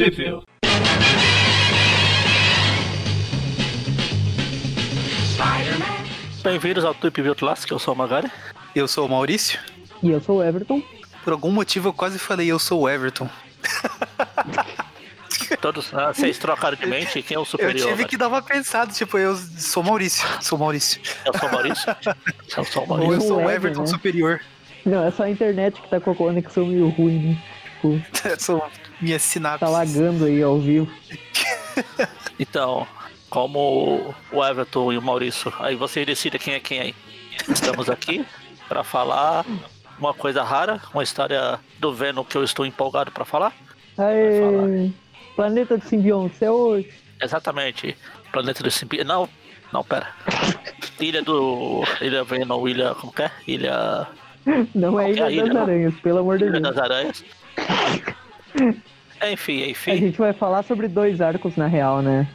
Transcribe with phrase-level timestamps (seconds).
[0.00, 0.46] Sheffield.
[6.42, 8.30] Bem-vindos ao Tweep View Classic, eu sou o Magari.
[8.74, 9.60] Eu sou o Maurício.
[10.02, 10.82] E eu sou o Everton.
[11.22, 13.28] Por algum motivo eu quase falei eu sou o Everton.
[15.60, 17.90] Todos, ah, vocês trocaram de mente, quem é o Eu superior?
[17.90, 20.26] tive que dar uma pensada, tipo, eu sou Maurício.
[20.40, 20.98] Sou Maurício.
[21.26, 21.96] Eu sou o Maurício?
[22.56, 23.14] Eu sou o Ou Maurício.
[23.16, 23.86] eu sou o Ed, Everton né?
[23.86, 24.40] superior.
[24.86, 27.42] Não, é só a internet que tá com a conexão meio ruim, né?
[27.80, 28.00] Tipo,
[28.38, 28.62] sou
[29.00, 29.60] minha sinapse.
[29.60, 30.88] tá lagando aí ao vivo.
[32.38, 32.86] Então,
[33.28, 36.94] como o Everton e o Maurício, aí vocês decidem quem é quem aí.
[37.50, 38.24] Estamos aqui
[38.66, 39.44] para falar
[39.98, 43.52] uma coisa rara, uma história do Venom que eu estou empolgado para falar.
[43.98, 44.90] Aê!
[45.36, 46.90] Planeta do simbionte, é hoje.
[47.22, 47.94] Exatamente.
[48.32, 49.04] Planeta do Simbi.
[49.04, 49.28] Não,
[49.72, 50.08] não, pera.
[50.98, 51.82] Ilha do.
[52.00, 52.94] Ilha Venom, Ilha.
[52.94, 53.30] Como que é?
[53.46, 54.08] Ilha.
[54.74, 55.62] Não é é Ilha ilha, das não?
[55.62, 56.74] Aranhas, pelo amor de Ilha Deus.
[56.74, 57.24] das Aranhas.
[59.32, 59.96] Enfim, A enfim.
[59.96, 62.26] gente vai falar sobre dois arcos na real, né?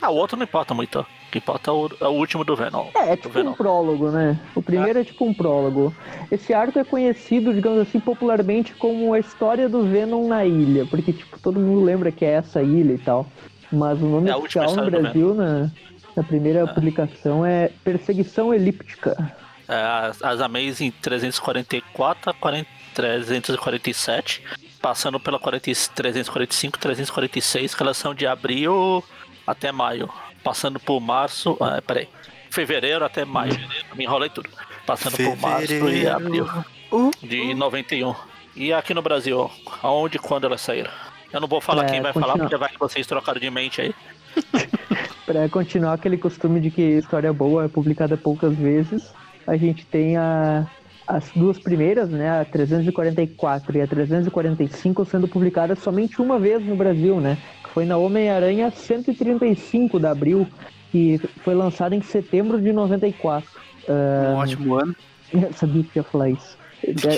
[0.00, 1.00] Ah, o outro não importa muito.
[1.00, 2.88] O que importa é o, é o último do Venom.
[2.94, 3.52] É, é tipo Venom.
[3.52, 4.38] um prólogo, né?
[4.54, 5.94] O primeiro é tipo um prólogo.
[6.30, 11.12] Esse arco é conhecido, digamos assim, popularmente como a história do Venom na ilha, porque
[11.12, 13.26] tipo todo mundo lembra que é essa ilha e tal.
[13.72, 15.70] Mas o nome É a oficial no Brasil na,
[16.16, 19.32] na primeira publicação é Perseguição Elíptica.
[19.68, 24.42] É, as, as Amazing 344 a 40 347,
[24.80, 29.02] passando pela 40, 345, 346, que elas são de abril
[29.46, 30.08] até maio.
[30.42, 31.56] Passando por março.
[31.60, 32.08] Ah, peraí.
[32.50, 33.58] Fevereiro até maio.
[33.94, 34.50] Me enrolei tudo.
[34.84, 36.46] Passando por março e abril
[36.92, 38.14] Uh, de 91.
[38.54, 39.50] E aqui no Brasil,
[39.82, 40.90] aonde e quando elas saíram?
[41.32, 43.80] Eu não vou falar É, quem vai falar, porque vai que vocês trocaram de mente
[43.80, 43.94] aí.
[45.24, 49.10] Pra continuar aquele costume de que história boa é publicada poucas vezes,
[49.46, 50.66] a gente tem a,
[51.06, 56.76] as duas primeiras, né, a 344 e a 345, sendo publicadas somente uma vez no
[56.76, 57.36] Brasil, né?
[57.64, 60.46] Que foi na Homem-Aranha 135 de abril,
[60.90, 63.48] que foi lançada em setembro de 94.
[63.88, 64.94] um ótimo ano.
[65.32, 66.56] Eu sabia que ia falar isso.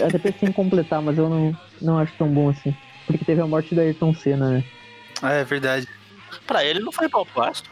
[0.06, 2.74] Até pensei em completar, mas eu não, não acho tão bom assim.
[3.06, 4.64] Porque teve a morte da Ayrton Senna, né?
[5.20, 5.86] Ah, é verdade.
[6.46, 7.62] Pra ele não foi bom, eu acho.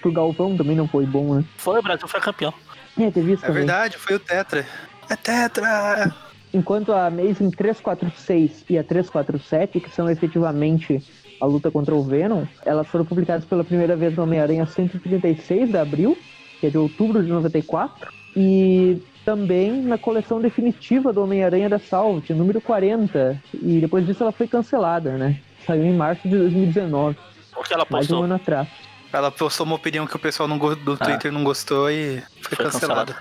[0.00, 1.44] Pro Galvão também não foi bom, né?
[1.56, 2.52] Foi, o Brasil foi campeão.
[2.98, 3.62] É, teve isso É também.
[3.62, 4.66] verdade, foi o Tetra.
[5.08, 6.14] É Tetra!
[6.54, 11.02] Enquanto a Amazing 346 e a 347, que são efetivamente
[11.40, 15.78] a luta contra o Venom, elas foram publicadas pela primeira vez no Homem-Aranha 136 de
[15.78, 16.16] abril,
[16.60, 22.28] que é de outubro de 94, e também na coleção definitiva do Homem-Aranha da Salvat,
[22.30, 25.40] número 40, e depois disso ela foi cancelada, né?
[25.66, 27.16] Saiu em março de 2019,
[27.56, 28.68] O que ela mais de um postou ano atrás.
[29.12, 32.66] Ela postou uma opinião que o pessoal não do Twitter não gostou e foi, foi
[32.66, 33.16] cancelada.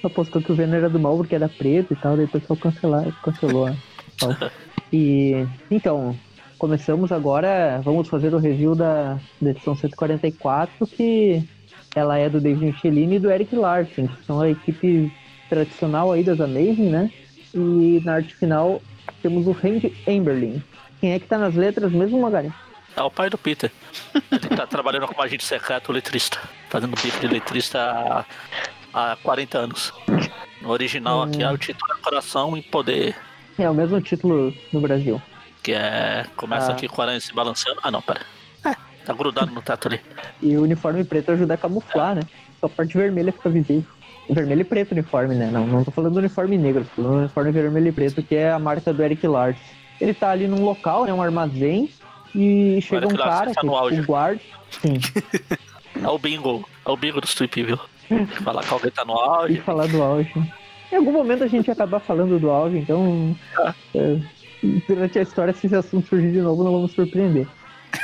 [0.00, 0.02] Cancelada.
[0.02, 2.28] Ela postou que o Venom era do mal porque era preto e tal, daí o
[2.28, 3.70] pessoal cancelar, cancelou.
[4.92, 6.16] e então,
[6.58, 11.42] começamos agora, vamos fazer o review da, da edição 144, que
[11.94, 15.12] ela é do David Michelini e do Eric Larsen, que são a equipe
[15.48, 17.10] tradicional aí das Amazing, né?
[17.52, 18.80] E na arte final
[19.22, 20.62] temos o Randy Amberlin.
[21.00, 22.52] Quem é que tá nas letras mesmo, Magari?
[22.96, 23.72] É o pai do Peter.
[24.30, 26.38] Ele tá trabalhando como agente secreto letrista.
[26.68, 28.24] Fazendo bico de letrista
[28.92, 29.92] há, há 40 anos.
[30.62, 33.16] No original aqui é o título é Coração e Poder.
[33.58, 35.20] É o mesmo título no Brasil.
[35.62, 36.26] Que é.
[36.36, 36.74] Começa Ah.
[36.74, 37.78] aqui com a aranha se balançando.
[37.82, 38.20] Ah não, pera.
[38.64, 38.74] É,
[39.04, 40.00] tá grudado no teto ali.
[40.42, 42.22] E o uniforme preto ajuda a camuflar, né?
[42.60, 43.84] Só a parte vermelha fica visível.
[44.28, 45.50] Vermelho e preto o uniforme, né?
[45.50, 48.34] Não, não tô falando do uniforme negro, tô falando do uniforme vermelho e preto, que
[48.36, 49.56] é a marca do Eric Lars.
[50.00, 51.12] Ele tá ali num local, né?
[51.12, 51.90] Um armazém.
[52.34, 54.00] E chega um cara, tá que é no auge.
[54.00, 54.40] o guarda.
[54.70, 54.94] Sim.
[56.02, 56.66] É o bingo.
[56.86, 57.26] É o bingo do
[57.66, 57.78] viu?
[58.44, 59.60] Falar que alguém tá no E auge.
[59.60, 60.32] falar do auge.
[60.92, 63.36] Em algum momento a gente ia acabar falando do auge, então.
[63.58, 63.74] Ah.
[63.94, 64.18] é,
[64.88, 67.46] durante a história, se esse assunto surgir de novo, não vamos surpreender.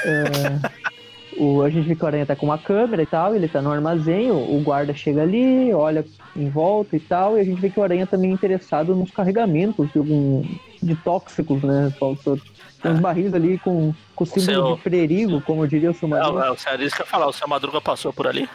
[0.05, 0.71] É,
[1.37, 3.61] o, a gente vê que o Aranha tá com uma câmera e tal, ele tá
[3.61, 6.05] no armazém, o, guarda chega ali, olha
[6.37, 9.11] em volta e tal, e a gente vê que o Aranha também é interessado nos
[9.11, 10.45] carregamentos de, algum,
[10.83, 11.93] de tóxicos, né?
[11.99, 12.39] Faltou-
[12.81, 16.07] Tem uns barris ali com, com o símbolo seu- de perigo, como diria o seu
[16.09, 16.41] É, marido.
[16.43, 18.49] é, o senhor disse que ia falar, o seu Madruga passou por ali.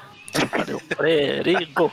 [0.51, 1.91] Cadê o perigo?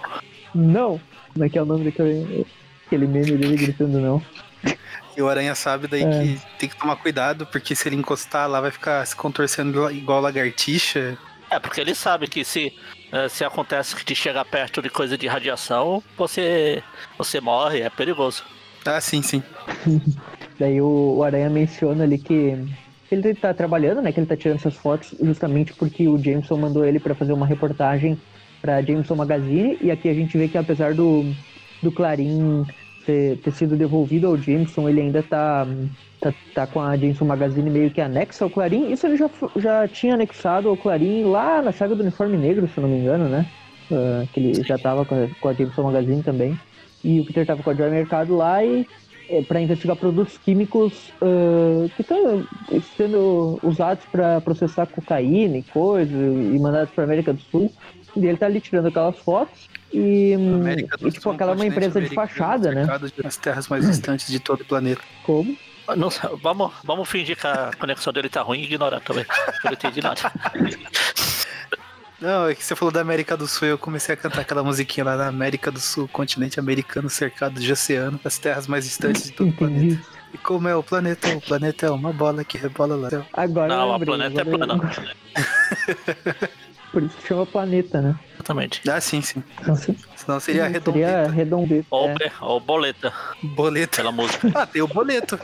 [0.55, 1.01] Não!
[1.33, 2.47] Como é que é o nome daquele
[2.87, 4.23] aquele meme dele gritando não?
[5.17, 6.11] E o Aranha sabe daí É.
[6.23, 10.21] que tem que tomar cuidado, porque se ele encostar lá vai ficar se contorcendo igual
[10.21, 11.19] lagartixa.
[11.51, 12.73] É, porque ele sabe que se,
[13.11, 16.83] eh, se acontece de chegar perto de coisa de radiação, você,
[17.17, 18.45] você morre, é perigoso.
[18.85, 19.43] Ah, sim, sim.
[20.59, 22.57] Daí o, o Aranha menciona ali que
[23.11, 24.13] ele tá trabalhando, né?
[24.13, 27.47] Que ele tá tirando essas fotos justamente porque o Jameson mandou ele para fazer uma
[27.47, 28.19] reportagem
[28.61, 29.79] pra Jameson Magazine.
[29.81, 31.25] E aqui a gente vê que apesar do,
[31.83, 32.65] do Clarim
[33.07, 35.67] ter, ter sido devolvido ao Jameson, ele ainda tá,
[36.21, 38.93] tá, tá com a Jameson Magazine meio que anexa ao Clarim.
[38.93, 42.81] Isso ele já, já tinha anexado ao Clarim lá na saga do Uniforme Negro, se
[42.81, 43.47] não me engano, né?
[43.91, 46.59] Uh, que ele já tava com a, com a Jameson Magazine também.
[47.03, 48.87] E o Peter tava com a Joy Mercado lá e
[49.29, 52.47] é, para investigar produtos químicos uh, que estão
[52.97, 57.73] sendo usados para processar cocaína e coisa, e mandados para América do Sul.
[58.17, 59.69] E ele tá ali tirando aquelas fotos.
[59.93, 60.35] E,
[61.01, 62.87] e tipo, aquela é uma empresa de fachada, né?
[63.25, 65.03] As terras mais distantes de todo o planeta.
[65.25, 65.57] Como?
[65.97, 66.09] Não,
[66.43, 69.25] vamos, vamos fingir que a conexão dele tá ruim e ignorar também.
[69.29, 70.21] Eu não entendi nada.
[72.21, 75.05] Não, é que você falou da América do Sul, eu comecei a cantar aquela musiquinha
[75.05, 79.33] lá na América do Sul, continente americano cercado de oceano, as terras mais distantes de
[79.33, 80.03] todo o planeta.
[80.35, 81.29] E como é o planeta?
[81.29, 83.25] O planeta é uma bola que rebola lá.
[83.33, 84.81] Agora Não, o planeta é plano.
[86.91, 88.19] Por isso que chama planeta, né?
[88.35, 88.83] Exatamente.
[88.91, 89.43] Ah, sim, sim.
[89.67, 89.95] Não sei.
[90.17, 91.31] Senão seria Seria redondeta.
[91.31, 91.87] redondeta.
[91.91, 92.15] Ou, é.
[92.15, 93.13] be- ou boleta,
[93.43, 93.97] Boleto.
[93.97, 94.51] pela música.
[94.55, 95.39] Ah, tem o boleto.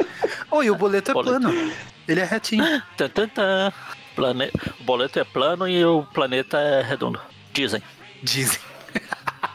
[0.51, 1.41] Oh, e o boleto é Boleto.
[1.41, 1.73] plano.
[2.09, 2.83] Ele é retinho.
[2.97, 3.73] Tan, tan, tan.
[4.15, 4.51] Plane...
[4.81, 7.21] O boleto é plano e o planeta é redondo.
[7.53, 7.83] Dizem.
[8.23, 8.61] Dizem.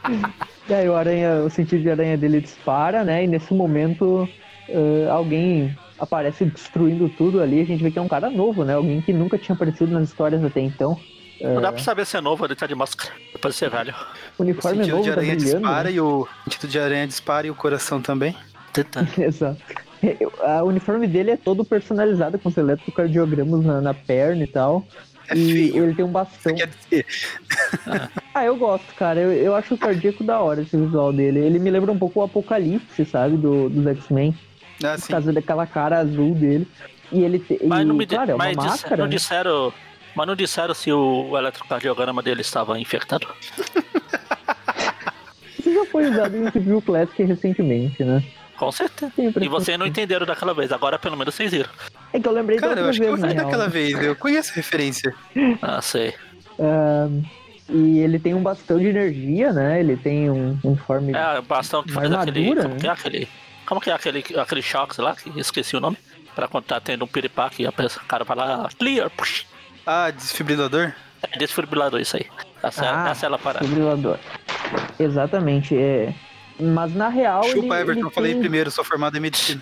[0.70, 3.24] E aí o aranha, o sentido de aranha dele dispara, né?
[3.24, 4.30] E nesse momento
[4.68, 7.62] eh, alguém aparece destruindo tudo ali.
[7.62, 8.76] A gente vê que é um cara novo, né?
[8.76, 11.00] Alguém que nunca tinha aparecido nas histórias até então.
[11.42, 13.12] Não dá pra saber se é novo, ele tá de máscara.
[13.34, 13.96] Depois de ser velho.
[14.38, 15.60] O O uniforme sentido novo de tá aranha brilhando.
[15.60, 15.96] dispara né?
[15.96, 18.36] e o sentido de aranha dispara e o coração também.
[19.18, 19.62] Exato.
[20.42, 24.86] A- O uniforme dele é todo personalizado com os eletrocardiogramas na, na perna e tal.
[25.30, 25.84] É e feio.
[25.84, 26.56] ele tem um bastão.
[26.56, 27.06] Quer dizer,
[28.34, 29.20] Ah, eu gosto, cara.
[29.20, 31.40] Eu, eu acho o cardíaco da hora esse visual dele.
[31.40, 33.38] Ele me lembra um pouco o Apocalipse, sabe?
[33.38, 34.36] Do, dos X-Men.
[34.84, 35.12] ah, Por sim.
[35.14, 36.68] causa daquela cara azul dele.
[37.12, 37.60] E ele tem.
[37.66, 38.98] Mas não me claro, é mas máscara.
[38.98, 39.12] não né?
[39.16, 39.74] disseram.
[40.16, 43.28] Mas não disseram se o eletrocardiograma dele estava infectado.
[45.60, 48.24] Isso já foi usado em Civil Classic recentemente, né?
[48.60, 49.12] Com certeza.
[49.18, 51.70] A E vocês não entenderam daquela vez, agora pelo menos vocês viram.
[52.12, 53.36] É que eu lembrei da Cara, eu acho que eu vi real.
[53.46, 53.98] daquela vez.
[54.04, 55.14] Eu conheço a referência.
[55.62, 56.14] Ah, sei.
[56.60, 57.22] Ahn,
[57.70, 59.80] e ele tem um bastão de energia, né?
[59.80, 61.14] Ele tem um um uniforme.
[61.16, 62.50] É, bastão que faz aquele.
[62.50, 62.80] armadura, Como né?
[62.82, 63.28] que é aquele.
[63.66, 65.16] Como que é aquele, aquele choque lá?
[65.16, 65.98] Que esqueci o nome.
[66.36, 69.46] Pra quando tá tendo um piripaque e a pessoa- o cara vai lá, clear, push.
[69.86, 70.92] Ah, desfibrilador?
[71.32, 72.26] É desfibrilador isso aí.
[72.64, 73.60] Essa, Ah, essa é ela parada.
[73.66, 74.18] Desfibrilador.
[75.00, 76.14] Exatamente, é.
[76.60, 77.44] Mas na real.
[77.46, 78.00] ele, Chupa, Everton.
[78.02, 79.62] ele Eu falei tem- primeiro, sou formado em medicina.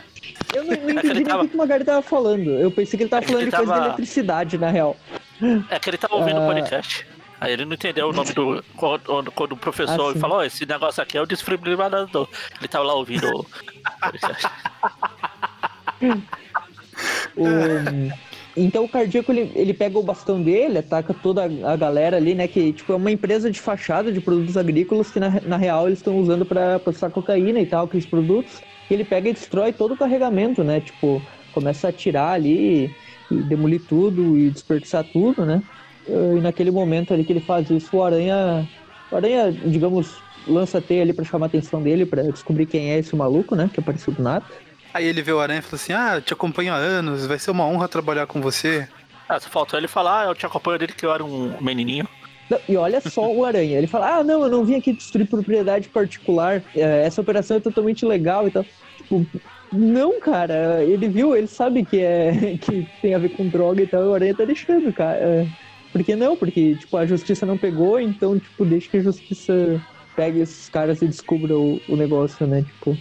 [0.53, 2.49] Eu não, não É ele entendi nem tava- o que o Magari tava falando.
[2.49, 4.97] Eu pensei que ele tava É que falando ele de coisa de eletricidade, na real.
[5.69, 6.53] É que ele tava ouvindo o Ah.
[6.53, 7.05] podcast.
[7.39, 8.63] Aí ele não entendeu o nome do.
[8.75, 10.19] Quando, quando o professor Ah, sim.
[10.19, 12.27] falou, "Ó, esse negócio aqui é o desfibrilador.
[12.59, 13.45] Ele tava lá ouvindo o
[14.01, 14.47] podcast.
[17.35, 18.26] O-
[18.59, 22.47] Então o cardíaco ele, ele pega o bastão dele, ataca toda a galera ali, né?
[22.47, 25.99] Que tipo, é uma empresa de fachada de produtos agrícolas que na, na real eles
[25.99, 28.61] estão usando para processar cocaína e tal, aqueles produtos.
[28.89, 30.81] E ele pega e destrói todo o carregamento, né?
[30.81, 32.95] Tipo, começa a atirar ali
[33.29, 35.61] e demolir tudo e desperdiçar tudo, né?
[36.07, 38.67] E naquele momento ali que ele faz isso, o Aranha.
[39.09, 42.91] O Aranha, digamos, lança a teia ali pra chamar a atenção dele, pra descobrir quem
[42.91, 43.69] é esse maluco, né?
[43.71, 44.45] Que apareceu do nada.
[44.97, 47.37] Aí ele vê o aranha e falou assim: Ah, eu te acompanho há anos, vai
[47.37, 48.87] ser uma honra trabalhar com você.
[49.29, 52.07] Ah, só faltou ele falar, ah, eu te acompanho dele que eu era um menininho.
[52.49, 53.77] Não, e olha só o Aranha.
[53.77, 56.63] Ele fala: Ah, não, eu não vim aqui destruir propriedade particular.
[56.75, 58.65] é, Essa operação é totalmente legal e tal.
[58.97, 59.25] Tipo,
[59.71, 60.83] não, cara.
[60.83, 64.01] Ele viu, ele sabe que é que tem a ver com droga e tal.
[64.01, 65.17] E o Aranha tá deixando, cara.
[65.19, 65.47] É,
[65.91, 66.35] Por que não?
[66.35, 69.79] Porque, tipo, a justiça não pegou, então, tipo, deixa que a justiça
[70.15, 72.63] pegue esses caras e descubra o, o negócio, né?
[72.63, 72.97] Tipo.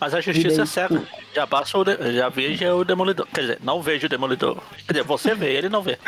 [0.00, 1.02] Mas a justiça daí, é cega.
[1.34, 2.12] Já basta o de...
[2.14, 3.26] já veja o demolidor.
[3.32, 4.58] Quer dizer, não vejo o demolidor.
[4.86, 5.98] Quer dizer, você vê, ele não vê.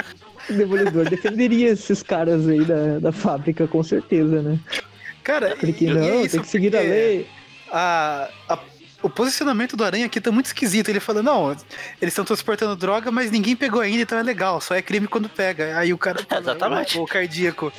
[0.48, 4.58] O Demolidor defenderia esses caras aí da, da fábrica, com certeza, né?
[5.22, 7.26] Cara, Porque não, é isso, tem que seguir a lei.
[7.70, 8.58] a- a-
[9.02, 10.88] o posicionamento do aranha aqui tá muito esquisito.
[10.88, 14.60] Ele fala: Não, eles estão transportando droga, mas ninguém pegou ainda, então é legal.
[14.60, 15.78] Só é crime quando pega.
[15.78, 16.98] Aí o cara fala: Exatamente.
[16.98, 17.72] O, o cardíaco.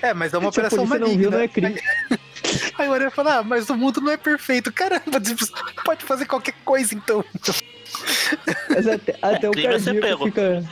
[0.00, 1.36] É, mas é uma Se a operação polícia não viu, maligna.
[1.36, 1.80] não é crime.
[2.78, 4.72] Aí o aranha fala: Ah, mas o mundo não é perfeito.
[4.72, 5.44] Caramba, tipo,
[5.84, 7.24] pode fazer qualquer coisa então.
[8.70, 10.64] Mas até, até o crime é ser cardíaco fica.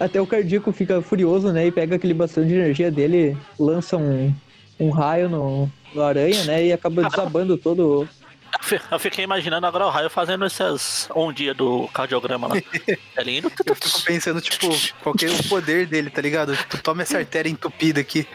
[0.00, 1.66] Até o cardíaco fica furioso, né?
[1.66, 4.34] E pega aquele bastão de energia dele, lança um,
[4.80, 6.66] um raio no, no aranha, né?
[6.66, 8.08] E acaba desabando todo.
[8.56, 12.54] Eu fi- Eu fiquei imaginando agora o raio fazendo essas ondinhas do cardiograma lá.
[13.16, 13.50] Ele indo.
[13.66, 14.68] Eu fico pensando, tipo,
[15.02, 16.56] qual que é o poder dele, tá ligado?
[16.56, 18.26] Tipo, toma essa artéria entupida aqui.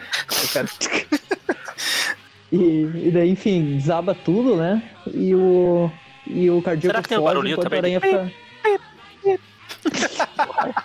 [2.52, 2.56] E,
[3.08, 4.82] e daí, enfim, desaba tudo, né?
[5.12, 5.90] E o.
[6.26, 8.32] E o cardíaco Será que tem um foge barulhinho enquanto a também aranha fica.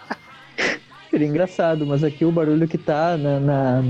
[1.10, 3.84] Seria engraçado, mas aqui o barulho que tá na, na,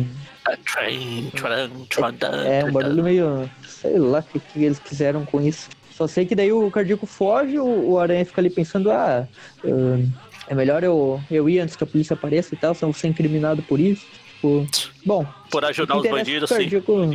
[2.48, 3.50] É um barulho meio.
[3.68, 5.70] sei lá o que, que eles quiseram com isso.
[5.92, 9.28] Só sei que daí o cardíaco foge, o, o aranha fica ali pensando, ah,
[9.66, 10.10] hum,
[10.48, 13.00] é melhor eu, eu ir antes que a polícia apareça e tal, senão eu vou
[13.00, 14.06] ser incriminado por isso.
[14.36, 14.66] Tipo,
[15.06, 16.70] bom, Por ajudar o os bandidos, pro sim.
[16.70, 17.12] cardíaco-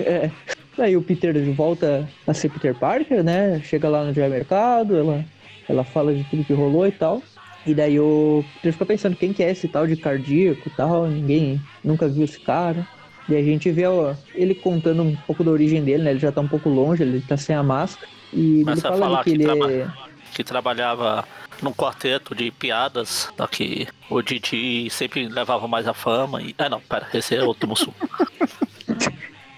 [0.00, 0.30] É.
[0.76, 3.60] Daí o Peter volta a ser Peter Parker, né?
[3.64, 5.24] Chega lá no Joy Mercado, ela,
[5.68, 7.22] ela fala de tudo que rolou e tal.
[7.66, 11.06] E daí o Peter fica pensando quem que é esse tal de cardíaco e tal,
[11.06, 12.86] ninguém nunca viu esse cara.
[13.28, 16.10] E a gente vê ó, ele contando um pouco da origem dele, né?
[16.10, 18.06] Ele já tá um pouco longe, ele tá sem a máscara.
[18.32, 19.46] E ele Começa a fala falar que que ele é...
[19.46, 19.94] trabalha.
[20.34, 21.24] que trabalhava
[21.62, 26.42] num quarteto de piadas, só que o Didi sempre levava mais a fama.
[26.42, 26.54] E...
[26.58, 27.92] Ah, não, pera, esse é outro Mussum.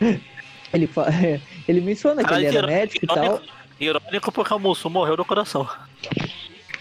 [0.72, 1.06] Ele, fa...
[1.66, 3.42] ele menciona que Cara, ele era irônico- médico e tal.
[3.80, 5.66] Irônico porque o Mussum morreu do coração.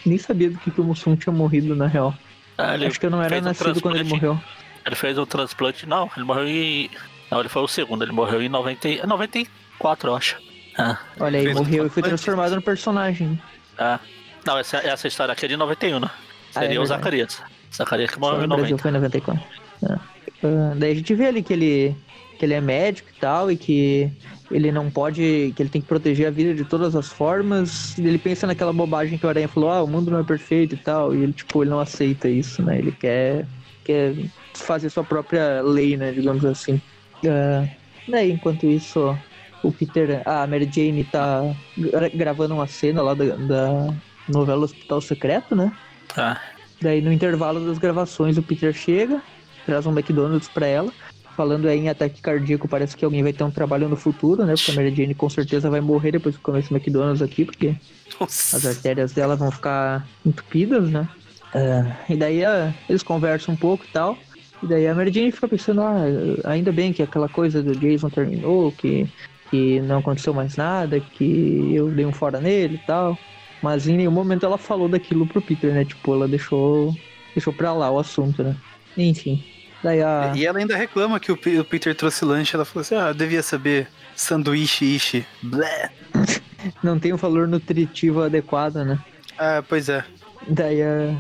[0.05, 2.13] Nem sabia do que, que o Mussum tinha morrido, na real.
[2.57, 4.39] Ah, ele Acho que eu não era fez um nascido quando ele morreu.
[4.85, 5.85] Ele fez um transplante.
[5.88, 6.89] Não, ele morreu em.
[7.31, 8.88] Não, ele foi o segundo, ele morreu em 90...
[8.88, 10.38] e- 94, eu acho.
[10.77, 13.41] Ah, Olha aí, Fez um morreu e foi transformado no personagem.
[13.77, 14.00] ah.
[14.45, 16.07] Não, essa, essa história aqui é de 91, né?
[16.53, 16.85] Ah, é Seria o.
[16.85, 17.41] Zacarias.
[17.75, 18.81] Zacarias que Só morreu em no Brasil 90.
[18.81, 19.43] foi em 94.
[19.89, 20.00] Ah.
[20.43, 21.95] Ah, daí a gente vê ali que ele,
[22.38, 24.12] que ele é médico e tal, e que
[24.52, 25.54] ele não pode.
[25.56, 27.98] que ele tem que proteger a vida de todas as formas.
[27.98, 30.78] Ele pensa naquela bobagem que o Aranha falou, ah, o mundo não é perfeito e
[30.78, 31.16] tal.
[31.16, 32.78] E ele, tipo, ele não aceita isso, né?
[32.80, 33.50] Ele quer,
[33.84, 34.16] quer
[34.58, 36.12] fazer sua própria lei, né?
[36.14, 36.82] Digamos assim.
[37.28, 37.68] Ah,
[38.08, 39.18] daí, enquanto isso,
[39.62, 41.42] o Peter, a Mary Jane tá
[41.75, 43.94] gra- gravando uma cena lá da, da
[44.28, 45.72] novela Hospital Secreto, né?
[46.18, 46.40] Ah,
[46.82, 49.24] Daí no intervalo das gravações o Peter chega,
[49.64, 50.94] traz um McDonald's pra ela,
[51.36, 54.54] falando aí em ataque cardíaco, parece que alguém vai ter um trabalho no futuro, né?
[54.56, 57.75] Porque a Mary Jane com certeza vai morrer depois que comer esse McDonald's aqui, porque
[58.20, 61.08] as artérias dela vão ficar entupidas, né?
[61.54, 64.18] Ah, e daí ah, eles conversam um pouco e tal.
[64.63, 66.04] E daí a Mary Jane fica pensando, ah,
[66.46, 69.08] ainda bem que aquela coisa do Jason terminou, que,
[69.51, 73.18] que não aconteceu mais nada, que eu dei um fora nele e tal.
[73.62, 75.84] Mas em nenhum momento ela falou daquilo pro Peter, né?
[75.84, 76.96] Tipo, ela deixou,
[77.34, 78.56] deixou pra lá o assunto, né?
[78.98, 79.44] Enfim.
[79.86, 80.32] Daí a.
[80.36, 82.56] E ela ainda reclama que o Pe- o Peter trouxe lanche.
[82.56, 85.24] Ela falou assim: ah, eu devia saber sanduíche, ishi.
[85.44, 85.92] Blé.
[86.82, 88.98] Não tem um valor nutritivo adequado, né?
[89.38, 90.04] Ah, pois é.
[90.48, 91.15] Daí a-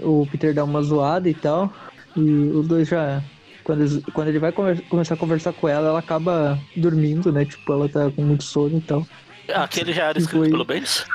[0.00, 1.72] o Peter dá uma zoada e tal.
[2.16, 3.22] E os dois já.
[3.62, 7.44] Quando, eles- quando ele vai conver- começar a conversar com ela, ela acaba dormindo, né?
[7.44, 9.06] Tipo, ela tá com muito sono e tal.
[9.54, 10.50] aquele já era escrito foi?
[10.50, 11.06] pelo Bendis?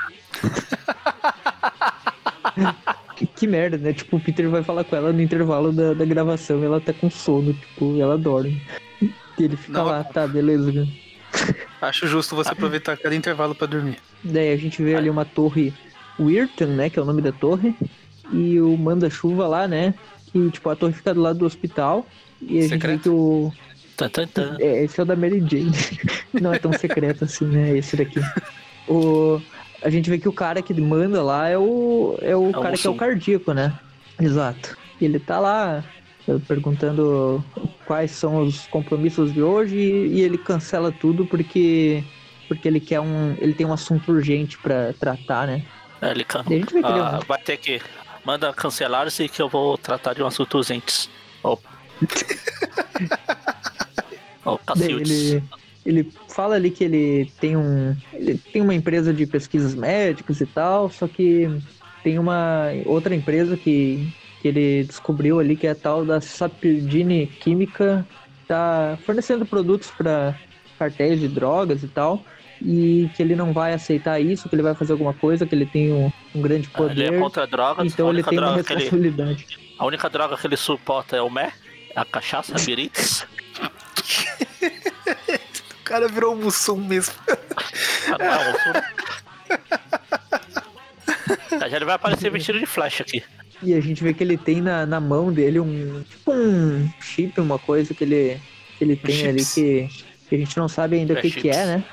[3.38, 3.92] Que, merda, né?
[3.92, 6.92] Tipo, o Peter vai falar com ela no intervalo da, da gravação e ela tá
[6.92, 8.60] com sono, tipo, ela dorme.
[9.00, 9.84] E ele fica Não.
[9.84, 10.72] lá, tá, beleza.
[10.72, 10.88] cara.
[11.80, 13.98] Acho justo você aproveitar cada intervalo pra dormir.
[14.24, 15.72] Daí a gente vê ali uma torre
[16.18, 16.90] Weirton, né?
[16.90, 17.74] Que é o nome da torre.
[18.32, 19.94] E o manda-chuva lá, né?
[20.32, 22.06] Que, tipo, a torre fica do lado do hospital.
[22.42, 23.02] E a gente vê Secreto.
[23.02, 23.52] que o.
[23.96, 24.56] Tan, tan, tan.
[24.60, 25.72] É, esse é o da Mary Jane.
[26.40, 27.76] Não é tão secreto assim, né?
[27.76, 28.20] Esse daqui.
[28.88, 29.40] O...
[29.82, 32.76] A gente vê que o cara que manda lá é o, é o É cara
[32.76, 33.78] que é o cardíaco, né?
[34.20, 34.76] Exato.
[35.00, 35.84] E ele tá lá
[36.26, 37.44] eh, perguntando
[37.86, 42.02] quais são os compromissos de hoje e, ele cancela tudo porque
[42.48, 45.62] porque ele quer um ele tem um assunto urgente pra tratar, né?
[46.00, 46.42] É, ele can...
[46.44, 47.80] Daí a gente vê que ele é um- Ah, vai ter que.
[48.24, 51.08] Manda cancelar-se que eu vou tratar de um assunto urgente.
[51.42, 51.56] Ó.
[54.44, 55.42] Ó, Daí ele,
[55.88, 57.96] ele fala ali que ele tem um.
[58.12, 61.48] Ele tem uma empresa de pesquisas médicas e tal, só que
[62.04, 67.26] tem uma outra empresa que, que ele descobriu ali, que é a tal da Sapirgine
[67.26, 68.06] Química,
[68.46, 70.38] tá fornecendo produtos para
[70.78, 72.22] cartéis de drogas e tal.
[72.60, 75.64] E que ele não vai aceitar isso, que ele vai fazer alguma coisa, que ele
[75.64, 77.14] tem um, um grande Ah, Ele poder.
[77.14, 77.92] é contra drogas.
[77.92, 79.46] então a, ele tem uma que ele, responsabilidade.
[79.78, 81.52] a única droga que ele suporta é o Mé,
[81.94, 83.24] a cachaça, a birites.
[85.88, 87.14] O cara virou um mussum mesmo.
[88.10, 88.54] Ah, não,
[91.50, 93.22] sou- Já ele vai aparecer vestido de flash aqui.
[93.62, 97.38] E a gente vê que ele tem na, na mão dele um tipo um chip,
[97.40, 98.40] uma coisa que ele,
[98.78, 99.54] que ele tem ali Chips.
[99.54, 99.88] que,
[100.28, 101.56] que a gente não sabe ainda o É que, que chips.
[101.56, 101.84] é, né?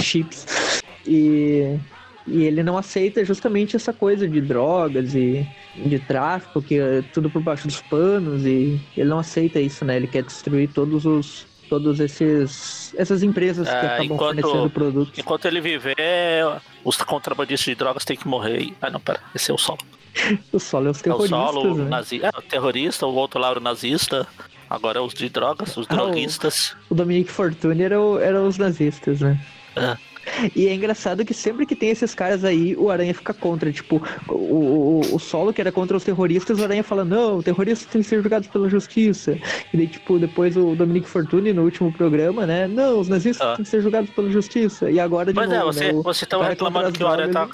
[0.00, 0.82] Chips.
[1.06, 1.78] E,
[2.26, 7.28] e ele não aceita justamente essa coisa de drogas e de tráfico, que é tudo
[7.28, 9.96] por baixo dos panos, e ele não aceita isso, né?
[9.96, 11.46] Ele quer destruir todos os.
[11.68, 12.94] Todos esses.
[12.96, 15.18] essas empresas que É, acabam enquanto- fornecendo produtos.
[15.18, 15.96] Enquanto ele viver,
[16.84, 18.72] os contrabandistas de drogas têm que morrer.
[18.80, 19.20] Ah, não, pera.
[19.34, 19.78] Esse é o solo.
[20.52, 21.84] O solo é os É o terroristas, solo, o né?
[21.90, 22.20] nazi...
[22.24, 24.26] é, o terrorista, o outro lá era o nazista.
[24.68, 26.74] Agora é os de drogas, os Ah, o- droguistas.
[26.90, 29.38] O Dominique Fortune era, o- era os nazistas, né?
[29.76, 29.96] É.
[30.54, 33.72] E é engraçado que sempre que tem esses caras aí, o Aranha fica contra.
[33.72, 37.88] Tipo, o, o, o solo que era contra os terroristas, o Aranha fala, não, terroristas
[37.90, 39.38] têm que ser julgados pela justiça.
[39.72, 42.66] E daí, tipo, depois o Dominique Fortune no último programa, né?
[42.66, 43.56] Não, os nazistas ah.
[43.56, 44.90] têm que ser julgados pela justiça.
[44.90, 47.32] E agora de Mas novo, é, você, né, o, você tá reclamando que o Aranha
[47.32, 47.48] tá.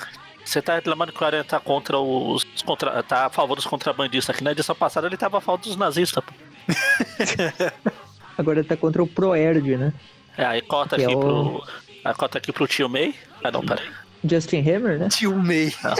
[0.45, 2.45] Você tá reclamando que o Aranha tá contra os.
[2.65, 4.35] Contra, tá a favor dos contrabandistas.
[4.35, 6.33] Aqui na edição passada ele tava a favor dos nazistas, pô.
[8.37, 9.93] Agora ele tá contra o Proerd, né?
[10.37, 11.19] É, aí cota aqui é o...
[11.19, 11.65] pro.
[12.05, 13.15] Aí cota aqui pro tio May.
[13.43, 13.83] Ah não, pera.
[14.25, 15.09] Justin Hammer, né?
[15.09, 15.73] Tio May.
[15.85, 15.97] Ah.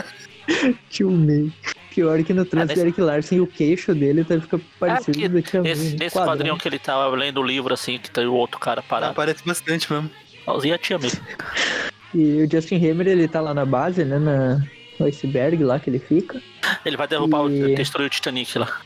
[0.88, 1.52] tio May.
[1.94, 2.80] Pior que no trans é, nesse...
[2.80, 6.68] Eric Larson o queixo dele tá, fica parecido é, do Tia Nesse, nesse quadrinho que
[6.68, 9.12] ele tava lendo o livro assim, que tem o outro cara parado.
[9.12, 10.10] Ah, parece bastante mesmo.
[10.42, 11.10] Igualzinho a Tia May.
[12.14, 14.18] E o Justin Hammer, ele tá lá na base, né?
[14.18, 14.64] Na,
[14.98, 16.40] no iceberg lá que ele fica.
[16.84, 17.72] Ele vai derrubar e...
[17.72, 17.74] o.
[17.74, 18.80] destruir o Titanic lá.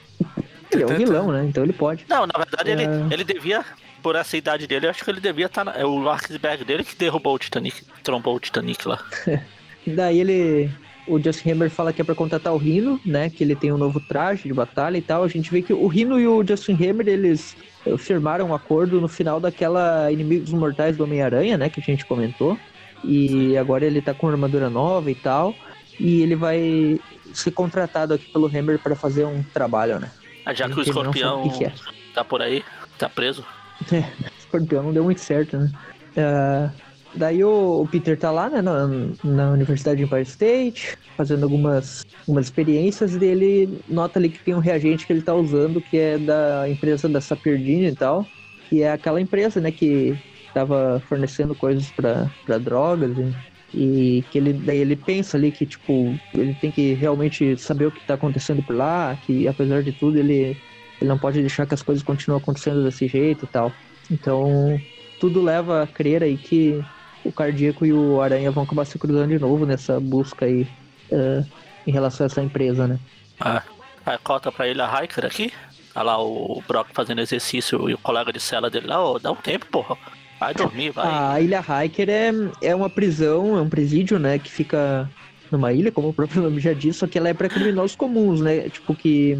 [0.75, 1.45] Ele é um vilão, né?
[1.49, 2.04] Então ele pode.
[2.09, 2.73] Não, na verdade, é...
[2.73, 3.64] ele, ele devia,
[4.02, 5.64] por essa idade dele, eu acho que ele devia estar.
[5.64, 5.78] Tá na...
[5.78, 9.02] É o iceberg dele que derrubou o Titanic, trombou o Titanic lá.
[9.87, 10.71] Daí ele.
[11.07, 13.28] O Justin Hammer fala que é pra contratar o Rino, né?
[13.28, 15.23] Que ele tem um novo traje de batalha e tal.
[15.23, 17.54] A gente vê que o Rino e o Justin Hammer, eles
[17.99, 21.69] firmaram um acordo no final daquela Inimigos Mortais do Homem-Aranha, né?
[21.69, 22.59] Que a gente comentou.
[23.04, 25.54] E agora ele tá com armadura nova e tal.
[26.00, 26.99] E ele vai
[27.35, 30.11] ser contratado aqui pelo Hammer para fazer um trabalho, né?
[30.52, 31.72] Já que o escorpião que que é.
[32.14, 32.62] tá por aí,
[32.98, 33.44] tá preso.
[33.92, 35.70] É, o escorpião não deu muito certo, né?
[36.16, 36.70] Uh,
[37.14, 38.86] daí o, o, Peter tá lá, né, na,
[39.24, 44.54] na Universidade de Empire State, fazendo algumas, algumas experiências, e ele nota ali que tem
[44.54, 48.24] um reagente que ele tá usando, que é da empresa da Saperdine e tal,
[48.68, 50.16] que é aquela empresa, né, que
[50.54, 53.34] tava fornecendo coisas para drogas e
[53.75, 57.90] e que ele daí ele pensa ali que tipo ele tem que realmente saber o
[57.90, 60.57] que está acontecendo por lá que apesar de tudo ele
[61.00, 63.73] ele não pode deixar que as coisas continuem acontecendo desse jeito e tal.
[64.11, 64.81] Então
[65.19, 66.83] tudo leva a crer aí que
[67.25, 70.62] o cardíaco e o aranha vão acabar se cruzando de novo nessa busca aí
[71.11, 71.45] uh,
[71.87, 72.99] em relação a essa empresa né?
[73.40, 73.62] Ah,
[74.07, 75.52] aí cota para ele a Hiker aqui?
[75.95, 79.31] Olha lá o Brock fazendo exercício e o colega de cela dele lá, oh, dá
[79.31, 79.97] um tempo, porra.
[80.38, 81.06] Vai dormir, vai.
[81.06, 85.08] A Ilha Hiker é, é uma prisão, é um presídio, né, que fica
[85.50, 88.40] numa ilha, como o próprio nome já diz, só que ela é para criminosos comuns,
[88.40, 88.68] né?
[88.68, 89.36] Tipo que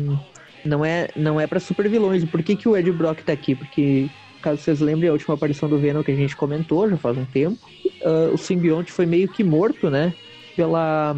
[0.65, 2.25] não é não é para super vilões.
[2.25, 3.55] Por que, que o Ed Brock tá aqui?
[3.55, 4.09] Porque
[4.41, 7.25] caso vocês lembrem a última aparição do Venom que a gente comentou já faz um
[7.25, 7.59] tempo,
[8.03, 10.15] uh, o simbionte foi meio que morto, né?
[10.55, 11.17] Pela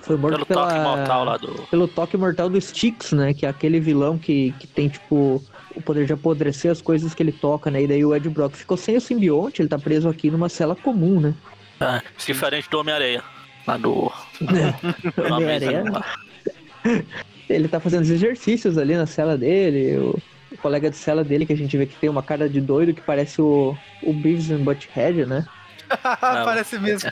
[0.00, 3.34] foi morto pelo pela, toque mortal lá do pelo toque mortal do Styx, né?
[3.34, 5.42] Que é aquele vilão que, que tem tipo
[5.74, 7.82] o poder de apodrecer as coisas que ele toca, né?
[7.82, 10.74] E daí o Ed Brock ficou sem o simbionte, ele tá preso aqui numa cela
[10.74, 11.34] comum, né?
[11.80, 13.22] É, diferente do Homem-Areia.
[13.66, 14.12] Lá do.
[14.42, 15.20] É.
[15.32, 15.84] Homem-Areia.
[17.48, 19.96] ele tá fazendo os exercícios ali na cela dele.
[19.98, 20.18] O,
[20.52, 22.94] o, colega de cela dele, que a gente vê que tem uma cara de doido,
[22.94, 25.46] que parece o, o Beavis and Butthead, né?
[26.20, 27.10] parece mesmo.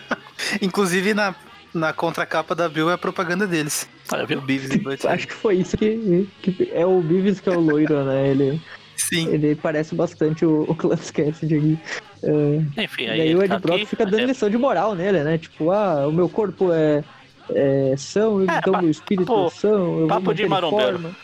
[0.60, 1.34] Inclusive na
[1.76, 3.88] na contracapa da Bill é a propaganda deles.
[4.10, 4.40] Ah, viu?
[4.40, 5.14] Beavis e Butthead.
[5.14, 8.28] Acho que foi isso que, que, é o Beavis que é o loiro, né?
[8.28, 8.60] Ele,
[8.96, 9.28] Sim.
[9.28, 11.78] Ele parece bastante o, o Clarence Cassidy aqui.
[12.22, 13.18] Uh, Enfim, aí.
[13.18, 14.26] E aí o Ed tá Brock fica dando é...
[14.26, 15.38] lição de moral nele, né?
[15.38, 17.04] Tipo, ah, o meu corpo é,
[17.50, 20.00] é são, é, então o espírito papo, são.
[20.00, 21.14] Eu papo de marombeiro.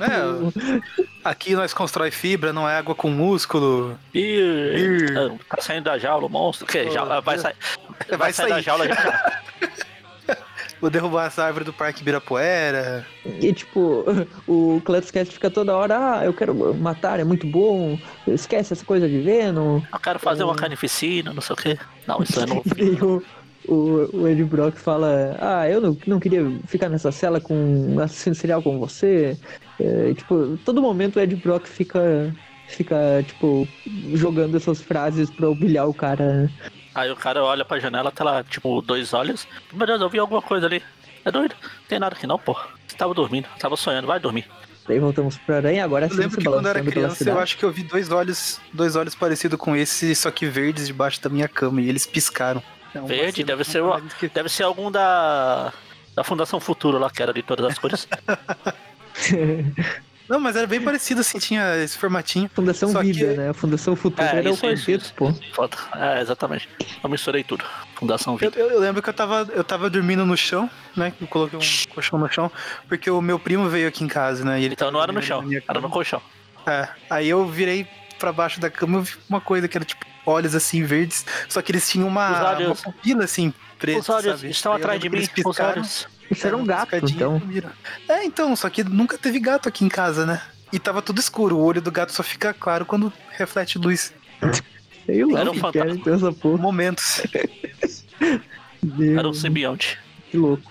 [0.00, 0.80] É,
[1.22, 3.98] aqui nós constrói fibra, não é água com músculo.
[4.14, 5.06] Ih,
[5.48, 6.66] tá saindo da jaula o monstro.
[6.66, 6.86] Que?
[6.88, 7.56] Oh, jaula, vai, sair,
[8.08, 9.42] vai, vai sair da jaula já.
[10.80, 13.06] Vou derrubar essa árvore do Parque Ibirapuera.
[13.24, 14.02] E tipo,
[14.48, 14.80] o
[15.12, 17.98] Cast fica toda hora, ah, eu quero matar, é muito bom.
[18.26, 19.82] Esquece essa coisa de Venom.
[19.92, 20.44] Eu quero fazer é...
[20.46, 21.78] uma carnificina, não sei o quê.
[22.06, 23.22] Não, isso é novo.
[23.70, 28.00] o, o, Ed Brock fala, ah, eu não, não queria ficar nessa cela com um
[28.00, 29.38] assassino serial como você.
[29.78, 32.34] É, tipo, todo momento o Ed Brock fica
[32.70, 33.66] fica, tipo,
[34.14, 36.50] jogando essas frases pra humilhar o cara.
[36.94, 39.46] Aí o cara olha pra janela, tá lá, tipo, dois olhos.
[39.72, 40.82] Meu Deus, eu vi alguma coisa ali.
[41.24, 41.54] É doido?
[41.62, 42.56] Não tem nada aqui não, pô.
[42.86, 44.46] Você tava dormindo, tava sonhando, vai dormir.
[44.88, 46.14] Daí voltamos pra aranha, agora sim.
[46.14, 48.96] Eu lembro que quando eu era criança, eu acho que eu vi dois olhos, dois
[48.96, 52.62] olhos parecidos com esse, só que verdes debaixo da minha cama, e eles piscaram.
[52.94, 54.28] É Verde, deve ser, uma, que...
[54.28, 55.72] deve ser algum da,
[56.14, 58.08] da Fundação Futuro lá, que era de todas as cores.
[60.30, 62.48] Não, mas era bem parecido, assim, tinha esse formatinho.
[62.54, 63.36] Fundação Vida, que...
[63.36, 63.48] né?
[63.48, 65.32] A Fundação Futuro é, era isso, o quarteto, pô.
[65.52, 65.76] Foda.
[65.96, 66.68] É, exatamente.
[67.02, 67.64] Eu misturei tudo.
[67.96, 68.56] Fundação Vida.
[68.56, 71.12] Eu, eu, lembro que eu tava, eu tava dormindo no chão, né?
[71.20, 72.48] Eu coloquei um colchão no chão,
[72.88, 74.62] porque o meu primo veio aqui em casa, né?
[74.62, 76.22] então não era no chão, era no colchão.
[76.64, 80.06] É, aí eu virei pra baixo da cama e vi uma coisa que era tipo
[80.26, 84.00] olhos assim verdes, só que eles tinham uma, uma pupila assim preta.
[84.00, 84.50] Os olhos sabe?
[84.50, 86.08] estão atrás de mim, os olhos.
[86.30, 87.42] Isso era um gato, então.
[88.08, 90.40] É, então, só que nunca teve gato aqui em casa, né?
[90.72, 91.56] e tava tudo escuro.
[91.56, 94.12] O olho do gato só fica claro quando reflete luz.
[95.06, 96.14] Sei lá Era um fantasma.
[96.14, 96.58] essa porra.
[96.58, 97.22] Momentos.
[99.16, 99.98] Era um simbionte.
[100.30, 100.70] Que louco.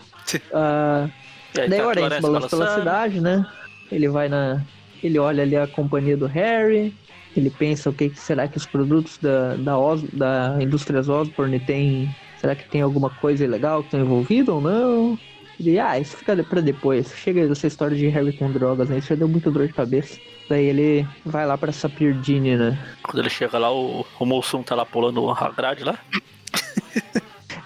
[0.53, 1.09] Ah,
[1.57, 3.45] aí daí tá o a Aranha se Clarence balança pela cidade, né?
[3.91, 4.61] Ele vai na.
[5.01, 6.95] Ele olha ali a companhia do Harry.
[7.35, 12.13] Ele pensa o que, será que os produtos da, da, Os, da Indústrias Osborne tem.
[12.39, 15.19] Será que tem alguma coisa ilegal que estão envolvida ou não?
[15.59, 17.13] Ele, ah, isso fica pra depois.
[17.17, 18.97] Chega dessa história de Harry com drogas, né?
[18.97, 20.17] Isso já deu muito dor de cabeça.
[20.47, 22.79] Daí ele vai lá pra Sapirdine, né?
[23.03, 25.99] Quando ele chega lá, o, o tá lá pulando a grade lá.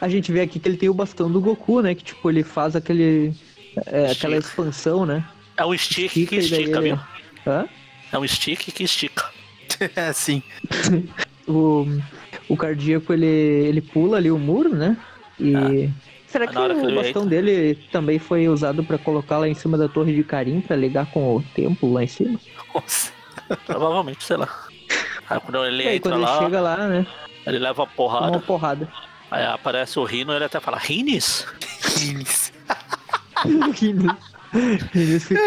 [0.02, 1.96] A gente vê aqui que ele tem o bastão do Goku, né?
[1.96, 3.34] Que tipo, ele faz aquele.
[3.86, 5.24] é, aquela expansão, né?
[5.56, 7.00] É um stick que e estica, ele- viu?
[7.48, 7.66] Hã?
[8.12, 9.32] É um stick que estica.
[9.96, 10.42] É assim.
[11.48, 11.86] O,
[12.50, 14.98] o cardíaco ele, ele pula ali o muro, né?
[15.40, 15.90] E.
[16.28, 19.78] Será Mas que que o bastão dele também foi usado pra colocar lá em cima
[19.78, 22.40] da torre de Karim pra ligar com o templo lá em cima?
[22.74, 23.12] Nossa.
[23.68, 24.50] Provavelmente, sei lá.
[25.30, 27.06] Aí quando ele aí entra quando lá, ele chega lá, né?
[27.46, 28.32] ele leva a Toma porrada.
[28.32, 28.88] uma porrada.
[29.30, 31.46] Aí aparece o Rino e ele até fala, Rines?
[34.96, 35.44] Eles ficam.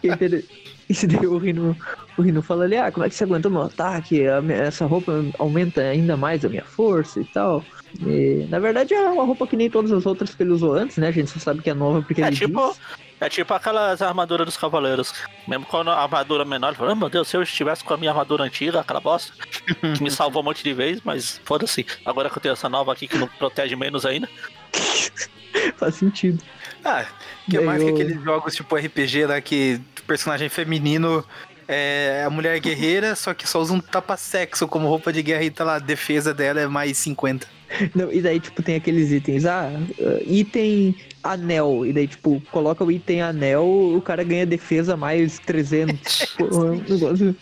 [0.00, 0.44] Que inter-
[1.02, 1.76] E daí o Rino,
[2.18, 4.26] o Rino fala ali, ah, como é que você aguentou meu ataque?
[4.26, 7.64] A minha- essa roupa aumenta ainda mais a minha força e tal.
[8.04, 10.96] E, na verdade é uma roupa que nem todas as outras que ele usou antes,
[10.96, 11.06] né?
[11.08, 12.80] A gente só sabe que é nova porque É ele tipo, diz.
[13.20, 15.12] é tipo aquelas armaduras dos cavaleiros.
[15.46, 17.96] Mesmo quando a armadura menor, ele fala, ah, meu Deus, se eu estivesse com a
[17.96, 19.32] minha armadura antiga, aquela bosta,
[19.96, 21.86] que me salvou um monte de vezes, mas foda-se.
[22.04, 24.28] Agora que eu tenho essa nova aqui que não protege menos ainda.
[25.76, 26.42] Faz sentido.
[26.84, 27.04] Ah,
[27.50, 31.24] que Daí mais que eu- aqueles jogos tipo RPG lá que o personagem feminino
[31.68, 35.50] é a mulher guerreira, só que só usa um tapa-sexo como roupa de guerra e
[35.50, 37.46] tá lá, a defesa dela é mais 50.
[37.94, 41.86] Não, e daí, tipo, tem aqueles itens, ah, uh, item anel.
[41.86, 46.34] E daí, tipo, coloca o item anel, o cara ganha defesa mais 300.
[46.36, 47.36] Pô, é um negócio.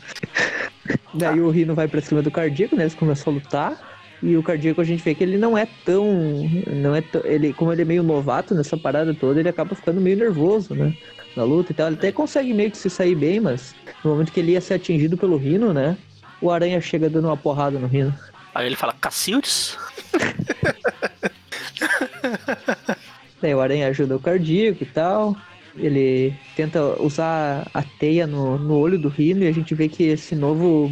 [1.14, 2.82] Daí o Rino vai pra cima do cardíaco, né?
[2.82, 3.97] Eles começam a lutar.
[4.22, 6.04] E o cardíaco a gente vê que ele não é tão.
[6.66, 10.00] Não é tão, ele, como ele é meio novato nessa parada toda, ele acaba ficando
[10.00, 10.92] meio nervoso, né?
[11.36, 11.86] Na luta e tal.
[11.86, 14.74] Ele até consegue meio que se sair bem, mas no momento que ele ia ser
[14.74, 15.96] atingido pelo Rino, né?
[16.40, 18.12] O Aranha chega dando uma porrada no Rino.
[18.54, 19.76] Aí ele fala, Cacildes?
[23.40, 25.36] Daí o Aranha ajuda o cardíaco e tal.
[25.76, 30.02] Ele tenta usar a teia no, no olho do Rino e a gente vê que
[30.04, 30.90] esse novo.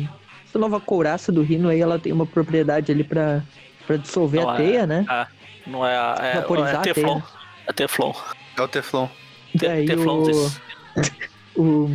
[0.56, 3.42] Essa nova couraça do Rino aí, ela tem uma propriedade ali pra,
[3.86, 5.04] pra dissolver Não a é- teia, né?
[5.06, 5.26] Ah,
[5.66, 6.16] não é a.
[6.18, 7.20] É, Vaporizar é a Teflon.
[7.20, 7.24] teia.
[7.68, 8.12] É Teflon.
[8.56, 9.06] É o Teflon.
[9.52, 10.22] Te- Daí Teflon.
[10.30, 10.50] o-.
[11.58, 11.88] O,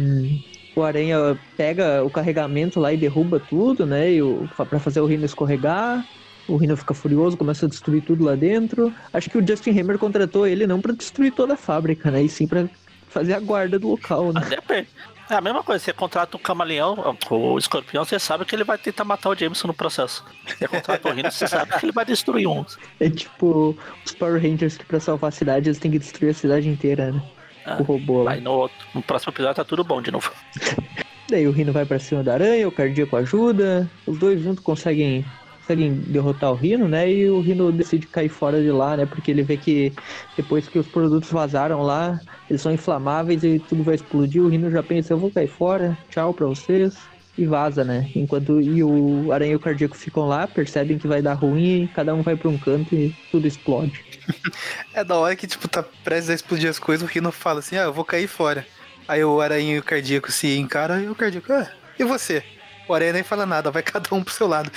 [0.76, 4.12] o Aranha pega o carregamento lá e derruba tudo, né?
[4.12, 6.04] E o, pra fazer o Rino escorregar.
[6.47, 8.91] O Rino fica furioso, começa a destruir tudo lá dentro.
[9.13, 12.24] Acho que o Justin Hammer contratou ele não pra destruir toda a fábrica, né?
[12.24, 12.67] E sim pra
[13.08, 14.41] fazer a guarda do local, né?
[14.50, 14.88] Depende.
[15.32, 18.78] É a mesma coisa, você contrata um camaleão, o escorpião, você sabe que ele vai
[18.78, 20.26] tentar matar o Jameson no processo.
[20.46, 22.65] Você contrata o Rino, você sabe que ele vai destruir um.
[23.00, 26.34] É tipo os Power Rangers que pra salvar a cidade eles têm que destruir a
[26.34, 27.22] cidade inteira, né?
[27.65, 28.32] Ah, o robô lá.
[28.34, 30.32] Aí no, outro- no próximo episódio tá tudo bom de novo.
[31.30, 33.89] Daí o Rino vai pra cima da aranha, o cardíaco ajuda.
[34.06, 35.26] Os dois juntos conseguem,
[35.71, 37.10] conseguem derrotar o Rino, né?
[37.10, 39.05] E o Rino decide cair fora de lá, né?
[39.05, 39.93] Porque ele vê que
[40.36, 44.41] depois que os produtos vazaram lá, eles são inflamáveis e tudo vai explodir.
[44.41, 46.95] O Rino já pensa, eu vou cair fora, tchau pra vocês.
[47.38, 48.12] E vaza, né?
[48.13, 51.88] Enquanto e o Aranha e o Cardíaco ficam lá, percebem que vai dar ruim e
[51.88, 54.03] cada um vai pra um canto e tudo explode.
[54.93, 57.77] É da hora que, tipo, tá prestes a explodir as coisas, o Rino fala assim,
[57.77, 58.67] ah, eu vou cair fora.
[59.07, 62.43] Aí o Aranha e o Cardíaco se encaram e o Cardíaco, ah, e você?
[62.91, 64.69] O Aranha nem fala nada, vai cada um pro seu lado.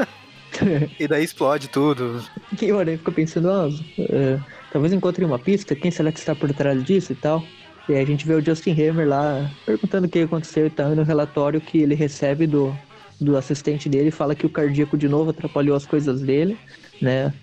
[0.98, 2.24] e daí explode tudo.
[2.62, 3.68] E o Aranha fica pensando, ah,
[3.98, 4.40] é,
[4.72, 7.44] talvez encontre uma pista, quem será que está por trás disso e tal.
[7.90, 10.94] E aí a gente vê o Justin Hammer lá perguntando o que aconteceu e tal,
[10.94, 12.74] e no relatório que ele recebe do,
[13.20, 16.58] do assistente dele, fala que o cardíaco de novo atrapalhou as coisas dele,
[17.02, 17.34] né,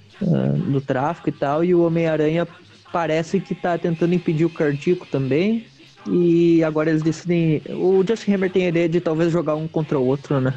[0.71, 2.47] do tráfico e tal, e o Homem-Aranha
[2.91, 5.67] parece que tá tentando impedir o cardíaco também,
[6.07, 7.61] e agora eles decidem...
[7.69, 10.53] O Justin Hammer tem a ideia de talvez jogar um contra o outro, né,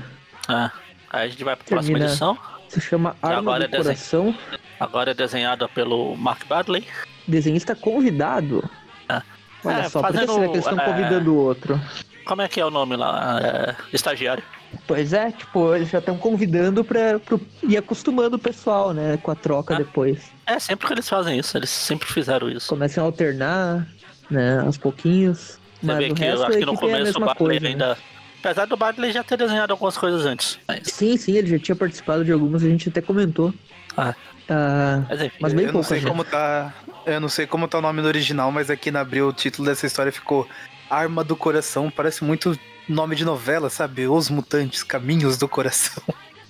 [0.49, 0.71] Ah,
[1.11, 2.07] aí a gente vai pra próxima Termina.
[2.11, 2.39] edição.
[2.69, 3.79] se chama Arma agora do é.
[3.79, 4.35] Coração,
[4.79, 6.85] Agora é desenhada pelo Mark Badley.
[7.27, 8.69] desenhista convidado.
[9.09, 9.23] Ah.
[9.65, 11.81] Olha É, só, por que fazendo, será que eles estão é, convidando o outro?
[12.27, 13.41] Como é que é o nome lá?
[13.43, 14.43] É, estagiário.
[14.87, 19.31] Pois é, tipo, eles já estão convidando pra, pro, e acostumando o pessoal, né, com
[19.31, 19.79] a troca Ah.
[19.79, 20.31] depois.
[20.45, 22.69] É, sempre que eles fazem isso, eles sempre fizeram isso.
[22.69, 23.87] Começam a alternar,
[24.31, 25.59] né, aos pouquinhos.
[25.81, 27.05] Você Mas vê o que resto eu acho a que no é a começo o
[27.05, 27.61] mesma Badley coisa.
[27.61, 27.69] né?
[27.69, 27.99] ainda.
[28.41, 30.59] Apesar do Badley já ter desenhado algumas coisas antes.
[30.69, 33.53] Mas, Sim, sim, ele já tinha participado de algumas, a gente até comentou.
[33.97, 34.15] Ah.
[34.49, 35.37] Ah, mas enfim.
[35.41, 36.09] mas bem eu não pouco, sei gente.
[36.09, 36.73] como tá
[37.05, 39.67] Eu não sei como tá o nome no original, mas aqui na Abril o título
[39.67, 40.47] dessa história ficou
[40.89, 41.91] Arma do Coração.
[41.91, 42.57] Parece muito
[42.89, 44.07] nome de novela, sabe?
[44.07, 46.01] Os Mutantes, Caminhos do Coração.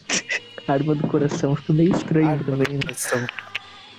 [0.69, 2.75] Arma do coração, ficou meio estranho Arma do também.
[2.75, 2.81] né?
[2.83, 3.27] Coração.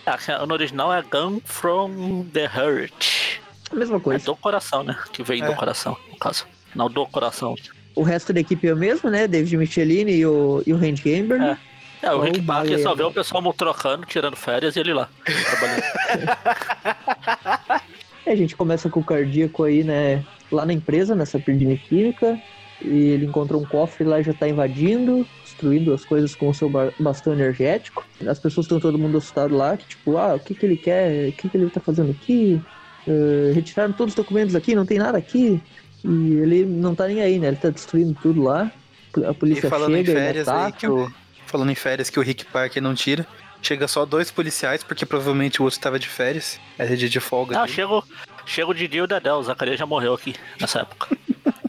[0.05, 3.39] Ah, no original é Gun from the Heart.
[3.71, 4.25] A mesma É coisa.
[4.25, 4.95] do coração, né?
[5.11, 5.47] Que vem É.
[5.47, 6.45] do coração, no caso.
[6.75, 7.55] Não do coração.
[7.95, 9.27] O resto da equipe é o mesmo, né?
[9.27, 11.41] David Michelini e o, e o Randy Gamber.
[11.41, 11.57] É.
[12.03, 12.83] É, o Ou Rick Parker baleia.
[12.83, 15.09] só vê o pessoal trocando, tirando férias e ele lá.
[15.25, 15.83] Trabalhando.
[18.25, 20.21] É, a gente começa com o cardíaco aí, né?
[20.51, 22.37] Lá na empresa, nessa Perdine Química.
[22.81, 26.53] E ele encontra um cofre lá e já tá invadindo, destruindo as coisas com o
[26.53, 28.05] seu ba- bastão energético.
[28.27, 31.29] As pessoas estão todo mundo assustado lá, que tipo, ah, o que que ele quer?
[31.29, 32.61] O que que ele tá fazendo aqui?
[33.07, 35.61] Eh, retiraram todos os documentos aqui, não tem nada aqui.
[36.03, 37.47] E ele não tá nem aí, né?
[37.47, 38.71] Ele tá destruindo tudo lá.
[39.25, 41.11] A E polícia falando em chega e férias aí, que o,
[41.45, 43.25] falando em férias que o Rick Parker não tira,
[43.61, 46.59] chega só dois policiais, porque provavelmente o outro tava de férias.
[46.77, 47.59] Era dia de folga.
[47.59, 48.03] Ah, chega,
[48.45, 51.17] chega o Didi e o Dedé, o Zacarias já morreu aqui nessa época.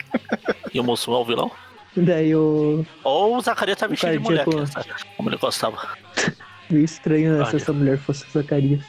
[0.75, 1.51] e o moço é o vilão.
[1.97, 2.85] Daí o.
[3.03, 4.85] Ou o Zacarias tá vestido de mulher, essa-
[5.17, 5.79] como ele gostava.
[6.69, 8.83] Meio estranho né, se essa mulher fosse o Zacarias.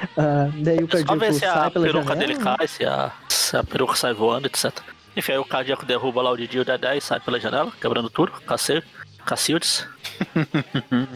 [0.16, 2.14] Ah, daí o É só cardíaco ver se a peruca janela.
[2.16, 4.72] dele cai, se a, se a peruca sai voando, etc.
[5.16, 7.72] Enfim, aí o cardíaco derruba lá o Didi e o Dedé e sai pela janela,
[7.80, 8.32] quebrando tudo.
[8.46, 8.82] Cacil-
[9.24, 9.86] Cacildes.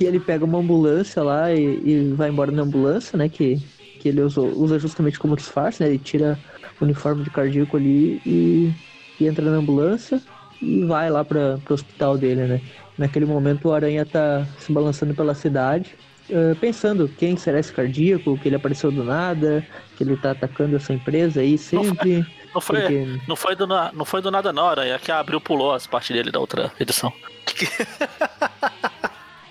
[0.00, 3.28] E ele pega uma ambulância lá e, e vai embora na ambulância, né?
[3.28, 3.56] Que,
[4.00, 5.88] que ele usa, usa justamente como disfarce, né?
[5.90, 6.38] Ele tira
[6.80, 8.72] o uniforme de cardíaco ali e,
[9.20, 10.20] e entra na ambulância
[10.60, 12.60] e vai lá para pro hospital dele, né?
[12.98, 15.94] Naquele momento o Aranha tá se balançando pela cidade,
[16.30, 19.66] eh, pensando quem será esse cardíaco, que ele apareceu do nada,
[19.96, 22.24] que ele tá atacando essa empresa aí sempre.
[22.54, 25.12] Não foi, Porque não foi, do, na- não foi do nada não, Aranha, é que
[25.12, 27.12] abriu pulou as partes dele da outra edição.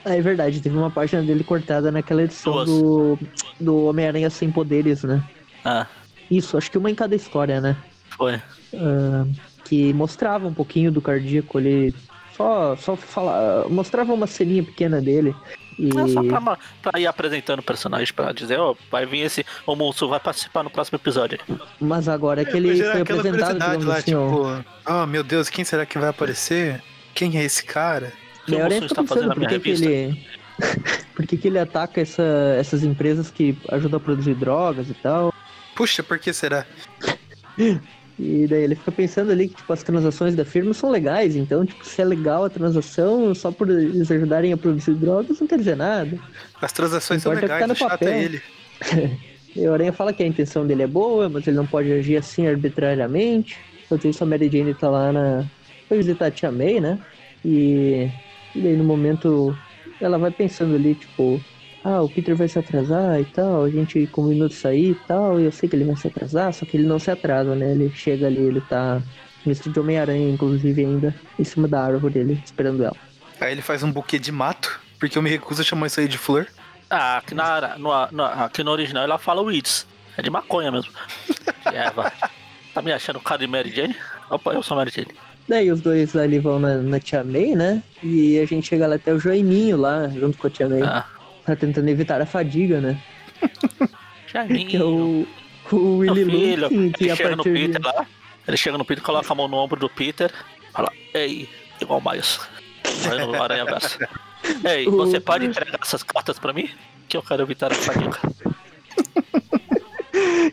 [0.05, 2.67] Ah, é verdade, teve uma página dele cortada naquela edição Duas.
[2.69, 3.19] do,
[3.59, 5.21] do Homem-Aranha Sem Poderes, né?
[5.63, 5.85] Ah,
[6.31, 7.75] Isso, acho que uma em cada história, né?
[8.09, 8.41] foi.
[8.75, 9.25] Ah,
[9.65, 11.93] que mostrava um pouquinho do cardíaco ali.
[12.35, 15.35] Só, só falar, mostrava uma ceninha pequena dele.
[15.79, 19.45] E É só pra, pra ir apresentando o personagem, pra dizer, ó, vai vir esse,
[19.65, 21.39] o monstro vai participar no próximo episódio.
[21.79, 24.57] mas agora que ele Mas era foi apresentado, digamos lá, assim, ó.
[24.57, 26.83] tipo, ah, meu Deus, quem será que vai aparecer?
[27.15, 28.11] Quem é esse cara?
[28.43, 29.85] O que o fica está fazendo pensando na minha revista?
[29.85, 30.27] ele.
[31.15, 32.23] por que, que ele ataca essa,
[32.59, 35.33] essas empresas que ajudam a produzir drogas e tal.
[35.75, 36.65] Puxa, por que será?
[38.19, 41.65] E daí ele fica pensando ali que tipo, as transações da firma são legais, então
[41.65, 45.57] tipo, se é legal a transação, só por eles ajudarem a produzir drogas não quer
[45.57, 46.19] dizer nada.
[46.61, 48.41] As transações são legais, tá chato é ele.
[49.55, 52.17] E o Aranha fala que a intenção dele é boa, mas ele não pode agir
[52.17, 53.57] assim arbitrariamente.
[53.83, 55.45] Enquanto isso, a Mary Jane tá lá na.
[55.87, 56.99] Foi visitar a Tia May, né?
[57.43, 58.09] E,
[58.53, 59.57] e daí no momento
[59.99, 61.41] ela vai pensando ali, tipo,
[61.83, 65.39] ah, o Peter vai se atrasar e tal, a gente combinou de sair e tal,
[65.39, 67.71] e eu sei que ele vai se atrasar, só que ele não se atrasa, né?
[67.71, 69.01] Ele chega ali, ele tá
[69.45, 72.95] vestido de Homem-Aranha, inclusive, ainda, em cima da árvore dele, esperando ela.
[73.39, 76.07] Aí ele faz um buquê de mato, porque eu me recuso a chamar isso aí
[76.07, 76.47] de flor.
[76.89, 79.85] Ah, aqui, na, no, no- aqui no original ela fala weeds.
[80.17, 80.91] É de maconha mesmo.
[81.69, 82.11] De erva.
[82.73, 83.95] Tá me achando cara de Mary Jane?
[84.29, 85.07] Opa, eu sou Mary Jane.
[85.47, 87.81] Daí os dois ali vão na, na Tia May, né?
[88.03, 90.81] E a gente chega lá até o Joininho lá, junto com a Tia May.
[90.83, 91.05] Ah,
[91.49, 93.01] Tá tentando evitar a fadiga, né?
[94.67, 95.25] Que é o,
[95.71, 97.67] o Willy filho, Luke, que a chega no partir de...
[97.73, 98.05] Peter lá.
[98.47, 100.31] Ele chega no Peter, coloca a mão no ombro do Peter.
[100.71, 101.49] Fala, ei,
[101.81, 102.39] igual o Miles.
[103.01, 103.97] Vai no Aranha Verso.
[104.63, 106.69] Ei, O- você pode entregar essas cartas pra mim?
[107.07, 108.19] Que eu quero evitar a fadiga.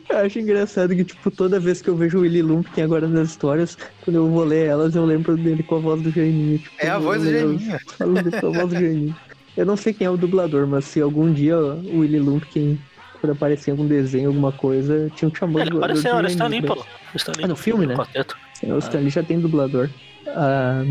[0.09, 3.31] Eu acho engraçado que, tipo, toda vez que eu vejo o Willy Lumpkin agora nas
[3.31, 6.59] histórias, quando eu vou ler elas, eu lembro dele com a voz do Jaiminho.
[6.59, 7.77] Tipo, É a voz do Jaiminho.
[8.01, 9.17] A voz do Jaiminho.
[9.57, 12.79] Eu não sei quem é o dublador, mas se algum dia o Willy Lumpkin
[13.21, 16.47] for aparecer em algum desenho, alguma coisa, tinha que chamar Ele o apareceu, era Stan
[16.49, 16.85] Lee, pô.
[17.15, 17.95] Stan Ah, no filme, né?
[17.95, 18.37] quarteto.
[18.63, 19.89] É, O Stanley já tem dublador.
[20.29, 20.83] Ah,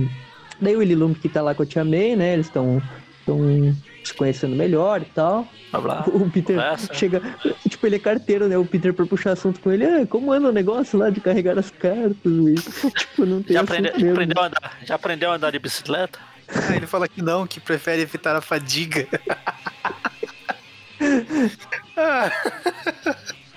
[0.59, 2.33] daí o Willy Lumpkin tá lá com a Tia May, né?
[2.33, 2.81] Eles estão
[4.03, 5.47] se conhecendo melhor e tal.
[5.71, 6.05] Blá, blá.
[6.07, 6.93] O Peter Conversa.
[6.93, 7.21] chega.
[7.67, 8.57] Tipo, ele é carteiro, né?
[8.57, 9.83] O Peter pra puxar assunto com ele.
[9.85, 12.15] Ah, como anda o negócio lá de carregar as cartas?
[12.23, 12.55] E,
[12.97, 16.19] tipo, não tem Já, aprende, já, aprendeu a andar, já aprendeu a andar de bicicleta?
[16.69, 19.07] Aí ele fala que não, que prefere evitar a fadiga.
[21.97, 22.31] Ah,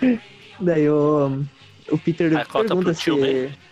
[0.60, 1.44] Daí o,
[1.90, 3.00] o Peter Aí corta pergunta pro se.
[3.02, 3.16] tio.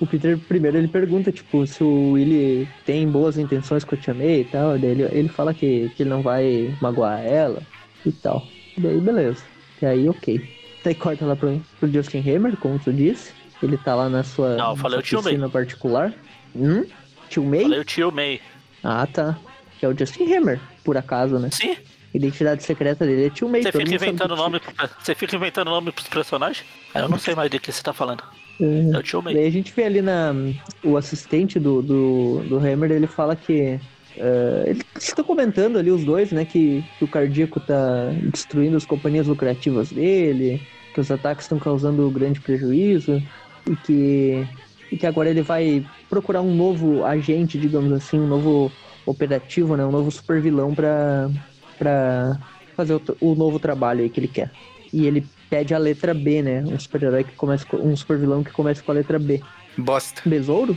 [0.00, 4.14] O Peter primeiro ele pergunta, tipo, se o Willy tem boas intenções com a Tia
[4.14, 4.78] May e tal.
[4.78, 7.60] Daí ele, ele fala que, que ele não vai magoar ela
[8.06, 8.46] e tal.
[8.76, 9.42] Daí beleza.
[9.82, 10.48] E aí, ok.
[10.84, 13.32] Daí corta lá pro, pro Justin Hammer, como tu disse.
[13.60, 15.32] Ele tá lá na sua, Não, eu falei sua o tio May.
[15.32, 16.14] piscina particular.
[16.54, 16.84] Hum?
[17.28, 17.62] Tio May?
[17.62, 18.40] Falei o tio May.
[18.82, 19.38] Ah, tá.
[19.78, 21.50] Que é o Justin Hammer, por acaso, né?
[21.52, 21.76] Sim,
[22.12, 23.62] identidade secreta dele é tio May.
[23.62, 24.60] Você fica inventando nome.
[25.00, 26.66] Você fica inventando nome pros personagens?
[26.94, 28.22] Eu não sei mais de que você tá falando.
[28.60, 28.96] É.
[28.96, 29.34] É o tio May.
[29.34, 30.32] Daí a gente vê ali na.
[30.82, 33.78] O assistente do, do, do Hammer, ele fala que.
[34.16, 36.44] eh, eles estão comentando ali os dois, né?
[36.44, 40.60] Que, que o cardíaco tá destruindo as companhias lucrativas dele,
[40.92, 43.22] que os ataques estão causando grande prejuízo,
[43.70, 44.46] e que,
[44.90, 48.72] e que agora ele vai procurar um novo agente, digamos assim, um novo
[49.04, 49.84] operativo, né?
[49.84, 51.30] Um novo super vilão pra,
[51.78, 52.38] pra
[52.76, 54.50] fazer o, o novo trabalho aí que ele quer.
[54.92, 56.62] E ele pede a letra B, né?
[56.62, 59.42] Um super-herói que começa com, um super vilão que começa com a letra B.
[59.76, 60.22] Bosta.
[60.24, 60.76] Besouro?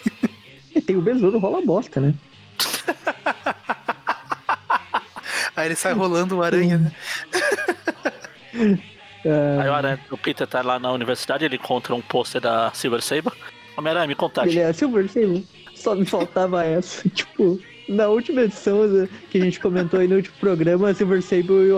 [0.86, 2.14] Tem o besouro, rola bosta, né?
[5.56, 6.92] Aí ele sai rolando o aranha, né?
[9.60, 13.02] Aí o, Aranha, o Peter tá lá na universidade, ele encontra um pôster da Silver
[13.02, 13.32] Saber.
[13.76, 14.50] Homem-Aranha, me contate.
[14.50, 15.46] ele é Silver Sable.
[15.74, 17.08] Só me faltava essa.
[17.08, 17.58] Tipo,
[17.88, 21.70] na última edição né, que a gente comentou aí no último programa, a Silver Sable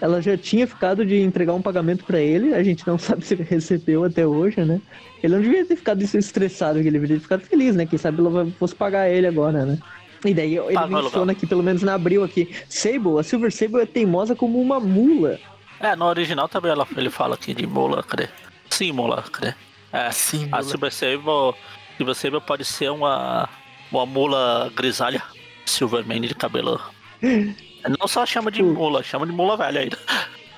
[0.00, 2.54] ela já tinha ficado de entregar um pagamento pra ele.
[2.54, 4.80] A gente não sabe se ele recebeu até hoje, né?
[5.22, 7.86] Ele não devia ter ficado estressado, ele deveria ter ficado feliz, né?
[7.86, 9.78] Quem sabe ela fosse pagar ele agora, né?
[10.24, 13.80] E daí ele Pagou menciona aqui, pelo menos na abril aqui, Sable, a Silver Sable
[13.80, 15.38] é teimosa como uma mula.
[15.82, 18.28] É, no original também ela, ele fala aqui de mula, cadê?
[18.70, 19.52] Sim, mula, cadê?
[19.92, 20.62] É, Sim, a.
[20.62, 21.54] Silver Saber,
[21.96, 23.48] Silver Saber pode ser uma,
[23.90, 25.20] uma mula grisalha,
[25.66, 26.80] Silverman de cabelo.
[27.98, 29.98] Não só chama de mula, chama de mula velha ainda.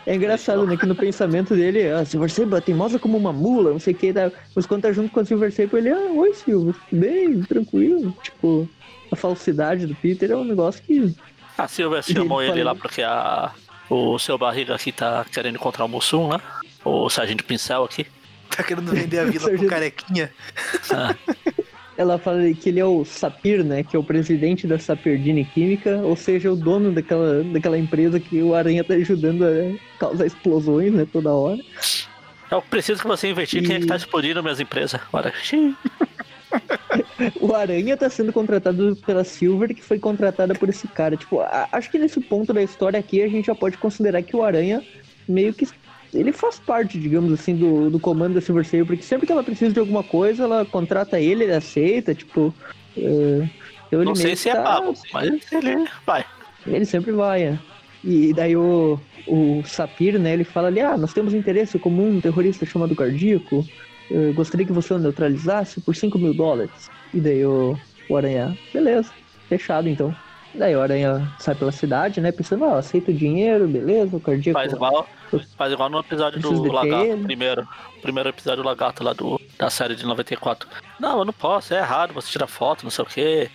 [0.07, 0.77] É engraçado, né?
[0.77, 3.97] Que no pensamento dele, a Silver Sable é teimosa como uma mula, não sei o
[3.97, 4.13] que.
[4.13, 4.31] Tá?
[4.55, 8.15] Mas quando tá junto com a Silver Sable, ele, ah, oi Silver, bem, tranquilo.
[8.23, 8.69] Tipo,
[9.11, 11.17] a falsidade do Peter é um negócio que.
[11.57, 12.65] A Silver Ele chamou ele falou.
[12.67, 13.53] lá porque a,
[13.91, 16.41] o seu barriga aqui tá querendo encontrar o Mussum, né?
[16.85, 18.07] O Sargento Pincel aqui.
[18.55, 20.31] Tá querendo vender a vila pro carequinha.
[20.93, 21.15] Ah,
[21.97, 23.83] Ela fala que ele é o Sapir, né?
[23.85, 28.43] Que é o presidente da Sapirdine Química, ou seja, o dono daquela, daquela empresa que
[28.43, 31.07] o Aranha tá ajudando a causar explosões, né?
[31.13, 31.61] Toda hora.
[32.51, 35.01] eu preciso que você investir quem é que tá explodindo minhas empresas.
[35.09, 35.77] Agora, xiii.
[37.41, 41.17] O Aranha tá sendo contratado pela Silver, que foi contratada por esse cara.
[41.17, 44.35] Tipo, a- acho que nesse ponto da história aqui a gente já pode considerar que
[44.37, 44.83] o Aranha
[45.29, 45.67] meio que.
[46.13, 49.43] Ele faz parte, digamos assim, do, do comando da Silver Sable, porque sempre que ela
[49.43, 52.55] precisa de alguma coisa, ela contrata ele, ele aceita, tipo.
[52.97, 53.49] é,
[53.89, 56.25] então não sei se é tá- pago, mas ele vai.
[56.67, 57.59] Ele sempre vai, é.
[58.03, 62.21] E daí o, o Sapir, né, ele fala ali, ah, nós temos interesse comum, um
[62.21, 63.65] terrorista chamado Cardíaco,
[64.11, 66.91] eu gostaria que você o neutralizasse por 5 mil dólares.
[67.15, 69.11] E daí o, o Aranha, beleza,
[69.49, 70.15] fechado então.
[70.55, 74.57] Daí o Aranha sai pela cidade, né, pensando, ah, aceita o dinheiro, beleza, o Cardíaco...
[74.59, 75.09] Faz igual,
[75.57, 77.25] faz igual no episódio do Lagarto, ele.
[77.25, 77.67] primeiro.
[78.01, 80.69] Primeiro episódio do Lagarto lá do, da série de 94.
[81.01, 83.51] Não, eu não posso, é errado, você tira foto, não sei o quê.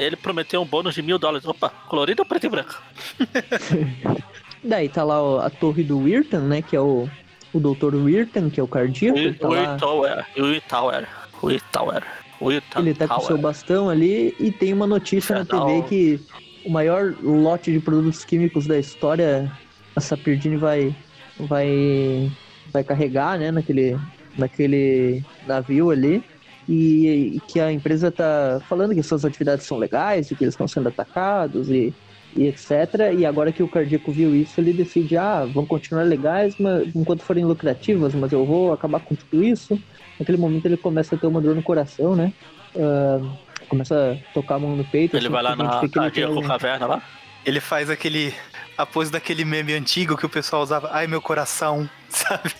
[0.00, 1.46] Ele prometeu um bônus de mil dólares.
[1.46, 2.82] Opa, colorido ou preto e branco?
[4.62, 7.08] Daí tá lá o- a torre do Wirtan, né, que é o,
[7.52, 7.94] o Dr.
[7.96, 9.76] Wirtan, que é o Cardíaco, ele tá O lá...
[9.76, 11.08] Tower, o Tower,
[11.42, 12.31] o Tower, o
[12.76, 15.44] Ele tá com o seu bastão ali e tem uma notícia na.
[15.44, 16.20] TV que
[16.64, 19.50] o maior lote de produtos químicos da história
[19.94, 20.94] a Sapirdine vai
[21.38, 22.30] vai
[22.72, 23.98] vai carregar, né, naquele
[24.36, 26.24] naquele navio ali
[26.68, 30.54] e, e que a empresa tá falando que suas atividades são legais e que eles
[30.54, 31.92] estão sendo atacados e,
[32.36, 33.12] e etc.
[33.18, 37.22] E agora que o cardíaco viu isso, ele decide, ah, vão continuar legais mas, enquanto
[37.22, 39.78] forem lucrativas, mas eu vou acabar com tudo isso.
[40.22, 42.32] Naquele momento ele começa a ter uma dor no coração, né?
[42.78, 43.20] Ah,
[43.68, 45.16] começa a tocar a mão no peito.
[45.16, 47.02] Ele assim, vai lá na um- Caverna lá.
[47.44, 48.32] Ele faz aquele.
[48.78, 50.90] A pose daquele meme antigo que o pessoal usava.
[50.92, 52.52] Ai, meu coração, sabe?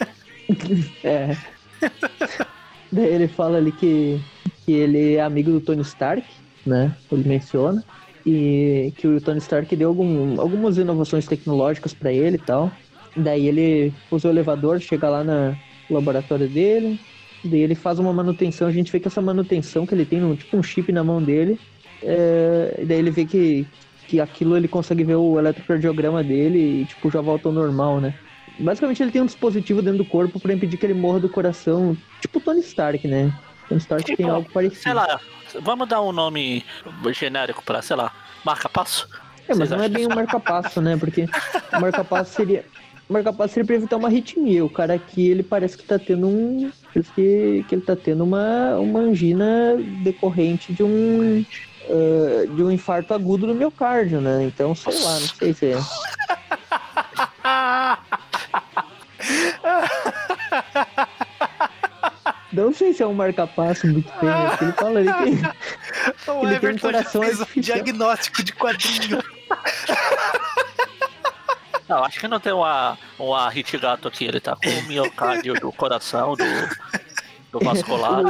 [1.05, 1.37] É.
[2.91, 4.21] Daí ele fala ali que,
[4.67, 6.25] que ele é amigo do Tony Stark,
[6.67, 6.95] né?
[7.11, 7.83] Ele menciona.
[8.27, 12.71] E que o Tony Stark deu algum, algumas inovações tecnológicas pra ele e tal.
[13.17, 15.51] Daí ele usa o elevador, chega lá na-
[15.89, 17.01] no laboratório dele.
[17.45, 18.69] Daí ele faz uma manutenção.
[18.69, 21.23] A gente vê que essa manutenção que ele tem, um, tipo um chip na mão
[21.23, 21.59] dele.
[22.03, 23.67] É, e daí ele vê que,
[24.09, 28.15] que aquilo ele consegue ver o eletrocardiograma dele e tipo já volta ao normal, né?
[28.59, 31.97] Basicamente ele tem um dispositivo dentro do corpo pra impedir que ele morra do coração,
[32.21, 33.33] tipo Tony Stark, né?
[33.69, 34.83] Tony Stark Tipo, tem algo parecido.
[34.83, 35.21] Sei lá,
[35.61, 36.65] vamos dar um nome
[37.13, 38.13] genérico pra, sei lá,
[38.45, 39.09] marca-passo?
[39.49, 40.97] É, mas não é bem um marca-passo, né?
[40.97, 41.27] Porque
[41.73, 42.65] o marca-passo seria.
[43.13, 44.65] O marca-passo seria pra evitar uma arritmia.
[44.65, 46.73] O cara aqui, ele parece que tá tendo um.
[46.95, 51.45] Parece que, que ele tá tendo uma, uma angina decorrente de um.
[51.91, 54.45] ah, de um infarto agudo no miocárdio, né?
[54.45, 55.79] Então, sei lá, não sei se é.
[62.51, 64.11] Não sei se é um marca-passo muito?
[64.11, 65.43] Porque ele fala ali que.
[66.31, 69.23] O Ele tem um Everton coração fez um diagnóstico de quadrinho.
[71.93, 74.25] Não, acho que não tem uma, uma hit gato aqui.
[74.25, 76.45] Ele tá com o miocárdio do coração, do,
[77.53, 78.23] do vascular.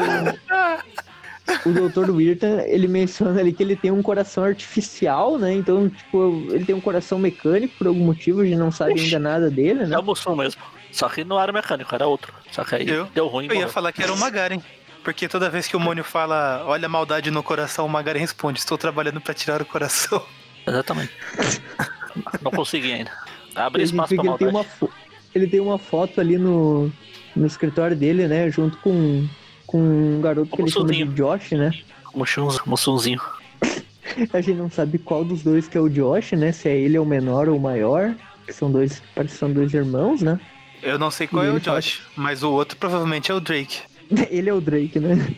[1.64, 2.10] o Dr.
[2.10, 5.52] Wirta, ele menciona ali que ele tem um coração artificial, né?
[5.52, 9.18] Então, tipo, ele tem um coração mecânico por algum motivo, a gente não sabe ainda
[9.20, 9.94] nada dele, né?
[9.94, 10.60] É o Mussum mesmo.
[10.90, 12.34] Só que não era mecânico, era outro.
[12.50, 13.46] Só que aí Eu- deu ruim.
[13.46, 13.68] Eu ia morreu.
[13.72, 14.60] falar que era o Magaren.
[15.04, 18.58] Porque toda vez que o Mônio fala, olha a maldade no coração, o Magaren responde,
[18.58, 20.24] estou trabalhando pra tirar o coração.
[20.66, 21.12] Exatamente.
[22.40, 23.10] não consegui ainda.
[23.55, 24.90] Abre espaço pra ele tem, uma fo-
[25.34, 26.90] ele tem uma foto ali no,
[27.36, 28.50] no escritório dele, né?
[28.50, 29.26] Junto com,
[29.66, 31.05] com um garoto que ele chama de.
[31.05, 31.70] Josh, né?
[32.66, 33.20] Mussunzinho.
[34.32, 36.53] A gente não sabe qual dos dois que é o Josh, né?
[36.53, 38.14] Se é ele é o menor ou o maior.
[38.46, 40.38] Que são dois, parece que são dois irmãos, né?
[40.82, 43.78] Eu não sei qual E é o Josh, mas o outro provavelmente é o Drake.
[44.30, 45.34] Ele é o Drake, né?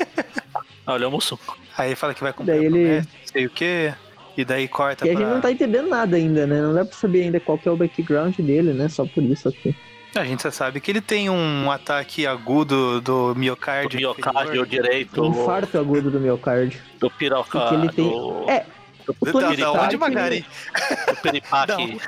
[0.86, 1.36] Olha é o Mussum.
[1.76, 3.92] Aí ele fala que vai comprar Daí ele- sei o quê.
[4.36, 5.20] E daí corta E a pra...
[5.22, 6.60] gente não tá entendendo nada ainda, né?
[6.60, 8.88] Não dá pra saber ainda qual que é o background dele, né?
[8.88, 9.74] Só por isso aqui.
[10.14, 13.98] A gente só sabe que ele tem um ataque agudo do Do miocárdio.
[14.00, 14.66] miocárdio inferior.
[14.66, 16.80] direito, Um infarto agudo do miocárdio.
[16.98, 18.64] do piroca, Que ele tem- do, É,
[19.06, 20.00] do, o Tony Da, da onde, do
[21.06, 21.98] Da piripaque.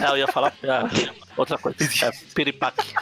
[0.00, 1.76] É, eu ia falar é, outra coisa.
[2.02, 2.94] É, piripaque.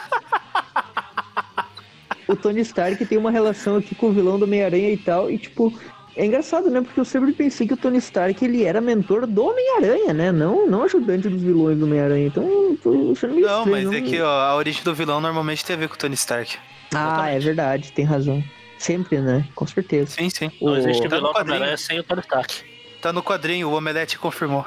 [2.27, 5.37] o Tony Stark tem uma relação aqui com o vilão do Homem-Aranha e tal, e
[5.37, 5.73] tipo,
[6.15, 6.81] é engraçado, né?
[6.81, 10.31] Porque eu sempre pensei que o Tony Stark ele era mentor do Homem-Aranha, né?
[10.31, 12.27] Não, não ajudante dos vilões do Homem-Aranha.
[12.27, 14.93] Então, eu tô achando meio Não, mas estranho, é não- que ó, a origem do
[14.93, 16.57] vilão normalmente tem a ver com o Tony Stark.
[16.93, 18.43] Ah, é verdade, tem razão.
[18.77, 19.45] Sempre, né?
[19.55, 20.11] Com certeza.
[20.11, 20.51] Sim, sim.
[20.61, 21.33] Não O- existe Tá no vilão.
[21.41, 22.63] Homem-Aranha sem o Tony Stark.
[23.01, 24.65] Tá no quadrinho, o Omelete confirmou.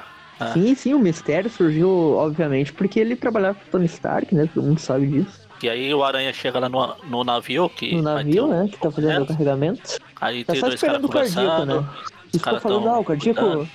[0.53, 4.47] Sim, sim, o mistério surgiu, obviamente, porque ele trabalhava com o Tony Stark, né?
[4.53, 5.46] Todo mundo sabe disso.
[5.63, 8.69] E aí o Aranha chega lá no, no navio, que No navio, um né?
[8.71, 9.99] Que tá fazendo o carregamento.
[10.21, 11.81] Aí Tá tem só dois caras esperando o cardíaco, conversando.
[11.83, 11.89] né?
[12.33, 13.69] Isso caras tá falando, tão ah, o cardíaco.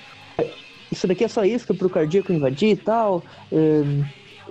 [0.90, 3.22] Isso daqui é só isca pro cardíaco invadir e tal.
[3.50, 4.04] hum,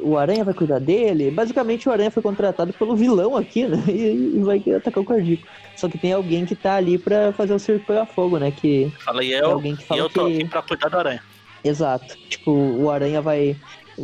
[0.04, 1.30] o Aranha vai cuidar dele.
[1.30, 3.78] Basicamente, o Aranha foi contratado pelo vilão aqui, né?
[3.88, 5.48] E, e vai atacar o cardíaco.
[5.76, 8.52] Só que tem alguém que tá ali pra fazer o circo pegar fogo, né?
[8.52, 10.34] Que Fala, e é eu, alguém que e fala eu tô que.
[10.34, 11.24] aqui pra cuidar do Aranha.
[11.64, 12.18] Exato.
[12.28, 13.56] Tipo, o Aranha vai,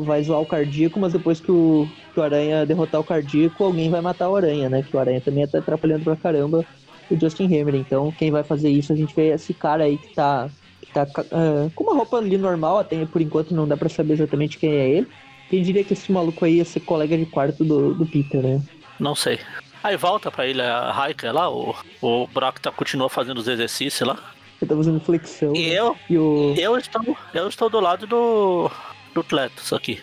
[0.03, 3.89] vai zoar o cardíaco, mas depois que o, que o Aranha derrotar o cardíaco, alguém
[3.89, 4.83] vai matar o Aranha, né?
[4.83, 6.65] Que o Aranha também tá atrapalhando pra caramba
[7.09, 7.75] o Justin Hammer.
[7.75, 10.49] Então, quem vai fazer isso, a gente vê esse cara aí que tá,
[10.81, 14.13] que tá ah, com uma roupa ali normal, até por enquanto não dá pra saber
[14.13, 15.07] exatamente quem é ele.
[15.49, 18.61] Quem diria que esse maluco aí ia ser colega de quarto do, do Peter, né?
[18.99, 19.39] Não sei.
[19.83, 24.17] Aí volta pra ilha Hiker lá, o, o Brock tá, continua fazendo os exercícios lá.
[24.61, 25.55] Ele tá fazendo flexão.
[25.55, 25.75] E né?
[25.75, 26.55] eu, E o.
[26.57, 28.69] eu, estou, eu estou do lado do,
[29.17, 29.99] do Cletus aqui.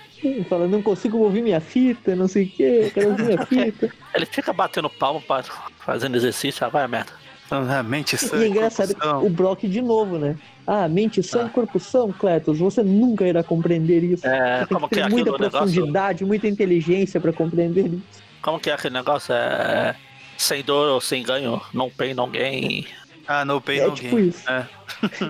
[0.49, 3.91] Falando, não consigo ouvir minha fita, não sei o que, quero ouvir minha fita.
[4.15, 5.43] Ele fica batendo palma, pra,
[5.81, 7.13] fazendo exercício, ah, vai a merda.
[7.51, 10.35] Ah, mente sã, E é engraçado o Brock de novo, né?
[10.67, 12.59] Ah, mente sã, corpo são, Cletus.
[12.59, 14.27] Você nunca irá compreender isso.
[14.27, 15.51] É, Você tem como que que ter é muita o negócio?
[15.59, 18.03] profundidade, muita inteligência pra compreender isso.
[18.41, 19.33] Como que é aquele negócio?
[19.35, 19.95] É.
[20.39, 22.87] Sem dor ou sem ganho, não pain, não gain.
[23.29, 24.29] Ah, no pain, É no tipo gain.
[24.29, 24.51] isso.
[24.51, 24.67] É.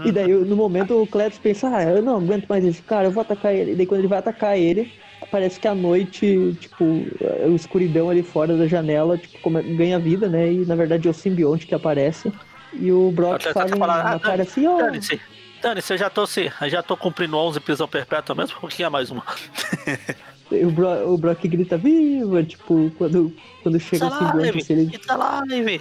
[0.05, 3.11] E daí, no momento, o Cletus pensa, ah, eu não aguento mais esse cara, eu
[3.11, 3.73] vou atacar ele.
[3.73, 4.93] E daí, quando ele vai atacar ele,
[5.31, 7.07] parece que a noite, tipo,
[7.45, 10.53] a escuridão ali fora da janela, tipo, ganha vida, né?
[10.53, 12.33] E, na verdade, é o simbionte que aparece.
[12.73, 14.79] E o Brock faz tá um- uma ah, cara assim, ó...
[15.63, 19.11] Dane-se, eu já tô, se, já tô cumprindo 11 prisão perpétua mesmo, porque é mais
[19.11, 19.23] uma.
[20.51, 24.59] O, Bro, o Brock grita viva, tipo, quando, quando chega o simbionte, alive!
[24.61, 25.81] assim, ele, It's alive!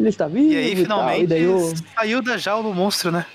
[0.00, 3.26] Ele está vivo E aí, finalmente, E daí o, saiu da jaula o monstro, né?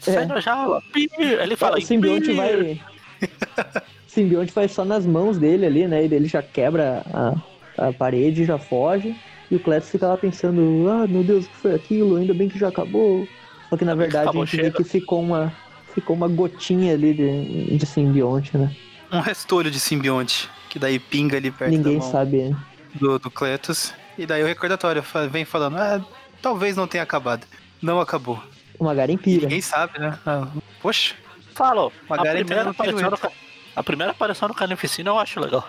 [0.00, 0.26] Sai É.
[0.26, 0.82] da jaula!
[1.18, 2.54] Ele fala o simbionte vai...
[2.56, 2.80] o
[4.08, 6.04] simbionte vai só nas mãos dele ali, né?
[6.04, 9.14] E ele já quebra a, a parede, já foge.
[9.50, 12.16] E o Cletus fica lá pensando, ah, meu Deus, o que foi aquilo?
[12.16, 13.26] Ainda bem que já acabou.
[13.70, 14.76] Só que na verdade a acabou, gente vê chega.
[14.76, 15.52] que ficou uma,
[15.94, 18.74] ficou uma gotinha ali de, de simbionte, né?
[19.12, 22.56] Um restolho de simbionte, que daí pinga ali perto Ninguém da mão sabe.
[22.98, 23.92] Do, do Cletus.
[24.18, 26.00] E daí o recordatório vem falando, ah,
[26.42, 27.46] talvez não tenha acabado.
[27.82, 28.42] Não acabou.
[28.78, 29.42] Uma garimpira.
[29.42, 30.18] Ninguém sabe, né?
[30.26, 30.48] Ah,
[30.80, 31.14] poxa,
[31.56, 31.90] Falou.
[32.10, 33.18] A Magaren tá primeira, aparição no,
[33.74, 35.66] a primeira aparição no Carnificina eu acho legal.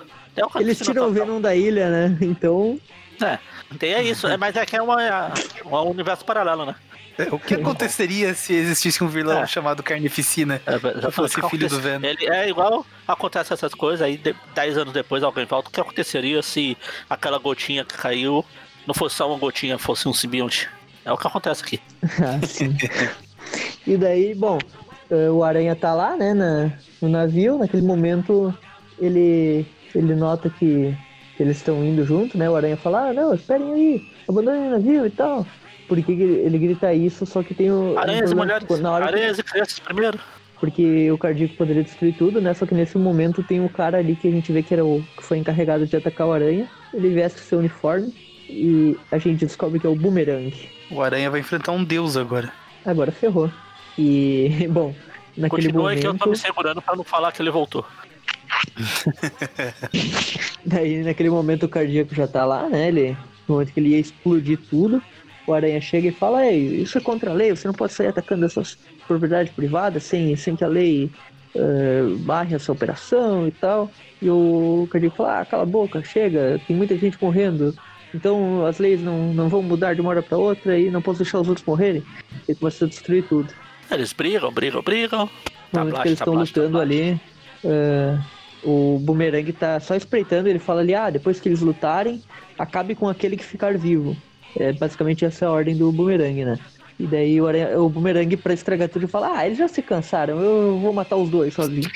[0.54, 1.12] O Eles tiram o.
[1.12, 2.18] Venom da ilha, né?
[2.22, 2.78] Então,
[3.22, 3.40] É,
[3.80, 4.28] tem é isso.
[4.28, 5.32] É, mas é que é uma,
[5.66, 6.76] um universo paralelo, né?
[7.18, 9.48] É, o que aconteceria se existisse um vilão É.
[9.48, 10.62] chamado Carnificina?
[10.66, 12.06] É, fosse filho do Venom.
[12.06, 15.70] Ele é igual acontece essas coisas, aí de- dez anos depois alguém volta.
[15.70, 16.78] O que aconteceria se
[17.10, 18.44] aquela gotinha que caiu
[18.86, 20.70] não fosse só uma gotinha, fosse um simbionte?
[21.06, 21.80] É o que acontece aqui.
[22.22, 22.76] Ah, sim.
[23.86, 24.58] e daí, bom,
[25.10, 27.58] eh, o Aranha tá lá, né, na- no navio.
[27.58, 28.54] Naquele momento,
[29.00, 29.66] ele,
[29.96, 30.96] ele nota que,
[31.36, 32.50] que eles estão indo junto, né?
[32.50, 35.46] O Aranha fala, ah, não, esperem aí, abandonem o navio e tal.
[35.88, 37.26] Por que que ele, grita isso?
[37.26, 37.98] Só que tem o.
[37.98, 38.68] Aranhas um e problema, mulheres.
[38.68, 40.20] tipo, na hora que- Aranhas e crianças primeiro.
[40.60, 42.54] Porque o cardíaco poderia destruir tudo, né?
[42.54, 45.04] Só que nesse momento tem um cara ali que a gente vê que era o
[45.16, 46.68] que foi encarregado de atacar o aranha.
[46.94, 48.12] Ele veste seu uniforme
[48.50, 50.52] e a gente descobre que é o Boomerang.
[50.90, 52.52] O Aranha vai enfrentar um deus agora.
[52.84, 53.52] Agora ferrou.
[54.00, 54.96] E, bom,
[55.38, 56.30] naquele Continua aí que eu tô momento.
[56.30, 57.86] me segurando pra não falar que ele voltou.
[60.66, 62.88] Daí naquele momento o cardíaco já tá lá, né?
[62.88, 63.12] Ele,
[63.48, 65.02] no momento que ele ia explodir tudo,
[65.48, 68.08] o aranha chega e fala, Ei, isso é contra a lei, você não pode sair
[68.08, 68.78] atacando essas
[69.08, 71.10] propriedades privadas sem, sem que a lei
[71.56, 73.90] eh, barre essa operação e tal.
[74.22, 77.74] E o cardíaco fala, ah, cala a boca, chega, tem muita gente morrendo.
[78.14, 81.20] Então as leis não, não vão mudar de uma hora pra outra e não posso
[81.20, 82.04] deixar os outros morrerem.
[82.48, 83.52] Ele começa a destruir tudo.
[83.90, 85.30] Eles brigam, brigam, brigam.
[85.74, 87.20] No momento que eles estão lutando ali,
[87.64, 88.18] eh,
[88.64, 92.22] o Boomerang tá só espreitando, ele fala ali, ah, depois que eles lutarem,
[92.58, 94.16] acabe com aquele que ficar vivo.
[94.60, 96.58] É basicamente essa é a ordem do Boomerang, né?
[97.00, 100.40] E daí o, aranha- o Boomerang, pra estragar tudo, fala, ah, eles já se cansaram,
[100.40, 101.88] eu vou matar os dois sozinho.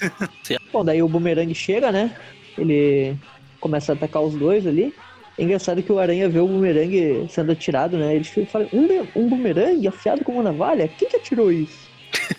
[0.72, 2.14] Bom, daí o Boomerang chega, né?
[2.58, 3.16] Ele
[3.60, 4.94] começa a atacar os dois ali.
[5.38, 8.14] É engraçado que o Aranha vê o Boomerang sendo atirado, né?
[8.16, 10.86] Ele fala, um, um Boomerang afiado como uma navalha?
[10.88, 11.88] Quem que atirou isso?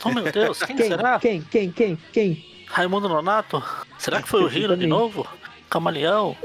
[0.05, 0.87] Oh meu Deus, quem, Quem?
[0.87, 1.19] será?
[1.19, 1.41] Quem?
[1.41, 1.71] Quem?
[1.71, 1.97] Quem?
[2.13, 2.45] Quem?
[2.67, 3.63] Raimundo Nonato?
[3.97, 5.25] Será que foi o Hiro de novo?
[5.69, 6.35] Camaleão?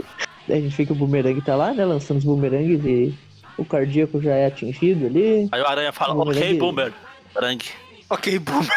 [0.48, 1.84] Daí a gente vê que o boomerang tá lá, né?
[1.84, 3.14] Lançando os boomerangues e
[3.56, 5.48] o cardíaco já é atingido ali.
[5.52, 6.92] Aí o Aranha fala, ok, Boomer.
[7.34, 7.64] Boomerang.
[8.10, 8.70] Ok, Boomer.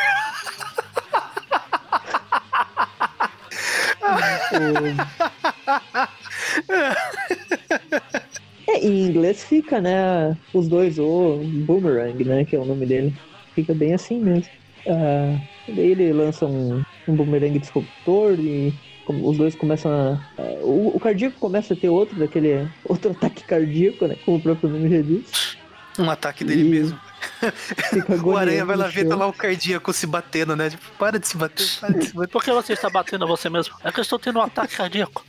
[8.67, 10.37] É, em inglês fica, né?
[10.53, 12.45] Os dois, o boomerang, né?
[12.45, 13.15] Que é o nome dele.
[13.55, 14.49] Fica bem assim mesmo.
[14.87, 18.73] Ah, daí ele lança um, um boomerang disruptor e
[19.11, 20.19] os dois começam a.
[20.37, 22.67] ah, o, o cardíaco começa a ter outro daquele.
[22.85, 24.15] Outro ataque cardíaco, né?
[24.25, 25.57] Como o próprio nome já diz.
[25.97, 26.99] Um ataque dele E- mesmo.
[28.23, 30.69] O Aranha vai lá ver, tá lá o cardíaco se batendo, né?
[30.69, 32.27] Tipo, para de se bater, para de se bater.
[32.31, 33.75] Por que você está batendo a você mesmo?
[33.83, 35.25] É que eu estou tendo um ataque cardíaco.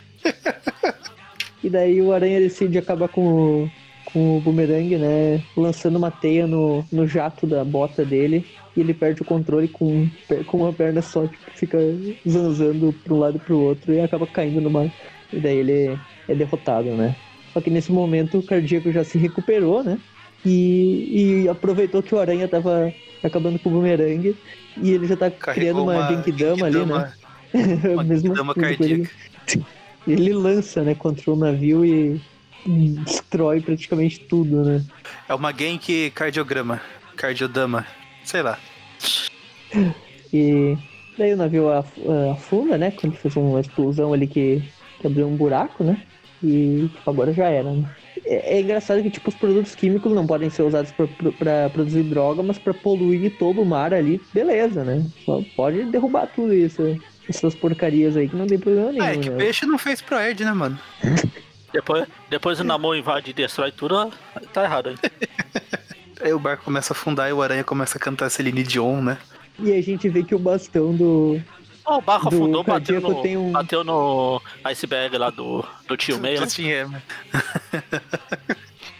[1.62, 3.22] E daí o Aranha decide acabar com
[3.64, 3.70] o,
[4.12, 5.42] com o boomerang, né?
[5.56, 8.44] Lançando uma teia no, no jato da bota dele.
[8.76, 10.08] E ele perde o controle com,
[10.46, 11.78] com uma perna só, tipo, fica
[12.28, 14.90] zanzando pra um lado e pro outro e acaba caindo no mar.
[15.32, 15.98] E daí ele
[16.28, 17.14] é derrotado, né?
[17.52, 19.98] Só que nesse momento o cardíaco já se recuperou, né?
[20.44, 22.92] E, e aproveitou que o Aranha tava
[23.22, 24.36] acabando com o boomerang.
[24.80, 27.12] E ele já tá criando uma, Genkidama ali, né?
[27.92, 29.10] Uma Genkidama cardíaca.
[30.06, 32.20] Ele lança, né, contra o navio e
[32.66, 34.84] destrói praticamente tudo, né?
[35.28, 36.80] É uma Genki cardiograma.
[37.16, 37.86] Cardiodama.
[38.24, 38.58] Sei lá.
[40.32, 40.76] E
[41.18, 42.90] daí o navio eh, afunda, né?
[42.90, 44.62] Quando fez uma explosão ali que,
[45.00, 46.02] que abriu um buraco, né?
[46.42, 47.88] E tipo, agora já era, né?
[48.24, 52.42] É, é engraçado que tipo, os produtos químicos não podem ser usados pra produzir droga,
[52.42, 55.06] mas pra poluir todo o mar ali, beleza, né?
[55.24, 56.82] Só pode derrubar tudo isso.
[57.28, 59.36] Essas porcarias aí que não tem problema nenhum, Ah, é que né?
[59.36, 60.78] peixe não fez pro Erd, né, mano?
[61.72, 64.12] Depois, depois o Namor invade e destrói tudo,
[64.52, 64.96] tá errado aí.
[66.22, 69.16] Aí o barco começa a afundar e o Aranha começa a cantar Celine Dion, né?
[69.58, 71.40] E a gente vê que o bastão do,
[71.84, 75.64] Ó, o barco Do afundou, bateu cardíaco no, tem um- bateu no iceberg lá do,
[75.88, 76.40] do tio Meio.
[76.42, 77.02] né?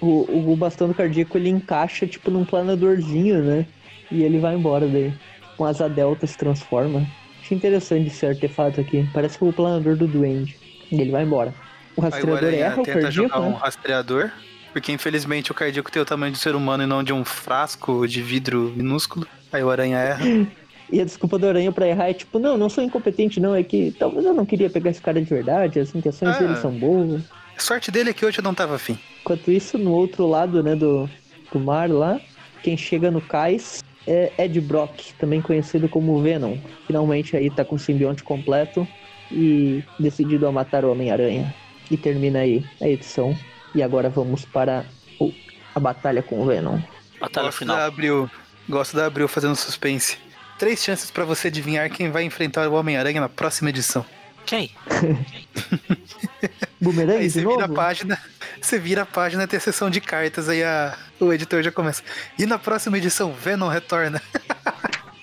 [0.00, 3.66] O, o bastão do cardíaco ele encaixa tipo num planadorzinho, né?
[4.10, 5.12] E ele vai embora daí.
[5.56, 7.06] Com asa delta se transforma.
[7.42, 9.06] Achei interessante esse artefato aqui.
[9.12, 10.56] Parece o planador do Duende.
[10.90, 11.54] E ele vai embora.
[12.01, 13.59] O rastreador erra o tenta cardíaco, jogar um né?
[13.61, 14.30] rastreador.
[14.72, 18.07] Porque infelizmente o cardíaco tem o tamanho do ser humano e não de um frasco
[18.07, 19.26] de vidro minúsculo.
[19.53, 20.24] Aí o Aranha erra.
[20.92, 23.62] E a desculpa do Aranha pra errar é tipo, não, não sou incompetente não, é
[23.62, 26.38] que talvez eu não queria pegar esse cara de verdade, as intenções Ah.
[26.40, 27.22] dele são boas.
[27.57, 28.98] A sorte dele é que hoje eu não tava afim.
[29.20, 31.09] Enquanto isso, no outro lado, né, do,
[31.53, 32.20] do mar lá,
[32.64, 36.57] quem chega no cais é Ed Brock, também conhecido como Venom.
[36.88, 38.84] Finalmente aí tá com o simbionte completo
[39.30, 41.55] e decidido a matar o Homem-Aranha.
[41.91, 43.36] E termina aí a edição.
[43.74, 44.84] E agora vamos para
[45.18, 45.32] o-
[45.74, 46.80] a batalha com o Venom.
[47.20, 47.76] Batalha Gosto final.
[47.76, 48.30] da Abril.
[48.68, 50.16] Gosto da Abril fazendo suspense.
[50.59, 54.05] Três chances pra você adivinhar quem vai enfrentar o Homem-Aranha na próxima edição.
[54.47, 54.70] Quem?
[56.80, 58.18] Boomerang Aí de você vira a página,
[58.61, 62.03] você vira a página, tem a sessão de cartas, aí a, o editor já começa.
[62.38, 64.20] E na próxima edição, Venom retorna.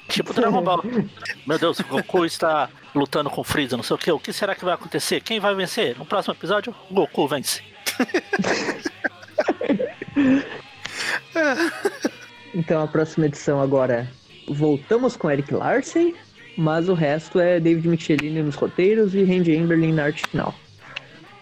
[0.10, 0.84] Tipo Dragon Ball.
[1.46, 4.12] Meu Deus, o Goku está lutando com o Freeza, não sei o que.
[4.12, 5.22] O que será que vai acontecer?
[5.22, 5.98] Quem vai vencer?
[5.98, 7.64] No próximo episódio, Goku vence.
[12.58, 14.10] Então a próxima edição agora
[14.48, 16.16] voltamos com Eric Larsen,
[16.58, 20.56] mas o resto é David Michelini nos roteiros e Randy Emberlin na arte final.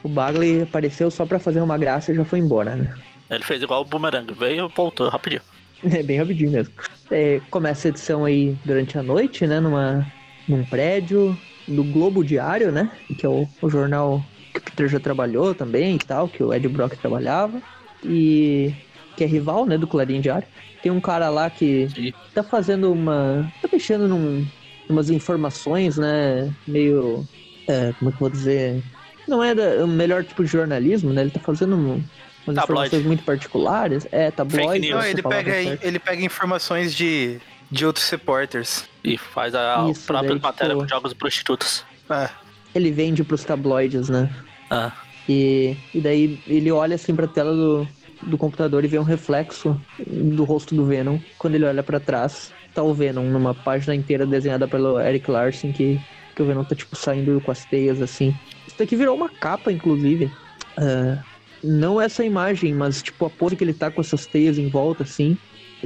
[0.03, 2.93] O Bagley apareceu só pra fazer uma graça e já foi embora, né?
[3.30, 5.41] Ele fez igual o Boomerang, veio e voltou rapidinho.
[5.84, 6.74] É bem rapidinho mesmo.
[7.12, 9.60] É, começa a edição aí durante a noite, né?
[9.60, 10.08] Numa,
[10.48, 11.38] num prédio
[11.68, 12.91] do Globo Diário, né?
[13.18, 14.24] Que é o, o jornal
[14.54, 17.62] que o Peter já trabalhou também e tal, que o Ed Brock trabalhava.
[18.04, 18.74] E
[19.18, 20.48] que é rival, né, do Clarim Diário.
[20.84, 22.14] Tem um cara lá que Sim.
[22.34, 23.52] tá fazendo uma.
[23.62, 24.46] tá mexendo num,
[24.89, 26.54] umas informações, né?
[26.68, 27.26] Meio.
[27.68, 28.84] é, como é que eu vou dizer?
[29.28, 31.22] Não é da- o melhor tipo de jornalismo, né?
[31.22, 32.04] Ele tá fazendo um-
[32.46, 32.62] umas Tabloide.
[32.62, 34.08] informações muito particulares.
[34.12, 34.89] É, tabloide.
[34.91, 37.39] Não, ele pega, ele pega informações de,
[37.72, 38.88] de outros repórteres.
[39.03, 41.84] E faz a Isso, própria daí, matéria tipo- com jogos prostitutas.
[42.09, 42.30] Ah,
[42.74, 44.30] Ele vende pros tabloides, né?
[44.70, 44.91] Ah,
[45.28, 47.88] E, e daí ele olha assim pra tela do,
[48.22, 51.18] do computador e vê um reflexo do rosto do Venom.
[51.39, 55.72] Quando ele olha pra trás, tá o Venom numa página inteira desenhada pelo Eric Larson
[55.74, 55.99] que,
[56.36, 58.36] que o Venom tá tipo saindo com as teias assim.
[58.68, 60.32] Isso daqui virou uma capa, inclusive.
[60.78, 61.18] Ah,
[61.63, 65.01] não essa imagem, mas tipo a pose que ele tá com essas teias em volta
[65.03, 65.36] assim.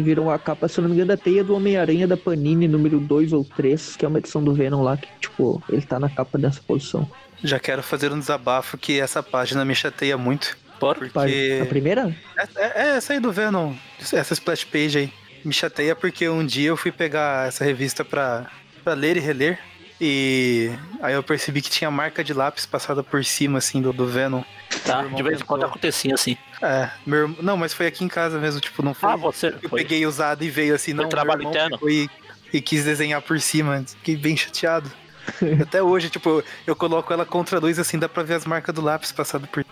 [0.01, 3.33] Virou uma capa, se não me engano, da teia do Homem-Aranha da Panini número 2
[3.33, 6.37] ou 3, que é uma edição do Venom lá, que, tipo, ele tá na capa
[6.37, 7.09] dessa posição.
[7.43, 10.57] já quero fazer um desabafo que essa página me chateia muito.
[10.79, 10.95] por?
[10.95, 11.59] Porque.
[11.61, 12.15] A primeira?
[12.37, 13.73] É, é- é essa aí do Venom,
[14.13, 15.13] essa splash page aí.
[15.43, 18.47] Me chateia porque um dia eu fui pegar essa revista pra,
[18.83, 19.59] pra ler e reler.
[20.01, 20.71] E
[21.01, 24.43] aí eu percebi que tinha marca de lápis passada por cima, assim, do, do Venom.
[24.85, 26.37] Tá, de vez em quando acontecia assim.
[26.61, 29.09] É, meu irmão- Não, mas foi aqui em casa mesmo, tipo, não foi.
[29.11, 29.47] Ah, você.
[29.61, 29.81] eu Foi.
[29.83, 31.09] peguei usado e veio assim, Foi não.
[31.09, 31.89] trabalho meu irmão interno?
[31.89, 32.09] E,
[32.53, 33.83] e quis desenhar por cima.
[33.85, 34.89] Fiquei bem chateado.
[35.61, 38.73] Até hoje, tipo, eu coloco ela contra a luz assim, dá pra ver as marcas
[38.73, 39.65] do lápis passado por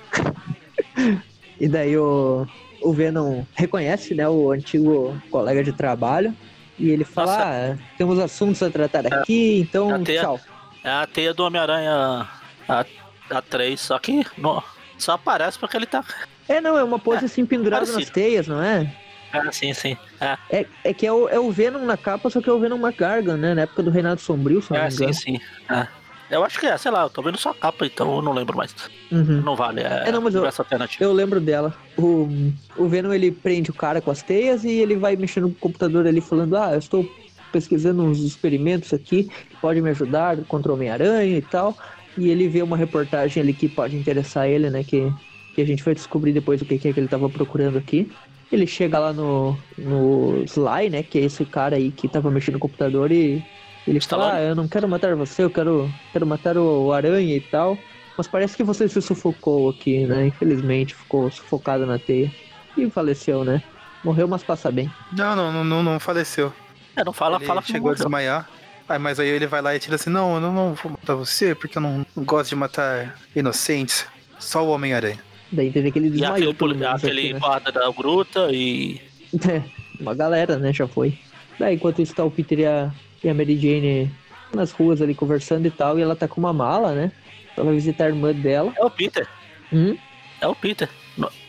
[1.59, 2.45] E daí o,
[2.81, 6.35] o Venom reconhece, né, o antigo colega de trabalho.
[6.79, 7.73] E ele fala, Nossa.
[7.73, 10.39] ah, temos assuntos a tratar aqui, então Até- tchau.
[10.83, 12.27] É a teia do Homem-Aranha
[12.69, 12.85] a,
[13.31, 14.63] a 3, só que não,
[14.97, 16.03] só aparece porque ele tá.
[16.47, 17.99] É, não, é uma pose É, assim pendurada parecido.
[17.99, 18.89] nas teias, não é?
[19.33, 19.97] Ah, sim, sim.
[20.21, 22.59] É, É, é que é o, é o Venom na capa, só que é o
[22.59, 23.53] Venom McGargan, né?
[23.53, 25.13] Na época do Reinado Sombrio, se não é me sim, engano.
[25.13, 25.39] sim.
[25.69, 25.87] É.
[26.29, 28.33] Eu acho que é, sei lá, eu tô vendo só a capa, então eu não
[28.33, 28.75] lembro mais.
[29.11, 29.41] Uhum.
[29.41, 31.03] Não vale, é, É, não, mas eu- universo alternativo.
[31.03, 31.73] Eu lembro dela.
[31.97, 32.27] O,
[32.75, 36.05] o Venom ele prende o cara com as teias e ele vai mexendo no computador
[36.05, 37.09] ali falando: Ah, eu estou
[37.51, 41.77] pesquisando uns experimentos aqui que podem me ajudar contra o Homem-Aranha e tal.
[42.17, 44.83] E ele vê uma reportagem ali que pode interessar ele, né?
[44.83, 45.09] Que,
[45.55, 48.11] que a gente vai descobrir depois o que que é que ele estava procurando aqui.
[48.51, 51.03] Ele chega lá no, no Sly, né?
[51.03, 53.43] Que é esse cara aí que tava mexendo no computador e
[53.91, 54.33] ele fala?
[54.33, 57.77] Ah, eu não quero matar você, eu quero, quero matar o Aranha e tal.
[58.17, 60.25] Mas parece que você se sufocou aqui, né?
[60.27, 62.31] Infelizmente, ficou sufocado na teia.
[62.75, 63.61] E faleceu, né?
[64.03, 64.91] Morreu, mas passa bem.
[65.11, 66.51] Não, não, não, não, não faleceu.
[66.95, 68.49] É, não fala, ele fala que chegou a desmaiar.
[68.89, 71.15] Aí, mas aí ele vai lá e tira assim, não, eu não, não vou matar
[71.15, 74.05] você, porque eu não, não gosto de matar inocentes.
[74.39, 75.19] Só o Homem-Aranha.
[75.51, 77.39] Daí teve aquele E desmaiou aquele, aquele né?
[77.39, 79.01] guarda da gruta e.
[79.47, 79.61] É,
[79.99, 80.71] uma galera, né?
[80.71, 81.19] Já foi.
[81.59, 82.91] Daí, enquanto isso, tá o Peter e a,
[83.23, 84.11] e a Mary Jane
[84.53, 85.97] nas ruas ali conversando e tal.
[85.97, 87.11] E ela tá com uma mala, né?
[87.55, 88.73] Ela vai visitar a irmã dela.
[88.77, 89.27] É o Peter.
[89.73, 89.97] Hum?
[90.39, 90.89] É o Peter.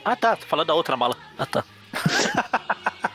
[0.04, 1.14] Ah tá, tô falando da outra mala.
[1.38, 1.64] Ah tá.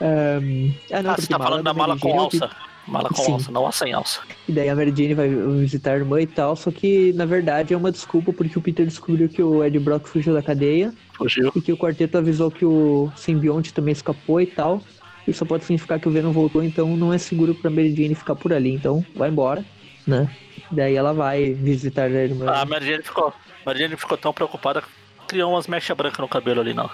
[0.00, 2.50] Ahn, Ah, não, ah, você tá falando da mala com é alça.
[2.86, 3.32] Mala com Sim.
[3.32, 4.20] alça, não a sem alça.
[4.48, 7.74] E daí a Mary Jane vai visitar a irmã e tal, só que na verdade
[7.74, 11.50] é uma desculpa porque o Peter descobriu que o Ed Brock fugiu da cadeia Fugiu.
[11.56, 14.80] e que o quarteto avisou que o simbionte também escapou e tal.
[15.26, 18.36] Isso pode significar que o Venom voltou, então não é seguro pra Mary Jane ficar
[18.36, 19.64] por ali, então vai embora,
[20.06, 20.30] né?
[20.70, 22.46] Daí ela vai visitar a irmã.
[22.50, 23.28] A Mary Jane ficou.
[23.28, 23.34] A
[23.66, 24.88] Mary Jane ficou tão preocupada que
[25.28, 26.88] criou umas mechas brancas no cabelo ali, não.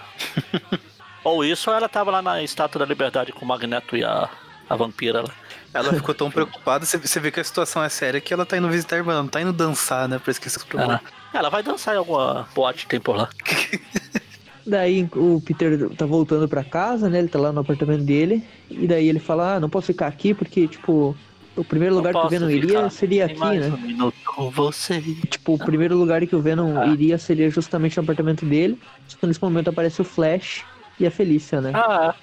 [1.25, 4.29] ou isso, ou ela tava lá na Estátua da Liberdade com o Magneto e a,
[4.69, 5.31] a vampira lá.
[5.75, 8.69] Ela ficou tão preocupada, você- vê que a situação é séria, que ela tá indo
[8.69, 11.01] visitar a irmã, não tá indo dançar, né, pra esquecer os problemas.
[11.01, 13.29] Ela, ela vai dançar em alguma boate tem por lá.
[14.67, 17.19] Daí o Peter tá voltando pra casa, né?
[17.19, 18.43] Ele tá lá no apartamento dele.
[18.71, 21.17] E daí ele fala: Ah, não posso ficar aqui porque, tipo,
[21.57, 23.69] o primeiro lugar que o Venom iria seria Tem aqui, mais né?
[23.77, 25.01] um minuto com você.
[25.01, 26.87] Tipo, o primeiro lugar que o Venom Ah.
[26.87, 28.79] iria seria justamente no apartamento dele.
[29.09, 30.65] Só que nesse momento aparece o Flash
[31.01, 31.73] e a Felícia, né?
[31.75, 32.15] Ah,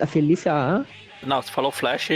[0.00, 0.84] A Felícia, ah,
[1.26, 2.10] não, você falou Flash,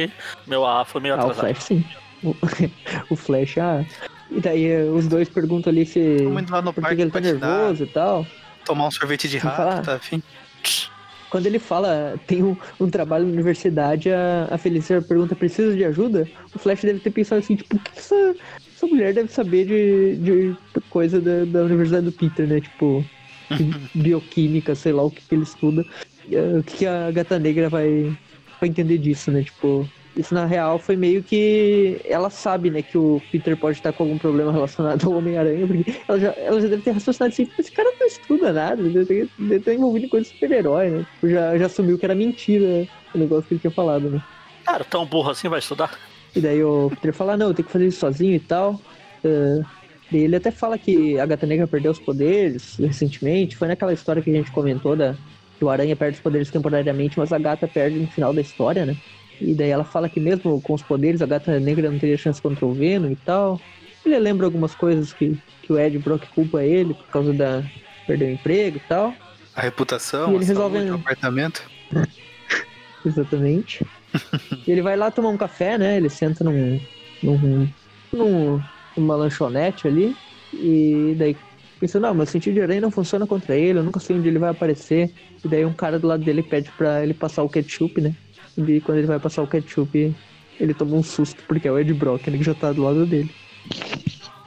[0.46, 1.40] meu A foi meio ah o atrasado.
[1.54, 1.84] Flash sim.
[2.22, 2.36] O,
[3.10, 3.84] o Flash, ah.
[4.30, 6.18] E daí eh, os dois perguntam ali se.
[6.48, 8.26] Lá no Por que ele tá patinar, nervoso e tal.
[8.64, 9.82] Tomar um sorvete de rato, falar?
[9.82, 10.22] tá afim?
[11.30, 15.82] Quando ele fala, tem um, um trabalho na universidade, a, a Felícia pergunta, precisa de
[15.84, 16.28] ajuda?
[16.54, 18.36] O Flash deve ter pensado assim, tipo, o que essa,
[18.76, 20.56] essa mulher deve saber de, de
[20.90, 22.60] coisa da, da Universidade do Peter, né?
[22.60, 23.02] Tipo,
[23.94, 25.86] bioquímica, sei lá o que, que ele estuda.
[26.30, 28.14] Eh, O que, que a gata negra vai,
[28.60, 29.42] vai entender disso, né?
[29.42, 33.92] Tipo, Isso na real foi meio que ela sabe, né, que o Peter pode estar
[33.92, 37.48] com algum problema relacionado ao Homem-Aranha, porque ela já, ela já deve ter raciocinado assim,
[37.58, 41.06] esse cara não estuda nada, deve estar envolvido em coisa de super-herói, né?
[41.14, 44.22] Tipo, já, já assumiu que era mentira o negócio que ele tinha falado, né?
[44.64, 45.98] Cara, tão burro assim vai estudar?
[46.36, 48.80] E daí o Peter fala, não, eu tenho que fazer isso sozinho e tal.
[49.24, 49.64] Uh,
[50.12, 53.56] ele até fala que a Gata Negra perdeu os poderes recentemente.
[53.56, 55.16] Foi naquela história que a gente comentou da
[55.58, 58.84] que o Aranha perde os poderes temporariamente, mas a Gata perde no final da história,
[58.84, 58.96] né?
[59.40, 62.40] E daí ela fala que mesmo com os poderes, a Gata Negra não teria chance
[62.40, 63.60] contra o Venom e tal.
[64.04, 67.62] Ele lembra algumas coisas que, que o Ed Brock culpa ele por causa da
[68.06, 69.14] perder o emprego e tal.
[69.54, 71.62] A reputação, E ele resolve- o apartamento.
[73.04, 73.84] Exatamente.
[74.66, 75.96] e ele vai lá tomar um café, né?
[75.96, 76.80] Ele senta num,
[77.22, 77.68] num,
[78.12, 78.60] num-
[78.96, 80.16] numa lanchonete ali.
[80.52, 81.36] E daí
[81.80, 84.38] pensa, não, meu sentido de aranha não funciona contra ele, eu nunca sei onde ele
[84.38, 85.10] vai aparecer.
[85.44, 88.14] E daí um cara do lado dele pede pra ele passar o ketchup, né?
[88.56, 90.14] E quando ele vai passar o ketchup,
[90.60, 93.06] ele toma um susto, porque é o Ed Brock, né, que já tá do lado
[93.06, 93.30] dele.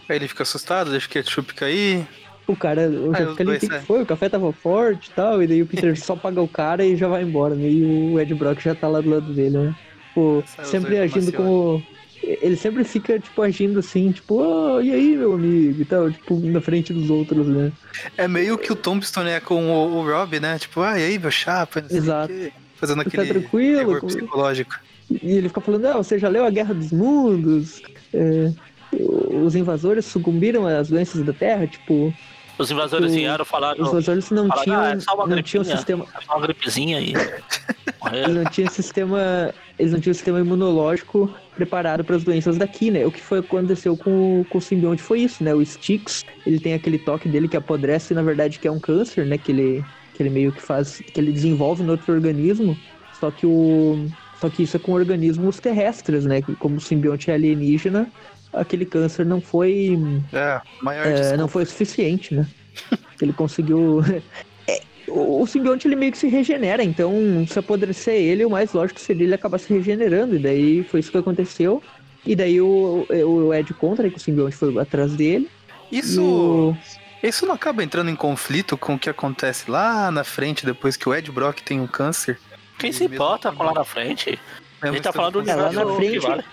[0.07, 2.07] Aí ele fica assustado, deixa o ketchup cair.
[2.47, 3.81] O cara, o fica ali, que, que saem.
[3.81, 4.01] foi?
[4.03, 6.95] O café tava forte e tal, e daí o Peter só paga o cara e
[6.95, 7.67] já vai embora, né?
[7.67, 9.75] E o Ed Brock já tá lá do lado dele, né?
[10.13, 11.83] Pô, sempre agindo como.
[12.23, 16.39] Ele sempre fica, tipo, agindo assim, tipo, oh, e aí, meu amigo, e tal, tipo,
[16.39, 17.71] na frente dos outros, né?
[18.17, 20.57] É meio que o Tombstone é com o, o Rob, né?
[20.57, 21.83] Tipo, ah, e aí, meu chapa?
[21.89, 22.33] Exato.
[22.33, 22.51] quê.
[22.75, 24.75] Fazendo Tá aquele tranquilo, terror como- psicológico.
[25.09, 27.81] E ele fica falando, ah, você já leu A Guerra dos Mundos?
[28.13, 28.51] É,
[29.43, 32.13] os invasores sucumbiram às doenças da Terra, tipo,
[32.57, 33.73] Os invasores O- vieram falar.
[33.77, 36.31] os invasores não falaram, tinham, "Ah, é só uma não tinham gripinha." sistema, É só
[36.37, 37.13] uma gripezinha aí.
[38.13, 43.05] Eles não tinham sistema, eles não tinham sistema imunológico preparado para as doenças daqui, né?
[43.05, 45.53] O que foi aconteceu com, o- com o simbionte foi isso, né?
[45.53, 49.25] O Styx, ele tem aquele toque dele que apodrece, na verdade, que é um câncer,
[49.25, 49.37] né?
[49.37, 49.83] Que ele,
[50.15, 52.75] que ele meio que faz, que ele desenvolve no outro organismo.
[53.19, 54.07] Só que o,
[54.39, 56.41] só que isso é com organismos terrestres, né?
[56.59, 58.11] Como o simbionte é alienígena,
[58.53, 59.97] aquele câncer não foi,
[60.33, 62.47] É, maior é, não foi o suficiente, né?
[63.21, 63.99] Ele conseguiu.
[64.67, 67.13] É, o o simbionte ele meio que se regenera, então
[67.47, 71.11] se apodrecer ele, o mais lógico seria ele acabar se regenerando, e daí foi isso
[71.11, 71.83] que aconteceu.
[72.25, 75.51] E daí o, o Ed contra que o simbionte foi atrás dele.
[75.91, 76.75] Isso, o-
[77.27, 81.07] isso não acaba entrando em conflito com o que acontece lá na frente, depois que
[81.07, 82.39] o Ed Brock tem um câncer?
[82.77, 84.37] Quem se importa com lá na frente?
[84.81, 86.43] A gente tá falando do É, lá na frente- vale.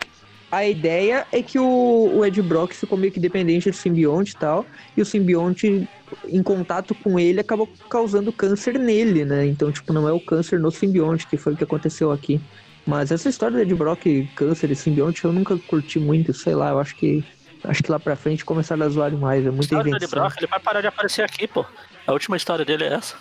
[0.50, 4.36] A ideia é que o, o Ed Brock ficou meio que dependente do simbionte e
[4.36, 5.88] tal, e o simbionte,
[6.28, 9.46] em contato com ele, acabou causando câncer nele, né?
[9.46, 12.38] Então, tipo, não é o câncer no simbionte, que foi o que aconteceu aqui.
[12.86, 16.70] Mas essa história do Ed Brock, câncer e simbionte, eu nunca curti muito, sei lá,
[16.70, 17.24] eu acho que.
[17.64, 20.08] Acho que lá pra frente começaram a zoar demais, é muita invenção.
[20.10, 21.64] Brock, ele vai parar de aparecer aqui, pô.
[22.06, 23.14] A última história dele é essa.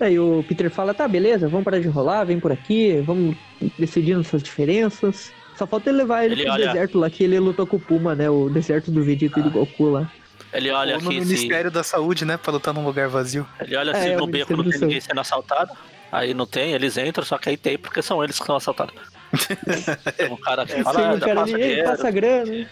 [0.00, 3.36] Aí o Peter fala, tá, beleza, vamos parar de enrolar, vem por aqui, vamos
[3.78, 5.30] decidindo suas diferenças.
[5.56, 7.80] Só falta ele levar ele, Ele pro olha- deserto lá, que ele lutou com o
[7.80, 8.30] Puma, né?
[8.30, 10.10] O deserto do Vegeta e do Goku lá.
[10.52, 12.36] Ele olha Ou no aqui se, Ministério da Saúde, né?
[12.38, 13.46] Pra lutar num lugar vazio.
[13.60, 15.72] ele olha É, se é o no beco não tem ninguém sendo assaltado.
[16.10, 18.94] Aí não tem, eles entram, só que aí tem porque são eles que são assaltados.
[20.16, 21.84] Tem um cara que Sim, fala, o dá cara passa dinheiro.
[21.84, 22.66] passa grana.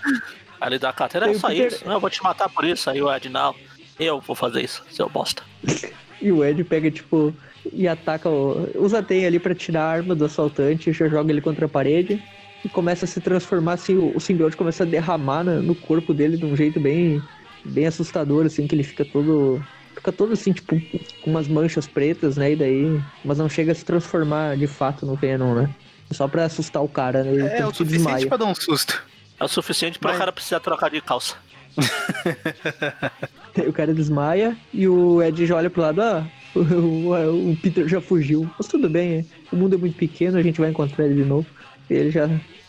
[0.61, 1.85] Aí ele dá a carteira, é só Peter- isso.
[1.87, 2.89] Não, eu vou te matar por isso.
[2.91, 3.55] Aí o Ed, não.
[3.99, 5.43] Eu vou fazer isso, seu bosta.
[6.19, 7.33] E o Ed pega, tipo,
[7.71, 8.71] e ataca o.
[8.77, 11.69] Usa a teia ali pra tirar a arma do assaltante, já joga ele contra a
[11.69, 12.23] parede.
[12.65, 16.15] E começa a se transformar, assim, o, o simbionte começa a derramar na- no corpo
[16.15, 17.23] dele de um jeito bem,
[17.63, 19.63] bem assustador, assim, que ele fica todo.
[19.95, 20.75] Fica todo assim, tipo,
[21.21, 22.53] com umas manchas pretas, né?
[22.53, 23.01] E daí.
[23.23, 25.71] Mas não chega a se transformar de fato no Venom, né?
[26.13, 27.31] Só pra assustar o cara, né?
[27.31, 28.27] Ele É, o suficiente desmaia.
[28.27, 29.05] pra dar um susto.
[29.39, 31.37] É o suficiente para o cara precisar trocar de calça.
[33.69, 37.89] O cara desmaia e o Ed já olha pro lado, ah, o, o- o Peter
[37.89, 38.49] já fugiu.
[38.59, 39.25] Mas tudo bem, é.
[39.51, 41.47] o mundo é muito pequeno, a gente vai encontrar ele de novo.
[41.89, 42.29] E ele já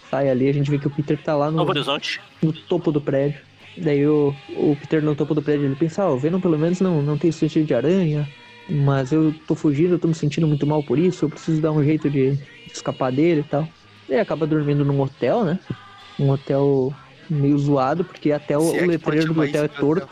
[0.09, 2.21] sai ali, a gente vê que o Peter tá lá no, Novo Horizonte.
[2.41, 3.41] no topo do prédio.
[3.77, 6.79] Daí o, o Peter no topo do prédio, ele pensa, ah, o Venom pelo menos
[6.79, 8.27] não, não tem sentido de aranha,
[8.69, 11.73] mas eu tô fugindo, eu tô me sentindo muito mal por isso, eu preciso dar
[11.73, 12.39] um jeito de
[12.73, 13.67] escapar dele e tal.
[14.07, 15.59] Ele acaba dormindo num hotel, né?
[16.19, 16.93] Um hotel
[17.29, 20.09] meio zoado, porque até o, é o letreiro do hotel é torto.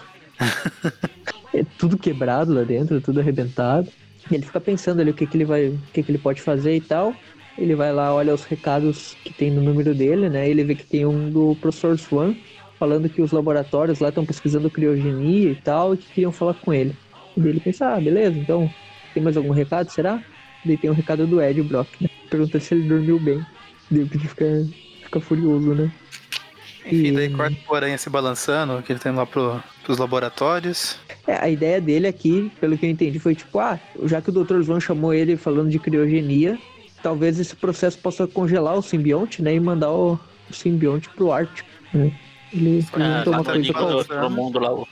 [1.53, 3.87] É tudo quebrado lá dentro, tudo arrebentado.
[4.29, 6.41] E ele fica pensando ali o que, que ele vai, o que, que ele pode
[6.41, 7.13] fazer e tal.
[7.57, 10.49] Ele vai lá, olha os recados que tem no número dele, né?
[10.49, 12.35] Ele vê que tem um do professor Swan
[12.77, 16.73] falando que os laboratórios lá estão pesquisando criogenia e tal, e que queriam falar com
[16.73, 16.93] ele.
[17.37, 18.69] E ele pensa, ah, beleza, então
[19.13, 20.21] tem mais algum recado, será?
[20.65, 22.09] Daí tem um recado do Ed Brock, né?
[22.29, 23.45] Pergunta se ele dormiu bem.
[23.89, 24.67] Daí o Peter fica,
[25.15, 25.91] fica furioso, né?
[26.85, 29.97] Enfim, E- daí corta o aranha se balançando, que ele tá indo lá pro, pros
[29.97, 30.97] laboratórios.
[31.27, 34.43] É, a ideia dele aqui, pelo que eu entendi, foi tipo, ah, já que o
[34.43, 34.61] Dr.
[34.63, 36.57] Swan chamou ele falando de criogenia,
[37.01, 39.55] talvez esse processo possa congelar o simbionte, né?
[39.55, 41.69] E mandar o, o simbionte pro Ártico.
[41.93, 42.11] Né?
[42.53, 43.93] Ele É, experimentou uma no coisa enigma de com...
[43.93, 44.73] outro mundo lá.
[44.73, 44.87] o-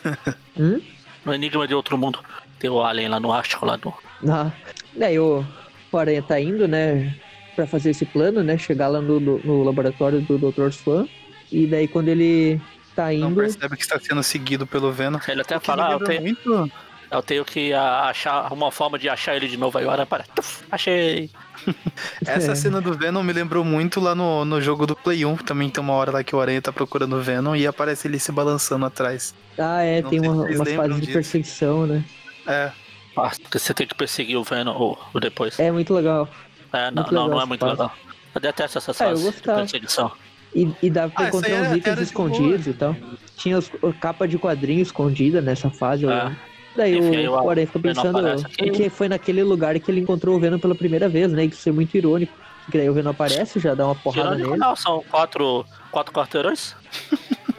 [0.58, 0.80] Hum?
[1.26, 2.20] No enigma de outro mundo.
[2.58, 3.92] Tem o Alien lá no Ártico, lá no.
[4.30, 4.50] Ah,
[4.96, 5.44] daí o,
[5.92, 7.14] o Aranha tá indo, né?
[7.54, 8.58] Pra fazer esse plano, né?
[8.58, 10.70] Chegar lá no, no- laboratório do Dr.
[10.72, 11.06] Swan.
[11.52, 12.60] E daí quando ele
[12.96, 13.36] tá Não indo...
[13.40, 15.18] percebe que está sendo seguido pelo Venom.
[15.28, 16.70] Ele até fala, ah, eu tenho, muito...
[17.10, 19.78] eu tenho que ah, achar uma forma de achar ele de novo.
[19.78, 20.24] Aí o Aranha para.
[20.34, 21.30] Tuf, achei.
[22.26, 22.54] Essa É.
[22.56, 25.36] cena do Venom me lembrou muito lá no, no jogo do Play 1.
[25.38, 28.18] Também tem uma hora lá que o Aranha tá procurando o Venom e aparece ele
[28.18, 29.32] se balançando atrás.
[29.56, 32.04] Ah, é, Não tem uma, umas fases de perseguição, né?
[32.48, 32.72] É,
[33.16, 35.58] Ah, porque você tem que perseguir o Venom ou, ou depois.
[35.60, 36.28] É muito legal.
[36.74, 37.92] É, não, não, é muito legal.
[38.34, 40.12] Eu detesto essas Ah, eu fases de perseguição.
[40.54, 42.96] E, e dava pra Ah, encontrar uns era- itens escondidos e tal.
[43.36, 46.04] Tinha os, a capa de quadrinho escondida nessa fase.
[46.04, 46.36] eu lembro.
[46.76, 48.70] Daí Enfim, o, Aranha fica pensando aqui.
[48.70, 51.44] que foi naquele lugar que ele encontrou o Venom pela primeira vez, né?
[51.44, 52.32] Isso é muito irônico.
[52.64, 54.60] Porque daí o Venom aparece, já dá uma porrada Irônico nele.
[54.60, 56.74] não, são quatro, quatro quarteirões.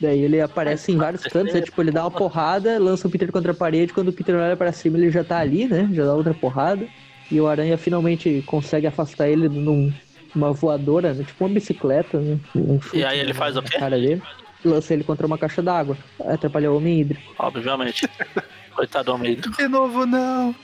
[0.00, 3.32] Daí ele aparece em vários cantos, é tipo, ele dá uma porrada, lança o Peter
[3.32, 5.88] contra a parede, quando o Peter olha pra cima ele já tá ali, né?
[5.92, 6.86] Já dá outra porrada.
[7.30, 9.92] E o Aranha finalmente consegue afastar ele num-
[10.34, 11.24] numa voadora, né?
[11.24, 12.38] tipo uma bicicleta, né?
[12.54, 13.78] Um chute E aí ele faz o na quê?
[13.78, 14.22] Cara dele.
[14.64, 15.96] E lança ele contra uma caixa d'água.
[16.20, 17.22] Atrapalhou o homem hídrico.
[17.38, 18.08] Obviamente.
[18.74, 19.34] Coitado do homem.
[19.36, 20.54] de novo não.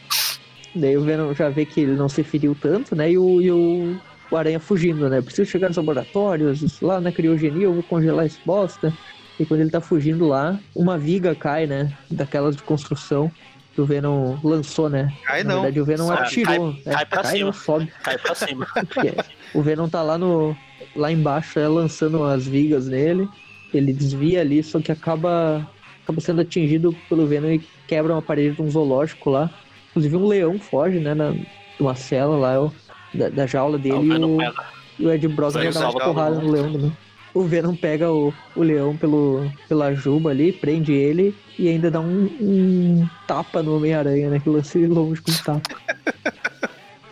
[0.75, 3.11] Daí o Venom já vê que ele não se feriu tanto, né?
[3.13, 3.97] E o, e o,
[4.31, 5.21] o Aranha fugindo, né?
[5.21, 8.93] Preciso chegar nos laboratórios, isso lá na criogenia, eu vou congelar esse bosta.
[9.39, 11.93] E quando ele tá fugindo lá, uma viga cai, né?
[12.11, 13.31] Daquelas de construção
[13.75, 15.13] que o Venom lançou, né?
[15.25, 15.63] Cai Na não.
[15.63, 16.73] verdade, o Venom Sobe, atirou.
[16.73, 16.93] cai- né?
[16.95, 17.45] cai pra cima.
[17.47, 17.93] não sobe.
[18.03, 18.67] Cai pra cima.
[19.55, 20.57] O Venom tá lá no.
[20.97, 23.29] lá embaixo, é, lançando as vigas nele.
[23.73, 25.69] Ele desvia ali, só que acaba.
[26.03, 29.51] acaba sendo atingido pelo Venom e quebra uma parede de um zoológico lá.
[29.91, 31.15] Inclusive um leão foge, né?
[31.15, 31.47] Na, de
[31.81, 32.71] uma cela lá, ó,
[33.13, 34.53] da, da jaula Aí dele o e o,
[34.99, 36.97] e o Ed Brock vai dar uma porrada no leão também.
[37.35, 42.01] O Venom pega o, o leão pelo, pela juba ali, prende ele e ainda dá
[42.01, 44.41] um, um tapa no Homem-Aranha, né?
[44.41, 45.77] Que lança ele longe com um tapa.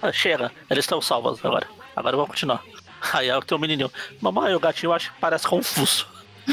[0.00, 1.66] Ah, chega, eles estão salvos agora.
[1.94, 2.62] Agora vamos continuar.
[3.12, 3.90] Aí é o teu menininho.
[4.20, 6.06] Mamãe, o gatinho acho que parece confuso.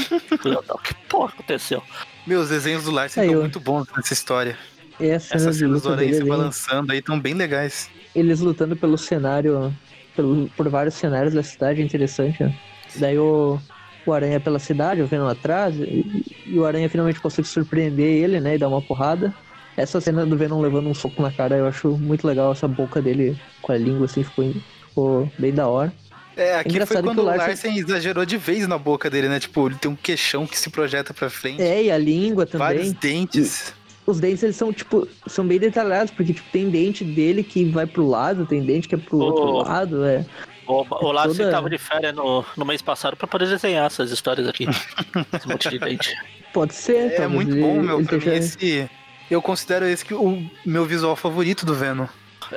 [0.83, 1.81] Que porra aconteceu?
[2.27, 4.55] Meu, os desenhos do Larsen estão muito bons nessa história.
[4.99, 7.89] E cenas Essas cenas do Aranha se balançando aí estão bem legais.
[8.13, 9.73] eles lutando pelo cenário,
[10.15, 12.55] pelo, por vários cenários da cidade, é interessante, né?
[12.95, 13.59] Daí o,
[14.05, 18.39] o Aranha pela cidade, o Venom atrás, e, e o Aranha finalmente consegue surpreender ele,
[18.39, 19.33] né, e dar uma porrada.
[19.77, 23.01] Essa cena do Venom levando um soco na cara, eu acho muito legal, essa boca
[23.01, 24.53] dele com a língua, assim, ficou,
[24.87, 25.93] ficou bem da hora.
[26.35, 29.27] É, aqui Engraçado foi que quando o Larsen- Larsen exagerou de vez na boca dele,
[29.27, 29.39] né?
[29.41, 31.61] Tipo, ele tem um queixão que se projeta pra frente.
[31.61, 32.97] É, e a língua vários também.
[33.01, 33.73] dentes.
[34.05, 37.85] Os dentes, eles são, tipo, são bem detalhados, porque, tipo, tem dente dele que vai
[37.85, 39.23] pro lado, tem dente que é pro Oh.
[39.23, 40.25] outro lado, é.
[40.69, 44.11] O, o Larsen Toda- tava de férias no, no mês passado pra poder desenhar essas
[44.11, 44.65] histórias aqui.
[45.33, 46.15] Esse monte de dente.
[46.53, 48.03] Pode ser, É, talvez muito ele- bom, meu.
[48.05, 48.89] Pra mim, esse.
[49.29, 52.07] Eu considero esse que o meu visual favorito do Venom.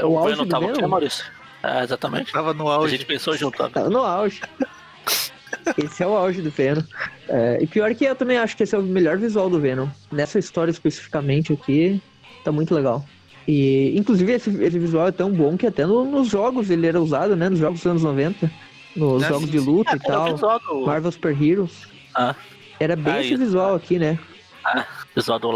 [0.02, 1.24] O O auge Venom tava aqui, Maurício.
[1.62, 2.32] É, exatamente.
[2.32, 2.92] Tava no A auge.
[2.96, 3.56] gente pensou junto.
[3.68, 4.40] Tá no auge.
[5.78, 6.82] esse é o auge do Venom.
[7.28, 9.88] É, e pior que eu também acho que esse é o melhor visual do Venom.
[10.10, 12.00] Nessa história especificamente aqui,
[12.44, 13.04] tá muito legal.
[13.46, 17.00] E, inclusive, esse, esse visual é tão bom que até no- nos jogos ele era
[17.00, 17.48] usado, né?
[17.48, 18.50] Nos jogos dos anos 90.
[18.94, 20.60] Nos Ah, jogos sim, de luta É, e era o tal.
[20.60, 21.86] do, Marvel Super Heroes.
[22.14, 22.34] Ah.
[22.78, 23.42] Era bem Ah, esse isso.
[23.42, 24.18] visual aqui, né?
[25.14, 25.50] visual do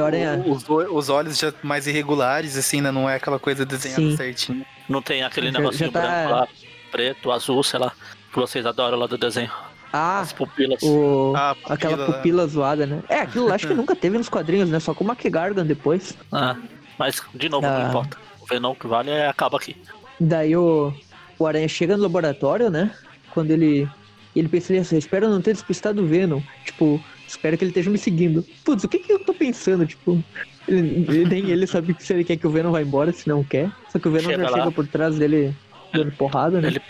[0.00, 2.90] olha, Os, os olhos já mais irregulares, assim, né?
[2.90, 4.16] Não é aquela coisa desenhada Sim.
[4.16, 4.66] certinho.
[4.88, 6.48] Não tem aquele Já- negocinho já tá- branco lá,
[6.90, 7.92] preto, azul, sei lá,
[8.32, 9.50] que vocês adoram lá do desenho.
[9.92, 10.80] Ah, As pupilas.
[10.82, 11.32] o...
[11.34, 13.02] Ah, pupila aquela pupila zoada, né?
[13.08, 14.78] É, aquilo lá acho que nunca teve nos quadrinhos, né?
[14.78, 16.16] Só com o McGargan depois.
[16.30, 16.54] Ah,
[17.00, 17.78] mas, de novo, Ah.
[17.80, 18.16] não importa.
[18.40, 19.74] O Venom que vale é acaba aqui.
[20.20, 20.92] Daí o,
[21.38, 22.94] o Aranha chega no laboratório, né?
[23.32, 23.88] Quando ele.
[24.36, 26.40] Ele pensa assim, espero não ter despistado o Venom.
[26.64, 28.44] Tipo, espero que ele esteja me seguindo.
[28.64, 29.84] Putz, o que que eu tô pensando?
[29.84, 30.22] Tipo,
[30.68, 33.68] ele- nem ele sabe se ele quer que o Venom vá embora, se não quer.
[33.90, 34.58] Só que o Venom Chega já lá.
[34.58, 35.52] chega por trás dele
[35.92, 36.68] dando porrada, né?
[36.68, 36.80] Ele,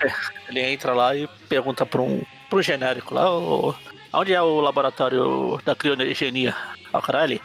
[0.50, 3.74] ele entra lá e pergunta pra um, pro genérico lá, o,
[4.12, 6.54] onde é o laboratório da criogenia?
[6.92, 7.40] Ah, caralho.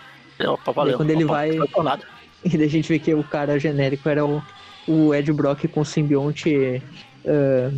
[0.46, 0.98] Opa, valeu.
[0.98, 1.58] quando ele vai-.
[2.54, 4.42] E daí a gente vê que o cara genérico era o,
[4.88, 6.82] o Ed Brock com o simbionte
[7.26, 7.72] ah,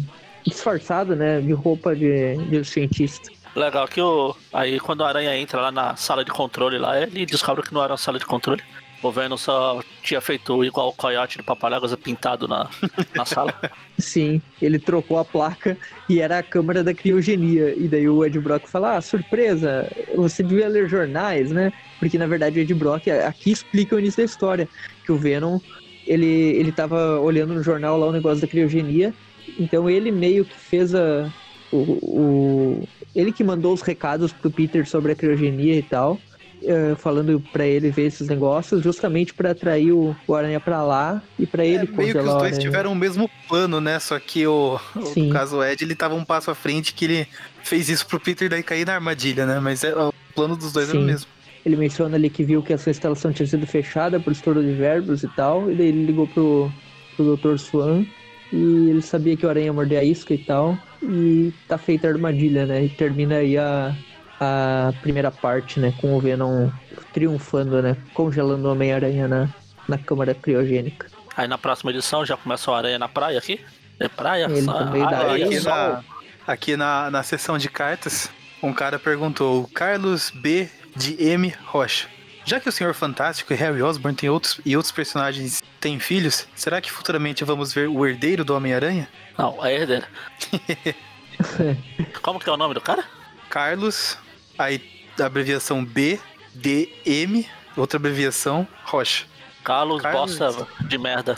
[0.46, 1.42] disfarçado, né?
[1.42, 3.32] De roupa de, de cientista.
[3.56, 4.36] Legal que o.
[4.54, 7.84] Aí quando a aranha entra lá na sala de controle lá, ele descobre que não
[7.84, 8.64] era uma sala de controle.
[9.02, 12.70] O Venom só tinha feito igual o coiote do Papaléguas pintado na,
[13.16, 13.54] na sala.
[13.98, 15.78] Sim, ele trocou a placa
[16.10, 17.76] e era a câmara da criogenia.
[17.78, 21.72] E daí o Ed Brock fala: Ah, surpresa, você devia ler jornais, né?
[22.00, 24.68] Porque na verdade o Ed Brock, aqui explica o início da história:
[25.06, 25.60] que o Venom
[26.08, 29.14] ele, ele tava olhando no jornal lá o negócio da criogenia.
[29.60, 31.32] Então ele meio que fez a.
[31.72, 36.18] O, o, ele que mandou os recados pro Peter sobre a criogenia e tal.
[36.64, 41.22] Eh, falando pra ele ver esses negócios, justamente pra atrair o, o Aranha pra lá
[41.38, 44.00] e pra É, ele meio que os congelar o dois tiveram o mesmo plano, né?
[44.00, 45.28] Só que o, o Sim.
[45.28, 47.28] no caso o Ed, ele tava um passo à frente que ele
[47.64, 49.60] fez isso pro Peter daí cair na armadilha, né?
[49.60, 51.08] Mas é, o plano dos dois era o Sim.
[51.08, 51.28] mesmo.
[51.66, 55.24] Ele menciona ali que viu que essa instalação tinha sido fechada por estouro de verbos
[55.24, 56.72] e tal, e daí ele ligou pro,
[57.16, 57.58] pro Dr.
[57.58, 58.06] Swan
[58.54, 62.08] e ele sabia que o aranha ia morder a isca e tal, e tá feita
[62.08, 62.86] a armadilha, né?
[62.86, 63.94] E termina aí a,
[64.40, 65.94] a primeira parte, né?
[66.00, 66.70] Com o Venom
[67.14, 67.96] triunfando, né?
[68.14, 69.50] Congelando o Homem-Aranha na,
[69.88, 71.08] na câmara criogênica.
[71.36, 73.60] Aí na próxima edição já começa o Aranha na praia aqui.
[74.00, 75.72] É praia, Ele só- no meio da areia, aqui sol.
[75.74, 76.04] na,
[76.46, 78.30] aqui na, na sessão de cartas,
[78.62, 80.70] um cara perguntou: Carlos B.
[80.96, 81.54] de M.
[81.66, 82.08] Rocha.
[82.46, 86.48] Já que o Senhor Fantástico e Harry Osborn tem outros, e outros personagens têm filhos,
[86.56, 89.08] será que futuramente vamos ver o herdeiro do Homem-Aranha?
[89.38, 90.06] Não, é herdeiro.
[92.22, 93.04] Como que é o nome do cara?
[93.50, 94.18] Carlos,
[94.58, 94.82] aí
[95.20, 96.20] a abreviação B,
[96.54, 97.46] D, M,
[97.76, 99.26] outra abreviação, Rocha.
[99.64, 100.38] Carlos, Carlos.
[100.38, 101.36] bosta de merda.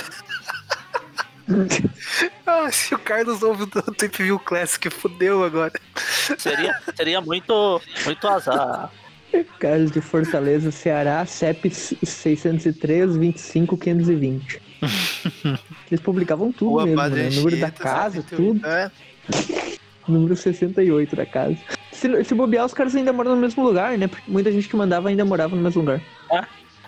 [2.46, 5.74] Ah, se o Carlos ouve o Tape View Classic, fudeu agora.
[6.38, 8.92] Seria, seria muito, muito azar.
[9.60, 14.62] Carlos de Fortaleza, Ceará, CEP 603 25 520.
[15.90, 17.30] Eles publicavam tudo Rua mesmo, né?
[17.32, 18.36] Número da casa, 78.
[18.36, 18.68] tudo.
[18.68, 18.92] É,
[20.10, 21.58] Número 68 da casa.
[21.92, 24.08] Se, se bobear, os caras ainda moram no mesmo lugar, né?
[24.08, 26.02] Porque muita gente que mandava ainda morava no mesmo lugar.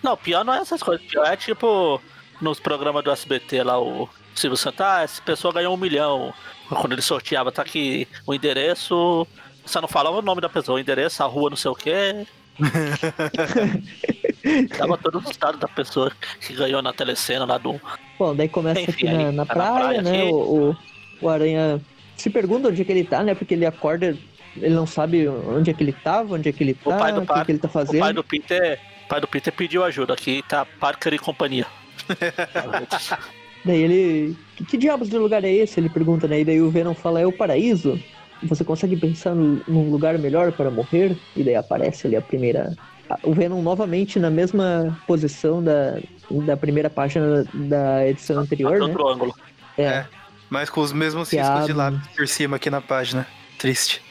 [0.04, 1.06] Não, pior não é essas coisas.
[1.06, 2.02] Pior é tipo
[2.42, 6.34] nos programas do SBT lá, o Silvio Santos, ah, essa pessoa ganhou um milhão.
[6.68, 9.28] Quando ele sorteava, tá aqui o endereço.
[9.66, 12.26] Você não falava o nome da pessoa, o endereço, a rua, não sei o quê.
[14.78, 17.80] Tava todos os dados da pessoa que ganhou na telecena lá do.
[18.18, 20.24] Bom, daí começa Enfim, aqui na, na tá na praia, praia né?
[20.24, 20.32] aqui.
[20.32, 20.78] O, o,
[21.22, 21.80] o Aranha
[22.22, 23.34] se pergunta onde é que ele tá, né?
[23.36, 24.16] Porque ele acorda,
[24.56, 27.12] ele não sabe onde é que ele tava, onde é que ele O tá, pai
[27.14, 28.14] do o que, que ele tá O pai fazendo.
[28.14, 28.80] do Peter.
[29.06, 30.14] O pai do Peter pediu ajuda.
[30.14, 31.66] Aqui tá Parker e companhia.
[33.66, 34.36] Daí ele.
[34.56, 35.80] Que, que diabos de lugar é esse?
[35.80, 36.40] Ele pergunta, né?
[36.42, 38.00] E daí o Venom fala, é o paraíso?
[38.44, 41.16] Você consegue pensar no- num lugar melhor para morrer?
[41.36, 42.76] E daí aparece ali a primeira.
[43.24, 46.00] O Venom novamente na mesma posição da,
[46.46, 48.86] da primeira página da edição anterior, Tá né?
[48.86, 49.36] outro ângulo.
[49.78, 49.84] É.
[49.84, 50.06] É.
[50.52, 53.26] mas com os mesmos Que riscos de lápis por cima aqui na página.
[53.58, 54.02] Triste.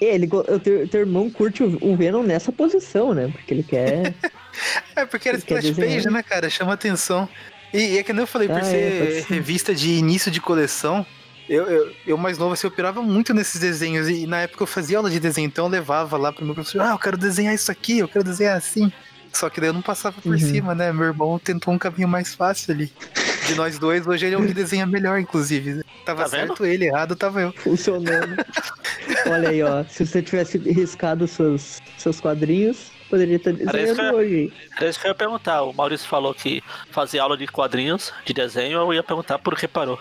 [0.00, 3.28] E ele, o teu, teu irmão curte o, o Venom nessa posição, né?
[3.32, 4.14] Porque ele quer.
[4.94, 6.50] É porque era splash page, né, cara?
[6.50, 7.26] Chama atenção.
[7.72, 9.32] E, e é que nem eu falei, por Ah, é, ser pode ser.
[9.34, 11.06] revista de início de coleção,
[11.48, 14.10] eu, eu, eu mais novo, assim, eu pirava muito nesses desenhos.
[14.10, 16.82] E na época eu fazia aula de desenho, então eu levava lá pro meu professor,
[16.82, 18.92] ah, eu quero desenhar isso aqui, eu quero desenhar assim.
[19.32, 20.38] Só que daí eu não passava por Uhum.
[20.38, 20.92] cima, né?
[20.92, 22.92] Meu irmão tentou um caminho mais fácil ali.
[23.46, 25.82] De nós dois, hoje ele é o que desenha melhor, inclusive.
[26.04, 27.52] Tava Tá certo ele, errado tava eu.
[27.52, 28.36] funcionando.
[29.26, 29.84] Olha aí, ó.
[29.84, 34.52] Se você tivesse riscado seus, seus quadrinhos, poderia estar desenhando hoje.
[34.76, 35.62] Era isso que eu ia perguntar.
[35.62, 39.66] O Maurício falou que fazia aula de quadrinhos, de desenho, eu ia perguntar por que
[39.66, 39.98] parou.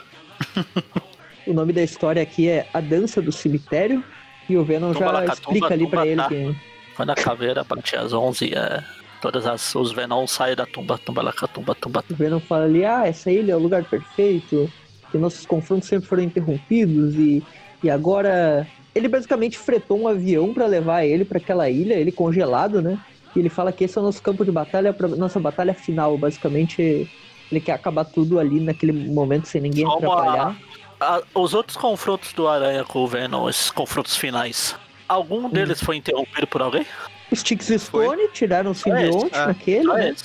[1.48, 4.04] O nome da história aqui é A Dança do Cemitério.
[4.48, 6.28] E o Venom Tumba já lá, explica tumba, ali pra tumba, ele tá.
[6.30, 6.56] que.
[6.96, 8.84] Quando a caveira bate às 11, é,
[9.22, 12.04] todas as, os Venom saem da tumba, tumba lá, tumba, tumba.
[12.10, 14.72] O Venom fala ali, ah, essa ilha é o lugar perfeito.
[15.12, 17.16] Que nossos confrontos sempre foram interrompidos.
[17.16, 17.44] E,
[17.84, 18.68] e agora.
[18.94, 23.00] Ele basicamente fretou um avião pra levar ele pra aquela ilha, ele congelado, né?
[23.34, 26.18] E ele fala que esse é o nosso campo de batalha, pra nossa batalha final.
[26.18, 27.10] Basicamente,
[27.50, 30.58] ele quer acabar tudo ali naquele momento sem ninguém Como atrapalhar.
[31.00, 34.76] A- os outros confrontos do Aranha com o Venom, esses confrontos finais,
[35.08, 35.50] algum Hum.
[35.50, 36.86] deles foi interrompido por alguém?
[37.34, 40.16] Sticks Stone tiraram o simbionte Ah, naquele, Só né?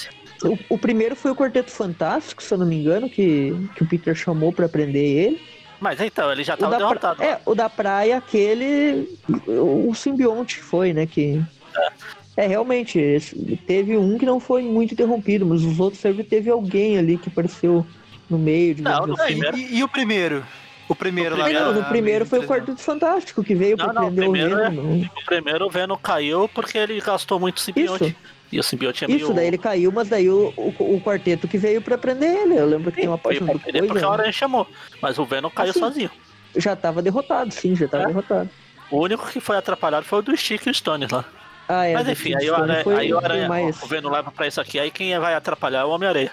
[0.44, 3.86] O, o primeiro foi o Quarteto Fantástico, se eu não me engano, que, que o
[3.88, 5.40] Peter chamou pra prender ele.
[5.80, 7.22] Mas então, ele já tava da, pra- derrotado.
[7.22, 9.08] é, o da praia, aquele.
[9.46, 11.06] O, simbionte foi, né?
[11.06, 11.42] Que.
[12.36, 16.50] É, realmente, esse- teve um que não foi muito interrompido, mas os outros sempre teve
[16.50, 17.86] alguém ali que apareceu
[18.28, 19.40] no meio, Não, assim.
[19.54, 20.44] E- e o primeiro?
[20.88, 23.76] O primeiro No lá primeiro- Não, da- no primeiro foi o Quarteto Fantástico que veio
[23.76, 25.02] pra Não, não, prender o primeiro é- Venom.
[25.04, 28.04] O primeiro o Venom caiu porque ele gastou muito simbionte.
[28.04, 28.36] Isso.
[28.52, 29.34] E o simbionte é Isso, meio...
[29.34, 32.56] daí ele caiu, mas daí o, o, o quarteto que veio pra prender ele.
[32.56, 34.08] Eu lembro que tem uma pra do prender porque a coisa.
[34.08, 34.66] Aranha chamou.
[35.02, 35.80] Mas o Venom caiu Assim.
[35.80, 36.10] sozinho.
[36.54, 38.06] Já tava derrotado, sim, já tava É?
[38.06, 38.48] derrotado.
[38.88, 41.24] O único que foi atrapalhado foi o do Stick e o Stone lá.
[41.68, 41.94] Ah, é.
[41.94, 44.60] Mas enfim, aí o Aranha, foi- aí o, Aranha mais- o Venom leva pra isso
[44.60, 46.30] aqui, aí quem vai atrapalhar é o Homem-Aranha.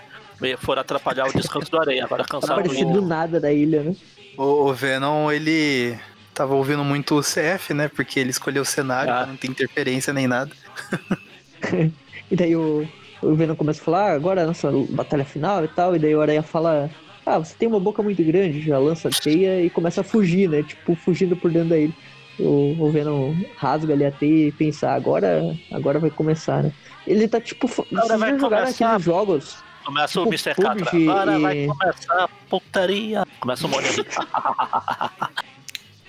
[0.59, 3.07] For atrapalhar o descanso do Aranha, agora cansado Aparecido do do...
[3.07, 3.95] nada da ilha, né?
[4.37, 5.97] O, o Venom, ele
[6.33, 7.87] tava ouvindo muito o CF, né?
[7.87, 9.25] Porque ele escolheu o cenário, Ah.
[9.25, 10.51] não ter interferência nem nada.
[12.31, 12.87] E daí o,
[13.21, 15.99] o Venom começa a falar, ah, agora é a nossa batalha final e tal, e
[15.99, 16.89] daí o Aranha fala,
[17.25, 20.49] ah, você tem uma boca muito grande, já lança a teia e começa a fugir,
[20.49, 20.63] né?
[20.63, 21.93] Tipo, fugindo por dentro da ilha.
[22.39, 26.71] O, o Venom rasga ali a teia e pensa, agora, agora vai começar, né?
[27.05, 30.55] Ele tá tipo, Agora vai vocês já jogaram aqueles jogos Começa Tipo, o Mr.
[30.55, 30.85] Catra.
[30.85, 33.23] PUBG Agora vai começar a putaria.
[33.39, 33.87] Começa o ali.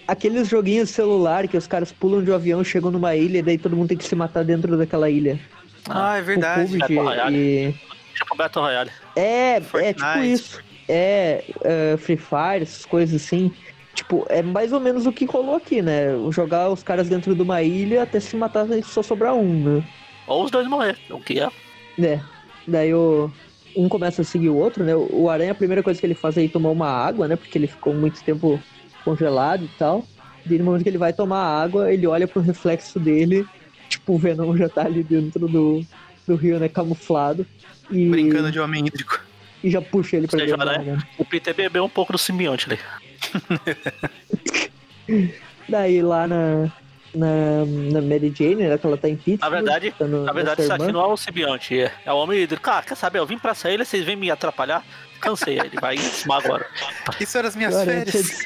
[0.07, 3.43] Aqueles joguinhos de celular que os caras pulam de um avião, chegam numa ilha e
[3.43, 5.41] daí todo mundo tem que se matar dentro daquela ilha.
[5.89, 6.61] Ah, é verdade.
[6.61, 7.37] O PUBG Battle Royale.
[7.37, 7.75] e...
[8.15, 8.91] tipo Battle Royale.
[9.17, 9.99] É, é Fortnite.
[9.99, 10.63] tipo isso.
[10.89, 13.51] É, é, Free Fire, essas coisas assim.
[13.95, 16.09] Tipo, é mais ou menos o que rolou aqui, né?
[16.31, 19.85] Jogar os caras dentro de uma ilha até se matar e só sobrar um, né?
[20.27, 20.99] Ou os dois morrer.
[21.11, 21.49] O que é?
[22.03, 22.21] É.
[22.67, 23.31] Daí o.
[23.77, 24.95] Um começa a seguir o outro, né?
[24.95, 27.37] O Aranha, a primeira coisa que ele faz é ir tomar uma água, né?
[27.37, 28.61] Porque ele ficou muito tempo
[29.05, 30.05] congelado e tal.
[30.49, 33.47] E no momento que ele vai tomar água, ele olha pro reflexo dele.
[33.89, 35.85] Tipo, o Venom já tá ali dentro do,
[36.27, 36.69] do rio, né?
[36.69, 37.47] Camuflado.
[37.91, 39.21] E, Brincando de homem hídrico.
[39.63, 40.99] e já puxa ele pra Seja, dentro né?
[41.19, 42.79] O Peter bebeu um pouco do simbionte ali.
[45.69, 46.71] Daí lá na,
[47.15, 49.41] na, na Mary Jane, né, que ela tá em Pittsburgh.
[49.41, 50.93] Na verdade- tá no, Na verdade, isso aqui irmã.
[50.93, 52.47] não é o simbionte, é, é o homem.
[52.47, 53.19] Cara, quer saber?
[53.19, 54.85] Eu vim pra essa ilha, vocês vêm me atrapalhar?
[55.21, 56.67] Cansei, ele vai esmar agora.
[57.19, 58.13] Isso eram as minhas tinha férias.
[58.13, 58.39] des-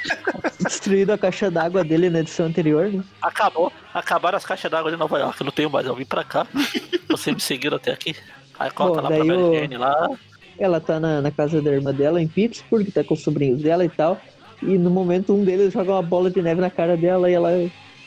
[0.60, 3.02] destruído a caixa d'água dele na edição anterior, né?
[3.20, 6.22] Acabou, acabaram as caixas d'água de Nova York, eu não tenho mais, eu vim pra
[6.22, 6.46] cá.
[7.08, 8.14] Vocês me seguiram até aqui.
[8.58, 10.08] Aí corta Bom, lá pra Mary o- Jane lá.
[10.58, 13.84] Ela tá na, na casa da irmã dela, em Pittsburgh, tá com os sobrinhos dela
[13.84, 14.20] e tal.
[14.60, 17.50] E no momento um deles joga uma bola de neve na cara dela e ela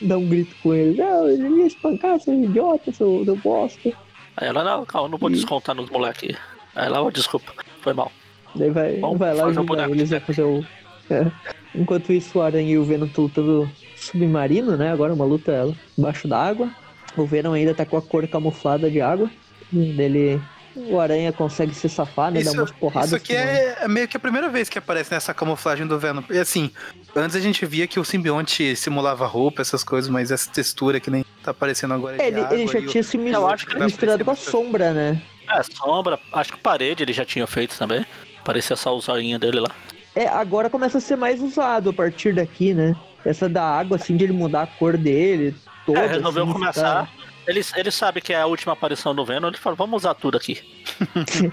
[0.02, 0.96] dá um grito com ele.
[1.00, 3.90] Não, ele ia espancar, seu idiota, seu, seu bosta.
[4.36, 6.36] Aí ela, não, calma, não vou E- descontar nos moleques.
[6.74, 8.10] Aí ela, oh, desculpa, foi mal.
[8.54, 9.94] Daí vai, Bom, vai lá faz um boneco.
[9.94, 10.64] eles a fazer o.
[11.10, 11.30] é.
[11.74, 14.90] Enquanto isso, o Aranha e o Venom estão lutando submarino, né?
[14.92, 16.68] Agora uma luta embaixo d'água.
[17.16, 19.30] O Venom ainda tá com a cor camuflada de água.
[19.72, 20.40] E dele.
[20.74, 22.40] O Aranha consegue se safar, né?
[22.42, 23.06] Dar Isso, umas porradas.
[23.08, 26.22] isso aqui é, é meio que a primeira vez que aparece nessa camuflagem do Venom.
[26.30, 26.70] E assim,
[27.14, 31.10] antes a gente via que o simbionte simulava roupa, essas coisas, mas essa textura que
[31.10, 33.74] nem tá aparecendo agora É, ele, água ele já tinha se mis- Eu acho que
[33.76, 35.20] vai misturado com a sombra, né?
[35.50, 38.06] É, sombra, acho que parede ele já tinha feito também.
[38.44, 39.70] Parecia só o zoinho dele lá.
[40.14, 42.94] É, agora começa a ser mais usado a partir daqui, né?
[43.24, 45.54] Essa da água, assim, de ele mudar a cor dele.
[45.86, 46.82] Toda, É, resolveu assim, começar.
[47.06, 47.08] tá?
[47.46, 50.36] Ele, ele sabe que é a última aparição do Venom, ele fala, vamos usar tudo
[50.36, 50.62] aqui.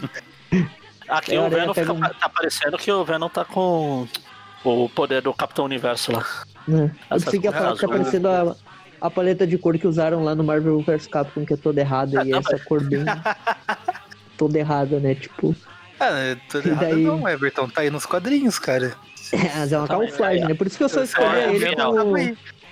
[1.08, 4.08] aqui É, o Venom fica, um- tá parecendo que o Venom tá com
[4.64, 6.26] o poder do Capitão Universo lá.
[6.68, 6.92] Né?
[7.10, 8.56] Eu pensei que ia falar que tá cores parecendo a,
[9.02, 12.22] a paleta de cor que usaram lá no Marvel vs Capcom, que é toda errada,
[12.22, 13.04] Ah, e tá, essa cor bem.
[14.38, 15.16] toda errada, né?
[15.16, 15.56] Tipo.
[16.00, 17.68] É tudo errado daí- não, Everton.
[17.70, 18.96] Tá aí nos quadrinhos, cara.
[19.34, 20.54] Mas é uma Tá, camuflagem, é, né?
[20.54, 21.94] Por isso que eu só É, escolhia é, ele final.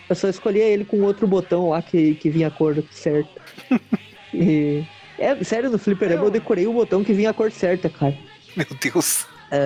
[0.10, 3.42] Eu só escolhia ele com outro botão lá que, que vinha a cor certa.
[4.34, 4.84] e.
[5.20, 8.16] É, sério, no Fliperama eu decorei o botão que vinha a cor certa, cara.
[8.56, 9.26] Meu Deus.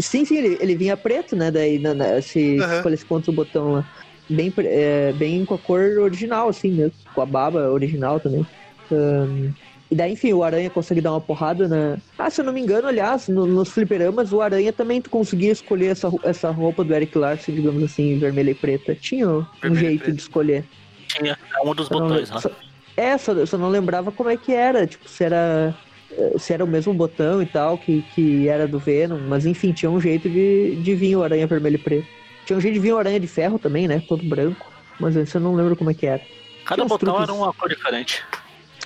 [0.00, 1.50] Sim, sim, ele, ele vinha preto, né?
[1.50, 2.76] Daí na, na- se Aham.
[2.76, 3.88] escolhesse contra o botão lá.
[4.28, 6.94] Bem, é, bem com a cor original, assim mesmo.
[7.14, 8.44] Com a baba original também.
[8.90, 9.50] Ahn,
[9.94, 11.96] e daí, enfim, o Aranha consegue dar uma porrada na.
[12.18, 15.86] Ah, se eu não me engano, aliás, no- nos fliperamas, o Aranha também conseguia escolher
[15.92, 18.92] essa, essa roupa do Eric Larson, digamos assim, vermelha e preta.
[18.96, 20.64] Tinha um Vermelha jeito de escolher.
[21.06, 22.40] Tinha é um dos Eu botões lá.
[22.40, 22.50] só-
[22.96, 25.72] É, só, eu só não lembrava como é que era, tipo, se era.
[26.10, 29.72] eh, Se era o mesmo botão e tal, que, que era do Venom, mas enfim,
[29.72, 32.06] tinha um jeito de, de vir o Aranha Vermelho e Preto.
[32.46, 34.02] Tinha um jeito de vir o Aranha de Ferro também, né?
[34.08, 34.72] Todo branco.
[34.98, 36.20] Mas esse eu não lembro como é que era.
[36.64, 37.22] Cada botão truques.
[37.22, 38.22] era uma cor diferente.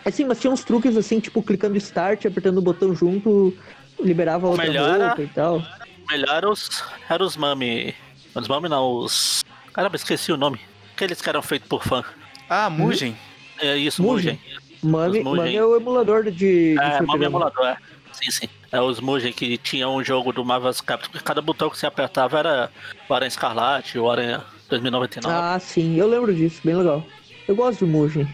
[0.05, 3.55] Assim, mas tinha uns truques assim, tipo, clicando Start, apertando o botão junto,
[4.01, 5.63] liberava a outra melhor era- roupa e tal.
[6.11, 7.95] Melhor era os, era os Mami.
[8.35, 9.45] Os Mami não, os.
[9.75, 10.59] Caramba, esqueci o nome.
[10.95, 12.03] Aqueles que eram feitos por fã.
[12.49, 13.17] Ah, Mugen.
[13.61, 14.39] É isso, Mugen.
[14.83, 14.91] Mugen.
[14.93, 15.43] Mami, Os Mugen.
[15.45, 16.31] Mami é o emulador de.
[16.33, 17.25] de É, Mami fliperama.
[17.27, 17.77] emulador, é.
[18.13, 18.49] Sim, sim.
[18.73, 21.13] É os Mugen que tinha um jogo do Marvel vs Capcom.
[21.13, 22.71] que Cada botão que você apertava era
[23.09, 25.35] o Aranha Escarlate, o Aranha 2099.
[25.37, 27.05] Ah, sim, eu lembro disso, bem legal.
[27.47, 28.29] Eu gosto de Mugen.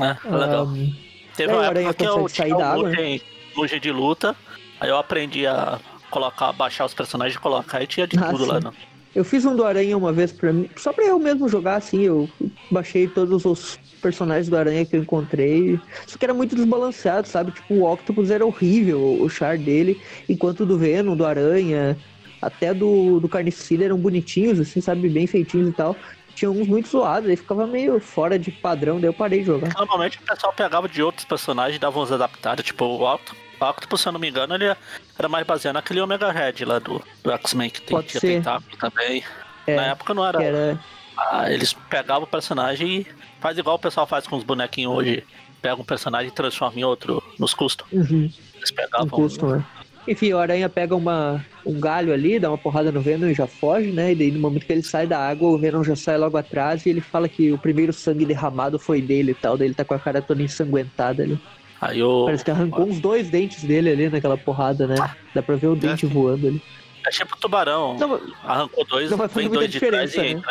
[0.00, 0.66] é, é legal.
[0.66, 0.92] Ahn,
[1.40, 3.78] Teve é, uma época que eu sair tinha um né?
[3.80, 4.36] De luta.
[4.78, 5.78] Aí eu aprendi a
[6.10, 7.82] colocar, baixar os personagens e colocar.
[7.82, 8.58] E tinha de Ah, tudo lá.
[8.58, 8.64] sim.
[8.64, 8.72] Não.
[9.14, 12.02] Eu fiz um do Aranha uma vez pra mim, só pra eu mesmo jogar assim,
[12.02, 12.30] eu
[12.70, 15.80] baixei todos os personagens do Aranha que eu encontrei.
[16.06, 17.50] Só que era muito desbalanceado, sabe?
[17.50, 21.98] Tipo, o Octopus era horrível, o char dele, enquanto o do Venom, do Aranha,
[22.40, 25.08] até do, do Carnicida eram bonitinhos, assim, sabe?
[25.08, 25.96] Bem feitinhos e tal.
[26.34, 29.72] Tinha uns muito zoados, aí ficava meio fora de padrão, daí eu parei de jogar.
[29.76, 33.34] Normalmente o pessoal pegava de outros personagens e dava uns adaptados, tipo o Octo.
[33.60, 34.74] O Octopus, se eu não me engano, ele
[35.18, 39.22] era mais baseado naquele Omega Red lá do, do X-Men que tem, tinha tentáculo também.
[39.66, 40.42] É, Na época não era.
[40.42, 40.80] Era.
[41.16, 43.06] Ah, eles pegavam o personagem e
[43.40, 45.24] faz igual o pessoal faz com os bonequinhos hoje
[45.60, 47.86] pega um personagem e transforma em outro nos custos.
[47.92, 48.30] Uhum.
[48.54, 49.08] Eles Um pegavam.
[49.10, 49.62] custo, né?
[50.10, 53.46] Enfim, o Aranha pega uma, um galho ali, dá uma porrada no Venom e já
[53.46, 54.10] foge, né?
[54.10, 56.84] E daí no momento que ele sai da água, o Venom já sai logo atrás
[56.84, 59.56] e ele fala que o primeiro sangue derramado foi dele e tal.
[59.56, 61.38] Daí ele tá com a cara toda ensanguentada ali.
[61.80, 62.24] Aí o.
[62.24, 64.96] Parece que arrancou uns dois dentes dele ali naquela porrada, né?
[65.34, 66.62] Dá pra ver o dente voando ali.
[67.06, 67.96] É tipo tubarão.
[67.96, 70.50] Não, Arrancou dois, Não vai fazer vem dois muita de trás e diferença,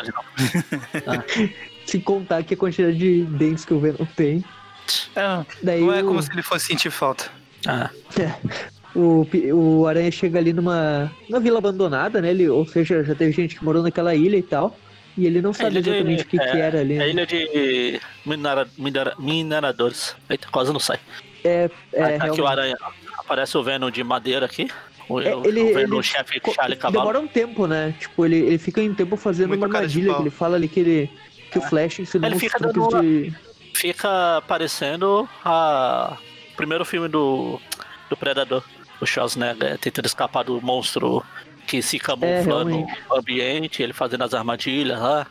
[0.98, 1.26] entra
[1.86, 4.44] se contar que a quantidade de dentes que o Venom tem.
[5.16, 7.26] É, Daí não é o- como se ele fosse sentir falta.
[7.68, 7.90] Ah,
[8.96, 12.30] O, o Aranha chega ali numa, numa vila abandonada, né?
[12.32, 14.76] Ele, ou seja, já teve gente que morou naquela ilha e tal.
[15.18, 16.94] E ele não sabe ilha de- exatamente o que, é, que era ali.
[16.96, 17.10] é né?
[17.10, 20.16] ilha de minera, minera, mineradores.
[20.30, 20.98] Eita, quase não sai.
[21.44, 22.42] É, é, Aí aqui realmente.
[22.42, 22.78] o aranha.
[23.18, 24.68] Aparece o Venom de madeira aqui.
[25.08, 27.00] O, É, o- ele- o Venom ele chefe Charlie Cavalo.
[27.00, 27.94] Demora um tempo, né?
[28.00, 30.14] Tipo, ele, ele fica em tempo fazendo Muito uma armadilha.
[30.16, 31.10] Que ele fala ali que, ele,
[31.52, 33.34] que o Flash ensinou Ele fica dando uma- de.
[33.76, 36.18] Fica parecendo a
[36.54, 37.60] o primeiro filme do,
[38.10, 38.64] do Predador.
[39.02, 41.24] O Schwarzenegger tentando escapar do monstro
[41.68, 42.94] que se camufla no realmente.
[43.12, 45.28] ambiente, ele fazendo as armadilhas lá.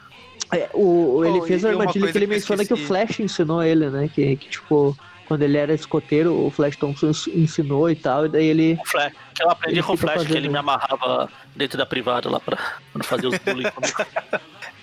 [0.52, 2.86] É, o, ele Oh, fez a armadilha que ele que menciona que o esqueci.
[2.86, 4.08] Flash ensinou ele, né?
[4.14, 4.96] Que, que tipo,
[5.26, 8.78] quando ele era escoteiro, o Flash Thompson ens- ensinou e tal, e daí ele.
[8.80, 11.76] O Flash, que eu aprendi Ele com o Flash, que ele fazendo- me amarrava dentro
[11.76, 12.56] da privada lá pra
[13.02, 14.06] fazia os bullying comigo.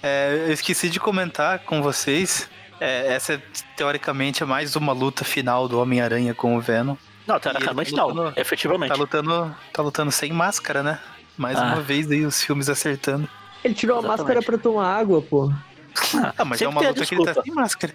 [0.04, 2.48] É, eu esqueci de comentar com vocês.
[2.80, 3.42] é, essa é
[3.76, 6.96] teoricamente é mais uma luta final do Homem-Aranha com o Venom.
[7.28, 8.90] Não, teoricamente ele tá não, lutando- efetivamente.
[8.90, 11.00] Tá lutando, tá lutando sem máscara, né?
[11.38, 11.64] Mais Ah.
[11.66, 13.28] uma vez aí os filmes acertando.
[13.64, 14.20] Ele tirou a Exatamente.
[14.28, 15.52] máscara pra tomar água, pô.
[16.38, 17.94] Ah, mas é Sempre uma tem a luta que ele tá sem máscara.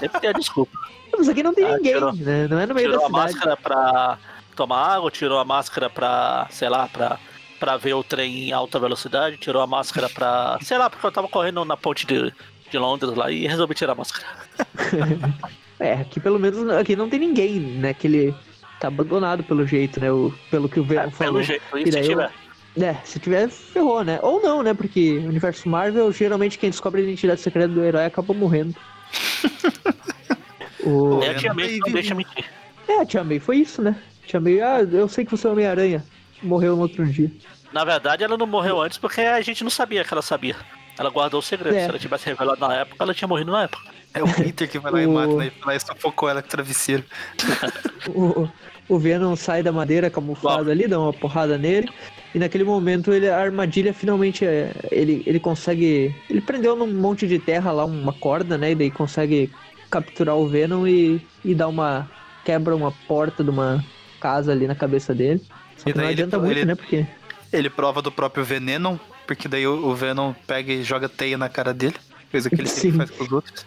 [0.00, 0.72] Sempre tem a desculpa.
[1.16, 2.48] Mas aqui não tem Ah, ninguém, tirou- né?
[2.48, 3.34] Não é no meio tirou da a cidade.
[3.34, 4.18] máscara pra
[4.56, 7.18] tomar água, tirou a máscara pra, sei lá, pra,
[7.60, 10.58] pra ver o trem em alta velocidade, tirou a máscara pra.
[10.62, 12.32] sei lá, porque eu tava correndo na ponte de,
[12.70, 14.26] de Londres lá e resolvi tirar a máscara.
[15.84, 17.92] É, aqui pelo menos aqui não tem ninguém, né?
[17.92, 18.34] Que ele
[18.80, 20.10] tá abandonado pelo jeito, né?
[20.10, 21.32] O, pelo que o Venom É, falou.
[21.34, 22.30] pelo jeito, E se eu- tiver.
[22.76, 24.18] É, se tiver, ferrou, né?
[24.22, 24.74] Ou não, né?
[24.74, 28.74] Porque o universo Marvel, geralmente quem descobre a identidade secreta do herói acaba morrendo.
[30.84, 31.22] o...
[31.22, 32.44] É a tia May não deixa mentir.
[32.88, 33.96] É, a Tia May foi isso, né?
[34.26, 36.04] Tia May, ah, eu sei que você é Homem-Aranha.
[36.42, 37.30] Morreu no outro dia.
[37.72, 40.56] Na verdade, ela não morreu antes porque a gente não sabia que ela sabia.
[40.98, 41.74] Ela guardou o segredo.
[41.76, 41.84] É.
[41.84, 43.90] Se ela tivesse revelado na época, ela tinha morrido na época.
[44.14, 45.50] É o Peter que vai lá e mata, né?
[45.74, 47.04] E sufocou ela com o travesseiro.
[48.08, 48.48] O,
[48.86, 51.88] o Venom sai da madeira camuflado ali, dá uma porrada nele.
[52.34, 56.14] E naquele momento ele, a armadilha finalmente é, ele, ele consegue.
[56.28, 58.72] Ele prendeu num monte de terra lá uma corda, né?
[58.72, 59.50] E daí consegue
[59.90, 62.10] capturar o Venom e, e dar uma.
[62.44, 63.82] quebra uma porta de uma
[64.20, 65.40] casa ali na cabeça dele.
[65.78, 66.74] Só que não daí ele- adianta muito, ele- né?
[66.74, 67.06] Porque.
[67.52, 71.48] Ele prova do próprio veneno, porque daí o, o Venom pega e joga teia na
[71.48, 71.94] cara dele.
[72.34, 72.98] Coisa que ele sempre Sim.
[72.98, 73.64] faz com os outros.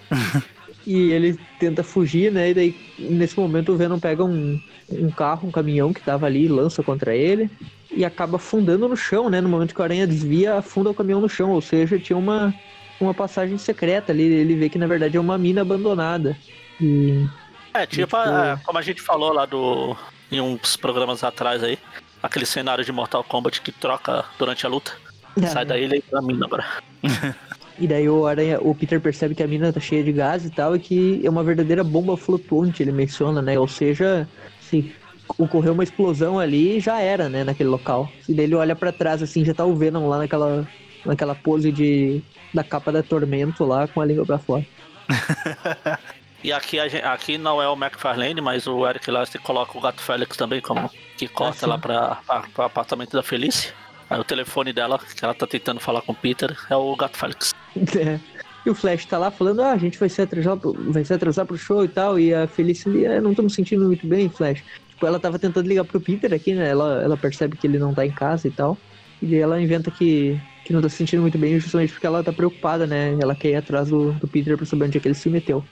[0.85, 2.49] E ele tenta fugir, né?
[2.49, 4.61] E daí, nesse momento, o Venom pega um,
[4.91, 7.49] um carro, um caminhão que tava ali e lança contra ele.
[7.89, 9.39] E acaba afundando no chão, né?
[9.39, 11.51] No momento que o Aranha desvia, afunda o caminhão no chão.
[11.51, 12.53] Ou seja, tinha uma,
[12.99, 14.23] uma passagem secreta ali.
[14.23, 16.37] Ele vê que, na verdade, é uma mina abandonada.
[16.81, 17.25] E...
[17.73, 19.95] É, tipo, tipo- é, como a gente falou lá do.
[20.29, 21.79] em uns programas atrás aí.
[22.21, 24.91] Aquele cenário de Mortal Kombat que troca durante a luta.
[25.47, 26.65] Sai da ilha e pra mina agora.
[27.79, 30.49] E daí o Aranha, o Peter percebe que a mina tá cheia de gás e
[30.49, 33.57] tal, e que é uma verdadeira bomba flutuante, ele menciona, né?
[33.59, 34.27] Ou seja,
[34.59, 34.93] se
[35.37, 38.09] ocorreu uma explosão ali, já era, né, naquele local.
[38.27, 40.67] E daí ele olha pra trás, assim, já tá o Venom lá naquela,
[41.05, 42.21] naquela pose de
[42.53, 44.65] da capa da Tormento lá, com a língua pra fora.
[46.43, 49.81] E aqui, a gente- aqui não é o McFarlane, mas o Eric Larson coloca o
[49.81, 51.65] Gato Félix também, como que corta sim.
[51.65, 53.73] lá pra, pra, pro apartamento da Felice.
[54.09, 57.17] Aí o telefone dela, que ela tá tentando falar com o Peter, é o Gato
[57.17, 57.53] Félix.
[57.97, 58.19] É.
[58.65, 61.13] E o Flash tá lá falando, ah, a gente vai se atrasar pro, vai se
[61.13, 64.27] atrasar pro show e tal, e a Felicity, "Ah, não tô me sentindo muito bem,
[64.27, 64.61] Flash.
[64.89, 66.69] Tipo, ela tava tentando ligar pro Peter aqui, né?
[66.69, 68.77] Ela, ela percebe que ele não tá em casa e tal.
[69.21, 72.21] E daí ela inventa que, que não tá se sentindo muito bem, justamente porque ela
[72.21, 73.17] tá preocupada, né?
[73.21, 75.63] Ela quer ir atrás do, do Peter pra saber onde é que ele se meteu.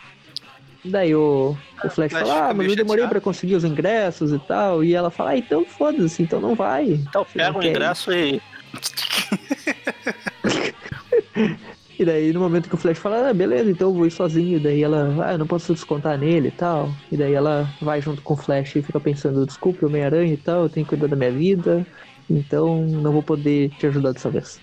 [0.86, 4.86] Daí o, o Flash fala, ah, mas eu demorei pra conseguir os ingressos e tal.
[4.86, 6.92] E ela fala, ah, então foda-se, então não vai.
[6.92, 7.72] Então pega o ir.
[7.72, 8.42] ingresso e.
[11.98, 14.60] E daí, no momento que o Flash fala, ah, beleza, então eu vou ir sozinho.
[14.60, 16.92] Daí ela, ah, eu não posso descontar nele e tal.
[17.12, 20.64] E daí ela vai junto com o Flash e fica pensando, desculpe, Homem-Aranha e tal,
[20.64, 21.86] eu tenho que cuidar da minha vida.
[22.30, 24.60] Então não vou poder te ajudar dessa vez.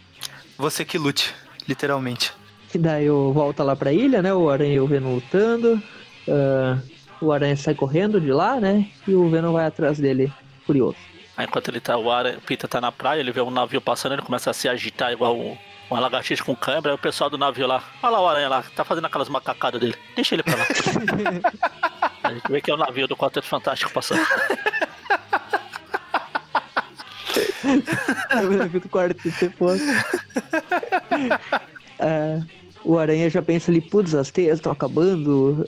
[0.58, 1.34] Você que lute,
[1.66, 2.32] literalmente.
[2.74, 4.32] E daí eu volta lá pra ilha, né?
[4.34, 5.80] O Aranha e o Venom lutando.
[6.28, 6.78] ah,
[7.22, 8.88] o Aranha sai correndo de lá, né?
[9.06, 10.30] E o Venom vai atrás dele,
[10.66, 10.96] furioso.
[11.36, 13.80] Aí enquanto ele tá, o, Ara, o Peter tá na praia, ele vê um navio
[13.80, 15.56] passando, ele começa a se agitar igual um,
[15.92, 18.64] uma lagartixa com câimbra, aí o pessoal do navio lá, olha lá o aranha lá,
[18.74, 19.94] tá fazendo aquelas macacadas dele.
[20.16, 20.64] Deixa ele pra lá.
[22.24, 24.22] A gente vê que é o navio do Quarteto Fantástico passando.
[28.44, 29.80] o navio do quarteto é foda.
[31.98, 32.40] É,
[32.84, 35.66] o Aranha já pensa ali, putz, as teias estão acabando,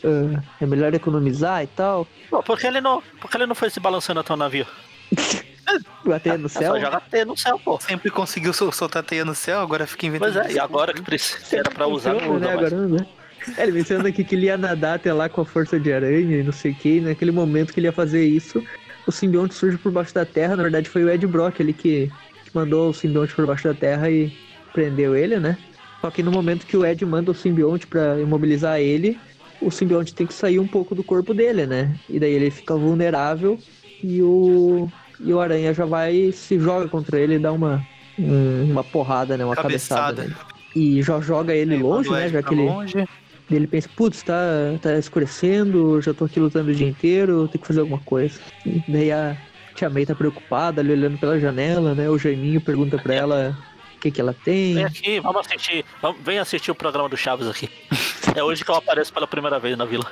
[0.60, 2.06] é, é melhor economizar e tal.
[2.30, 4.66] Pô, por que ele não, por que ele não foi se balançando até o navio?
[6.04, 6.72] Bater no É céu.
[6.74, 7.78] só jogar teia no céu, pô.
[7.80, 10.32] Sempre conseguiu sol- soltar teia no céu, agora fica inventando.
[10.34, 12.72] Pois é, e agora que precisa, era pra usar, não Funciona, usa né, mais.
[12.72, 13.06] agora, né?
[13.58, 16.40] É, ele mencionando aqui que ele ia nadar até lá com a força de aranha
[16.40, 17.00] e não sei o que.
[17.00, 18.62] Naquele momento que ele ia fazer isso,
[19.06, 20.56] o simbionte surge por baixo da terra.
[20.56, 22.10] Na verdade, foi o Ed Brock ele que,
[22.44, 24.32] que mandou o simbionte por baixo da terra e
[24.72, 25.58] prendeu ele, né?
[26.00, 29.18] Só que no momento que o Ed manda o simbionte pra imobilizar ele,
[29.60, 31.94] o simbionte tem que sair um pouco do corpo dele, né?
[32.08, 33.58] E daí ele fica vulnerável
[34.02, 37.84] e o, e o aranha já vai e se joga contra ele e dá uma,
[38.18, 39.44] um- uma porrada, né?
[39.44, 40.22] Uma cabeçada.
[40.22, 40.22] Cabeçada.
[40.22, 40.54] nele.
[40.76, 42.28] E já joga ele longe, né?
[42.28, 43.08] Já que ele, longe.
[43.50, 44.34] ele pensa, putz, tá,
[44.82, 48.38] tá escurecendo, já tô aqui lutando o dia inteiro, tem que fazer alguma coisa.
[48.66, 49.36] E daí a
[49.76, 52.08] Tia May tá preocupada, ali olhando pela janela, né?
[52.08, 53.56] O Jaiminho pergunta pra ela
[53.96, 54.74] o que que ela tem.
[54.74, 55.84] Vem aqui, vamos assistir.
[56.02, 57.68] Vamos, vem assistir o programa do Chaves aqui.
[58.34, 60.10] É hoje que eu apareço pela primeira vez na vila.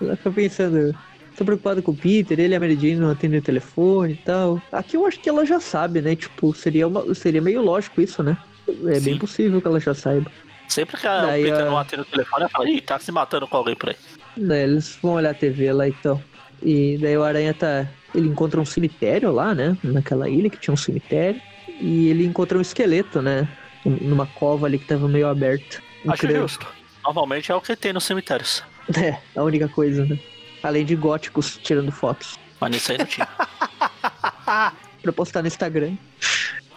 [0.00, 0.92] Ela fica pensando,
[1.36, 4.16] tô preocupada com o Peter, ele e a Mary Jane não atendem o telefone e
[4.16, 4.60] tal.
[4.72, 6.14] Aqui eu acho que ela já sabe, né?
[6.16, 8.36] Tipo, seria, uma, seria meio lógico isso, né?
[8.68, 9.18] É bem Sim.
[9.18, 10.30] possível que ela já saiba.
[10.68, 13.12] Sempre que a, Daí, Peter a- não atende o telefone, ela fala, ih, tá se
[13.12, 13.96] matando com alguém por aí.
[14.36, 16.22] Daí eles vão olhar a TV lá então.
[16.62, 17.86] E daí o Aranha tá.
[18.14, 19.76] Ele encontra um cemitério lá, né?
[19.82, 21.40] Naquela ilha que tinha um cemitério.
[21.80, 23.46] E ele encontra um esqueleto, né?
[23.84, 25.82] um- Numa cova ali que tava meio aberta.
[26.04, 26.66] Um Acho justo.
[27.04, 28.62] Normalmente é o que tem nos cemitérios.
[29.02, 30.18] É, a única coisa, né?
[30.64, 32.36] Além de góticos tirando fotos.
[32.60, 33.28] Mas nisso aí não tinha.
[35.02, 35.96] Pra postar no Instagram.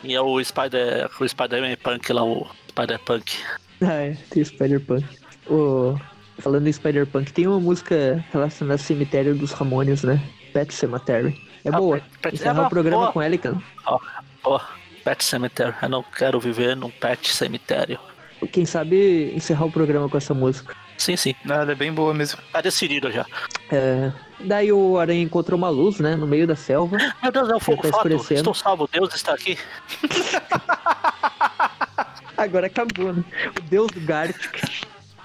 [0.03, 1.09] E é o Spider.
[1.19, 3.37] O Spider-Man Punk lá, o Spider-Punk.
[3.81, 5.05] Ah, é, tem o Spider-Punk.
[5.49, 5.97] O...
[6.39, 10.21] Falando em Spider-Punk, tem uma música relacionada ao cemitério dos Ramones, né?
[10.53, 11.41] Pet Cemetery.
[11.65, 11.99] É Ah, boa.
[12.21, 13.11] Pet- Encerrar é o programa boa.
[13.13, 13.57] com ela, cara.
[13.85, 13.99] Ó,
[14.43, 14.59] ó,
[15.03, 15.73] Pet Cemetery.
[15.81, 17.99] Eu não quero viver num pet cemitério.
[18.51, 20.75] Quem sabe encerrar o programa com essa música.
[20.97, 21.35] Sim, sim.
[21.47, 22.39] Ela é bem boa mesmo.
[22.51, 23.25] Tá decidido já.
[23.71, 26.15] É, Daí o Aranha encontra uma luz, né?
[26.15, 26.97] No meio da selva.
[27.23, 28.33] Meu Deus, é o fogo tá fato.
[28.33, 29.57] Estou salvo, Deus está aqui.
[32.37, 33.23] Agora acabou, né?
[33.57, 34.61] O deus do Gartic.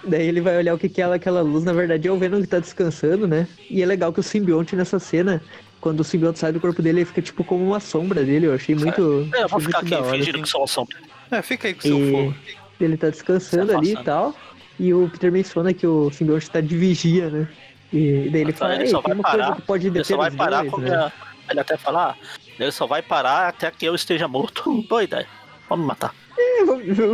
[0.05, 1.65] Daí ele vai olhar o que que é aquela luz.
[1.65, 3.47] Na verdade é o Venom que tá descansando, né?
[3.71, 5.43] E é legal que o simbionte nessa cena,
[5.81, 8.47] quando o simbionte sai do corpo dele, ele fica tipo como uma sombra dele.
[8.47, 10.17] Eu achei muito, É, eu vou ficar aqui da hora.
[10.19, 10.97] fingindo que sou uma sombra.
[11.31, 12.35] É, fica aí com o seu E fogo.
[12.81, 14.35] ele tá descansando ali e tal.
[14.83, 17.49] E o Peter menciona que o simbionte tá de vigia, né?
[17.93, 20.65] E daí ele Então, fala, ele só vai parar, que pode Ele só vai parar
[20.65, 20.97] dois, né?
[20.97, 21.13] a-
[21.51, 22.17] ele até falar.
[22.59, 24.63] Ele só vai parar até que eu esteja morto.
[24.89, 25.27] Boa ideia.
[25.69, 26.13] Vamos me matar.
[26.37, 26.65] É,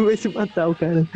[0.07, 1.07] ver se matar o cara.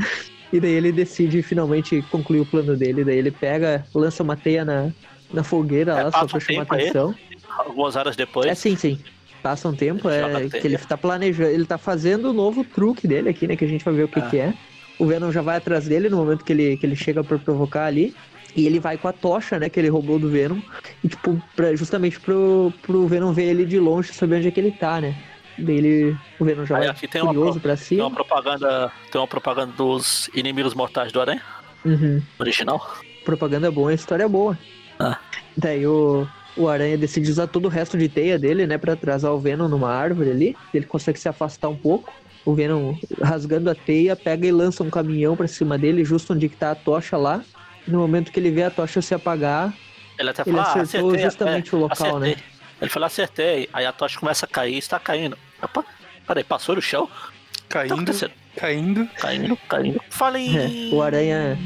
[0.52, 3.02] E daí ele decide finalmente concluir o plano dele.
[3.04, 4.90] Daí ele pega, lança uma teia na,
[5.32, 6.80] na fogueira É, lá, só pra um chamar tempo aí.
[6.82, 7.14] atenção.
[7.56, 8.46] Algumas horas depois.
[8.50, 8.98] É sim, sim.
[9.42, 13.08] Passa um tempo, Ele é que ele tá planejando, ele tá fazendo o novo truque
[13.08, 13.56] dele aqui, né?
[13.56, 14.28] Que a gente vai ver o que, Ah.
[14.28, 14.54] que é.
[14.98, 17.86] O Venom já vai atrás dele no momento que ele, que ele chega pra provocar
[17.86, 18.14] ali.
[18.54, 20.58] E ele vai com a tocha, né, que ele roubou do Venom.
[21.02, 24.60] E, tipo, pra, justamente pro, pro Venom ver ele de longe saber onde é que
[24.60, 25.16] ele tá, né?
[25.58, 28.04] Daí ele, o Venom já Aí vai tem uma, curioso pro- pra tem cima.
[28.06, 28.92] uma propaganda.
[29.10, 31.42] Tem uma propaganda dos inimigos mortais do Aranha,
[31.84, 32.20] Uhum.
[32.38, 32.94] original.
[33.24, 34.58] propaganda boa, a história é boa.
[34.98, 35.18] Ah.
[35.56, 39.32] Daí o, o Aranha decide usar todo o resto de teia dele, né, pra atrasar
[39.32, 40.56] o Venom numa árvore ali.
[40.74, 42.12] Ele consegue se afastar um pouco.
[42.44, 46.48] O Venom, rasgando a teia, pega e lança um caminhão pra cima dele, justo onde
[46.48, 47.42] que tá a tocha lá.
[47.86, 49.72] No momento que ele vê a tocha se apagar,
[50.18, 52.28] Ele até ele fala, ah, acertou acertei, justamente é, o local, né?
[52.28, 52.52] acertei.
[52.80, 53.68] Ele falou, acertei.
[53.72, 55.38] Aí a tocha começa a cair, está caindo.
[55.62, 55.84] Opa,
[56.26, 57.04] peraí, passou no chão?
[57.04, 57.12] O que
[57.62, 58.32] tá Caindo, acontecendo?
[58.56, 59.08] caindo.
[59.16, 60.00] Caindo, caindo.
[60.10, 60.48] Falei.
[60.56, 61.58] É, o Aranha,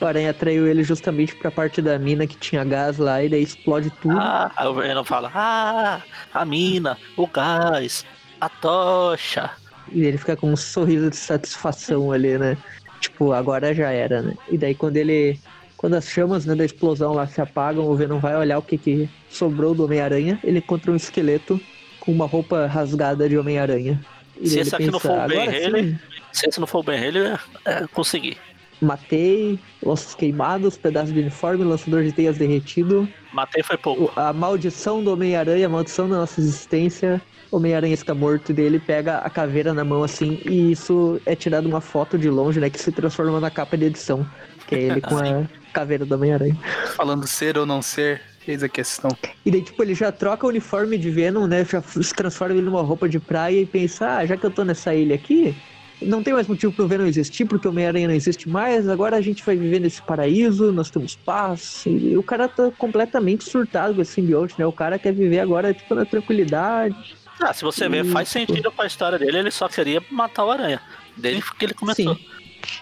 [0.00, 3.42] o Aranha atraiu ele justamente pra parte da mina que tinha gás lá e daí
[3.42, 4.18] explode tudo.
[4.18, 6.00] Ah, aí o Venom fala, ah,
[6.32, 8.06] a mina, o gás,
[8.40, 9.50] a tocha.
[9.92, 12.56] E ele fica com um sorriso de satisfação ali, né?
[13.00, 14.34] Tipo, agora já era, né?
[14.48, 15.38] E daí quando ele.
[15.76, 18.76] Quando as chamas né, da explosão lá se apagam, o Venom vai olhar o que,
[18.76, 20.38] que sobrou do Homem-Aranha.
[20.44, 21.58] Ele encontra um esqueleto
[22.00, 23.98] com uma roupa rasgada de Homem-Aranha.
[24.38, 25.98] E Se esse ele aqui não for o Ben Haley,
[26.32, 28.36] Se esse não for o Ben Haley, é, é, consegui.
[28.78, 33.08] matei, ossos queimados, pedaço de uniforme, lançador de teias derretido.
[33.32, 34.12] Matei foi pouco.
[34.20, 37.22] A maldição do Homem-Aranha, a maldição da nossa existência.
[37.50, 41.34] Homem-Aranha está morto e daí ele pega a caveira na mão assim, e isso é
[41.34, 42.70] tirado uma foto de longe, né?
[42.70, 44.26] Que se transforma na capa de edição.
[44.66, 46.56] Que é ele com a caveira do Homem-Aranha.
[46.94, 49.10] Falando ser ou não ser, eis a questão.
[49.44, 51.64] E daí, tipo, ele já troca o uniforme de Venom, né?
[51.64, 54.64] Já se transforma ele numa roupa de praia e pensa, ah, já que eu tô
[54.64, 55.54] nessa ilha aqui,
[56.00, 59.20] não tem mais motivo pro Venom existir, porque o Homem-Aranha não existe mais, agora a
[59.20, 61.84] gente vai viver nesse paraíso, nós temos paz.
[61.86, 64.64] E o cara tá completamente surtado com esse simbionte, né?
[64.64, 67.16] O cara quer viver agora, tipo, na tranquilidade.
[67.40, 70.50] Ah, se você ver, faz sentido com a história dele, ele só queria matar o
[70.50, 70.80] Aranha.
[71.16, 72.14] Desde que ele começou.
[72.14, 72.26] Sim.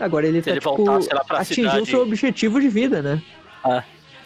[0.00, 3.00] Agora ele Se tá, ele tipo, voltasse lá pra atingiu cidade- seu objetivo de vida,
[3.00, 3.22] né?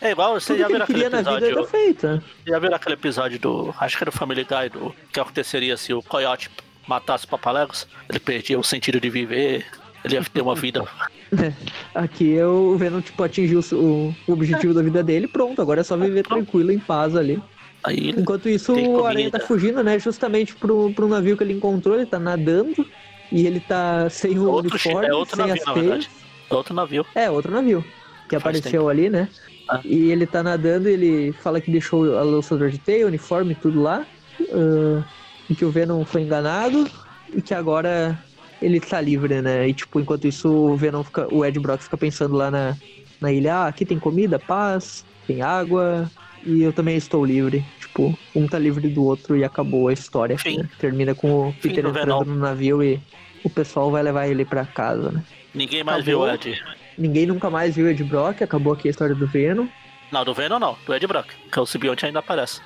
[0.00, 1.54] É igual, você Tudo já viu ele aquele vida episódio.
[1.56, 2.06] tá feito.
[2.08, 2.22] né?
[2.46, 3.74] Já viu aquele episódio do.
[3.78, 6.50] Acho que era do Family Guy, do que aconteceria se o Coyote
[6.88, 7.86] matasse o Papalegos?
[8.08, 9.64] Ele perdia o sentido de viver,
[10.04, 10.84] ele ia ter uma vida.
[11.94, 15.84] Aqui é o Venom, tipo, atingiu o, o objetivo da vida dele, pronto, agora é
[15.84, 17.40] só viver tranquilo, em paz ali.
[17.84, 19.98] Aí Enquanto isso, o Aranha tá fugindo, né?
[19.98, 22.86] Justamente pro, pro navio que ele encontrou, ele tá nadando
[23.30, 26.10] e ele tá sem o outro, chi- uniforme, é outro sem navio, as verdade.
[26.50, 27.06] É outro navio.
[27.14, 27.84] É, outro navio
[28.28, 29.28] que Faz apareceu ali, né?
[29.68, 29.80] Ah.
[29.84, 33.82] E ele tá nadando, ele fala que deixou a lançador de teia, o uniforme, tudo
[33.82, 34.06] lá.
[34.52, 35.02] ah,
[35.50, 36.88] e que o Venom foi enganado
[37.34, 38.18] e que agora
[38.60, 39.68] ele tá livre, né?
[39.68, 42.76] E tipo, enquanto isso o Venom fica, o Ed Brock fica pensando lá na,
[43.20, 46.10] na ilha, ah, aqui tem comida, paz, tem água
[46.44, 47.64] e eu também estou livre.
[47.80, 50.36] Tipo, um tá livre do outro e acabou a história.
[50.44, 50.68] Né?
[50.78, 53.00] Termina com o Peter do entrando no navio e
[53.44, 55.22] o pessoal vai levar ele pra casa, né?
[55.54, 56.24] Ninguém mais Acabou.
[56.26, 56.62] viu o Ed.
[56.96, 59.66] Ninguém nunca mais viu Ed Brock, acabou aqui a história do Venom.
[60.10, 62.60] Não, do Venom não, do Ed Brock, que é o simbionte ainda aparece.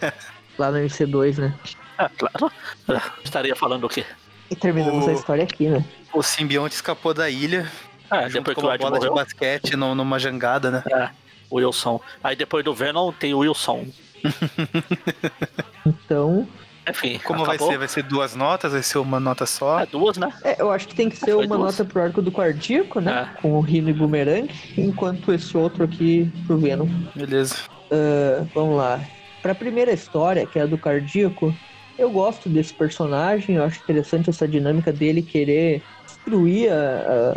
[0.58, 1.54] Lá no MC2, né?
[1.98, 2.52] É, claro.
[2.88, 4.04] É, Estaria falando o quê?
[4.50, 5.84] E terminamos O- a história aqui, né?
[6.12, 7.70] O simbionte escapou da ilha,
[8.28, 9.10] junto depois com que o uma Ed bola morreu.
[9.10, 10.82] de basquete numa jangada, né?
[10.90, 11.10] É, o
[11.50, 12.00] Wilson.
[12.22, 13.86] Aí depois do Venom tem o Wilson.
[15.86, 16.46] Então,
[16.88, 17.72] Enfim, Como vai acabou.
[17.72, 17.78] ser?
[17.78, 18.72] Vai ser duas notas?
[18.72, 19.80] Vai ser uma nota só?
[19.80, 20.30] É, duas, né?
[20.44, 21.78] é, eu acho que tem que ser Foi uma duas.
[21.78, 23.30] nota pro arco do cardíaco, né?
[23.36, 23.40] É.
[23.40, 26.88] Com o Rino e Boomerang, enquanto esse outro aqui pro Venom.
[27.14, 27.56] Beleza.
[27.90, 29.00] Ah, vamos lá.
[29.42, 31.54] Pra primeira história, que é a do cardíaco,
[31.98, 37.34] eu gosto desse personagem, eu acho interessante essa dinâmica dele querer destruir a-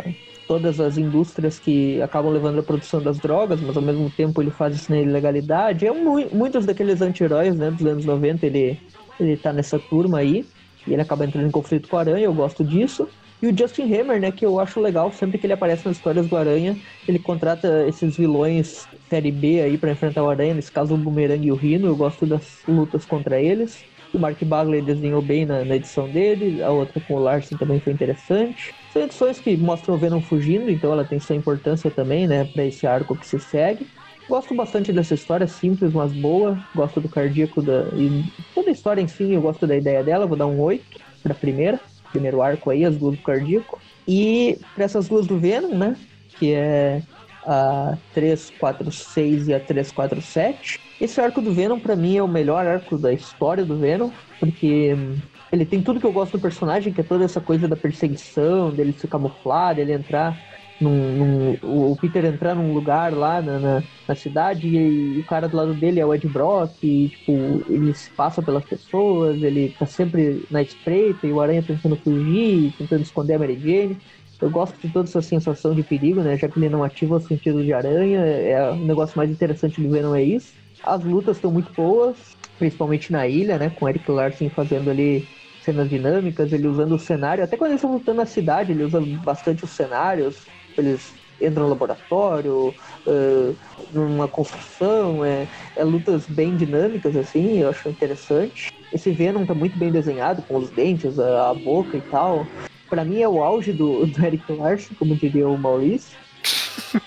[0.54, 4.50] todas as indústrias que acabam levando a produção das drogas, mas ao mesmo tempo ele
[4.50, 5.86] faz isso na ilegalidade.
[5.86, 8.80] É mu- muitos daqueles anti-heróis né, dos anos 90, ele,
[9.18, 10.48] ele tá nessa turma aí,
[10.86, 13.12] e ele acaba entrando em conflito com o Aranha, eu gosto disso.
[13.42, 16.28] E o Justin Hammer, né, que eu acho legal, sempre que ele aparece nas histórias
[16.28, 20.94] do Aranha, ele contrata esses vilões série B aí pra enfrentar o Aranha, nesse caso
[20.94, 23.86] o Boomerang e o Rhino, eu gosto das lutas contra eles.
[24.14, 27.80] O Mark Bagley desenhou bem na, na edição dele, a outra com o Larsen também
[27.80, 28.72] foi interessante.
[28.92, 32.64] São edições que mostram o Venom fugindo, então ela tem sua importância também, né, pra
[32.64, 33.88] esse arco que se segue.
[34.28, 36.58] Gosto bastante dessa história, simples, mas boa.
[36.74, 37.88] Gosto do cardíaco da.
[37.92, 38.24] E
[38.54, 41.34] toda a história em si, eu gosto da ideia dela, vou dar um 8 pra
[41.34, 41.78] primeira.
[42.10, 43.80] Primeiro arco aí, as duas do cardíaco.
[44.06, 45.96] E pra essas duas do Venom, né?
[46.38, 47.02] Que é
[47.44, 50.80] a 346 e a 347.
[50.98, 54.94] Esse arco do Venom, pra mim, é o melhor arco da história do Venom, porque
[54.94, 55.22] hum,
[55.52, 58.74] ele tem tudo que eu gosto do personagem, que é toda essa coisa da perseguição,
[58.74, 60.40] dele se camuflar, dele entrar
[60.80, 65.48] num, num- o Peter entrar num lugar lá na, na, na cidade e, o cara
[65.48, 69.70] do lado dele é o Ed Brock e, tipo, ele se passa pelas pessoas, ele
[69.72, 74.02] tá sempre na espreita e o Aranha tentando fugir, tentando esconder a Mary Jane.
[74.40, 76.36] Eu gosto de toda essa sensação de perigo, né?
[76.36, 79.88] Já que ele não ativa o sentido de aranha, é o negócio mais interessante do
[79.90, 80.54] Venom é isso.
[80.84, 82.16] As lutas estão muito boas,
[82.58, 83.70] principalmente na ilha, né?
[83.70, 85.26] Com o Eric Larson fazendo ali
[85.62, 89.00] cenas dinâmicas, ele usando o cenário, até quando eles estão lutando na cidade, ele usa
[89.24, 90.46] bastante os cenários,
[90.76, 92.74] eles entram no laboratório,
[93.06, 93.52] eh,
[93.92, 98.72] numa construção, é, é lutas bem dinâmicas, assim, eu acho interessante.
[98.92, 102.46] Esse Venom tá muito bem desenhado, com os dentes, a, a boca e tal.
[102.88, 106.16] Pra mim é o auge do, do Eric Larson, como diria o Maurício.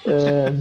[0.06, 0.54] É,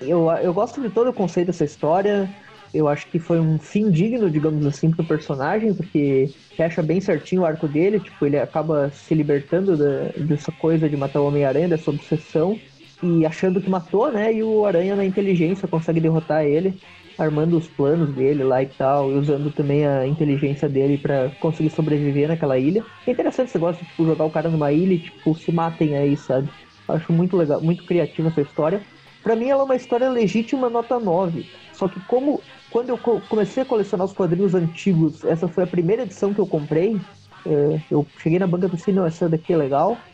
[0.00, 2.28] eu, eu gosto de todo o conceito dessa história.
[2.74, 7.42] Eu acho que foi um fim digno, digamos assim, pro personagem, porque fecha bem certinho
[7.42, 8.00] o arco dele.
[8.00, 12.58] Tipo, ele acaba se libertando da, dessa coisa de matar o Homem-Aranha, dessa obsessão,
[13.00, 14.34] e achando que matou, né?
[14.34, 16.74] E o Aranha, na inteligência, consegue derrotar ele,
[17.16, 21.70] armando os planos dele lá e tal, e usando também a inteligência dele pra conseguir
[21.70, 22.84] sobreviver naquela ilha.
[23.06, 25.96] É interessante esse negócio de tipo, jogar o cara numa ilha e tipo, se matem
[25.96, 26.48] aí, sabe?
[26.88, 28.80] Acho muito legal, muito criativa essa história.
[29.22, 31.46] Pra mim ela é uma história legítima nota 9.
[31.72, 32.42] Só que como
[32.74, 36.40] quando eu co- comecei a colecionar os quadrinhos antigos, essa foi a primeira edição que
[36.40, 37.06] eu comprei.
[37.46, 37.50] é,
[37.90, 40.04] eu cheguei na banca e pensei, não, essa daqui é legal.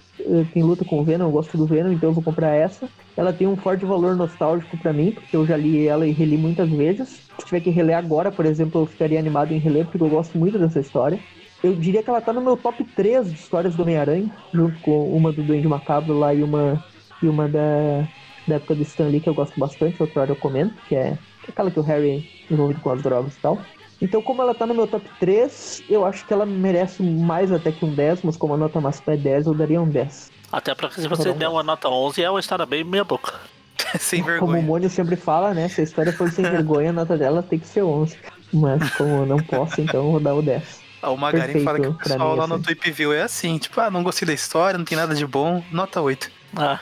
[0.52, 2.90] tem luta com o Venom, eu gosto do Venom, então eu vou comprar essa.
[3.16, 6.36] Ela tem um forte valor nostálgico pra mim, porque eu já li ela e reli
[6.36, 7.24] muitas vezes.
[7.40, 10.38] Se tiver que reler agora, por exemplo, eu ficaria animado em reler, porque eu gosto
[10.38, 11.24] muito dessa história.
[11.62, 15.10] Eu diria que ela tá no meu top 3 de histórias do Homem-Aranha, junto com
[15.16, 16.84] uma do Duende Macabro lá e uma,
[17.22, 18.08] e uma da,
[18.46, 21.18] da época do Stan Lee, que eu gosto bastante, outra hora eu comento, que é
[21.48, 23.58] aquela que o Harry envolvido com as drogas e tal.
[24.02, 27.70] Então, como ela tá no meu top 3, eu acho que ela merece mais até
[27.70, 30.30] que um 10, mas como a nota máxima é 10, eu daria um 10.
[30.50, 33.34] Até porque se você der uma nota 11, é uma história bem meia boca.
[33.98, 34.62] Sem Como o vergonha.
[34.62, 35.68] Mônio sempre fala, né?
[35.68, 38.16] Se a história for sem vergonha, a nota dela tem que ser 11.
[38.52, 40.80] Mas como eu não posso, então eu vou dar o 10.
[41.02, 42.62] Ah, O Magarin Perfeito fala que o pessoal lá no assim.
[42.64, 45.62] Tweep View é assim, tipo, ah, não gostei da história, não tem nada de bom,
[45.72, 46.30] nota 8.
[46.56, 46.78] Ah,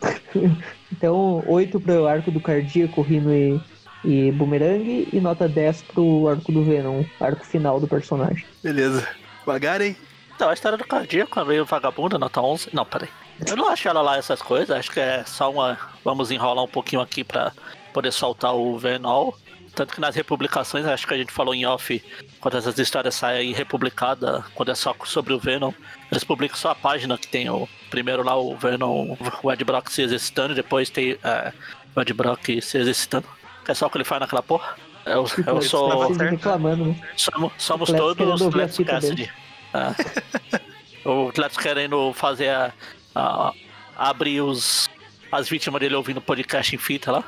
[1.00, 3.58] Então, 8 pro arco do Cardíaco, Rino e,
[4.04, 8.44] e Boomerang, e nota 10 pro arco do Venom, arco final do personagem.
[8.62, 9.08] Beleza.
[9.46, 9.96] Magarin?
[10.36, 12.68] então, a história do cardíaco é meio vagabunda, nota 11.
[12.74, 13.08] Não, peraí.
[13.46, 15.78] Eu não acho ela lá essas coisas, acho que é só uma.
[16.04, 17.50] Vamos enrolar um pouquinho aqui pra
[17.94, 19.32] poder soltar o Venom.
[19.74, 22.02] Tanto que nas republicações, acho que a gente falou em off,
[22.40, 25.72] quando essas histórias saem republicadas, quando é só sobre o Venom,
[26.10, 29.88] eles publicam só a página que tem o primeiro lá o Venom, o Ed Brock
[29.88, 31.52] se exercitando, e depois tem é,
[31.94, 33.26] o Ed Brock se exercitando.
[33.64, 34.76] Que é só o que ele faz naquela porra.
[35.06, 36.12] Eu, eu sou.
[36.12, 37.00] reclamando, né?
[37.16, 39.30] Somos, somos todos a Let's Cassidy.
[39.72, 40.60] É.
[41.08, 42.72] o Cletus querendo fazer a,
[43.14, 43.52] a-
[43.96, 44.88] abrir os,
[45.30, 47.24] as vítimas dele ouvindo podcast em fita lá.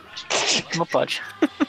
[0.76, 1.22] Não pode.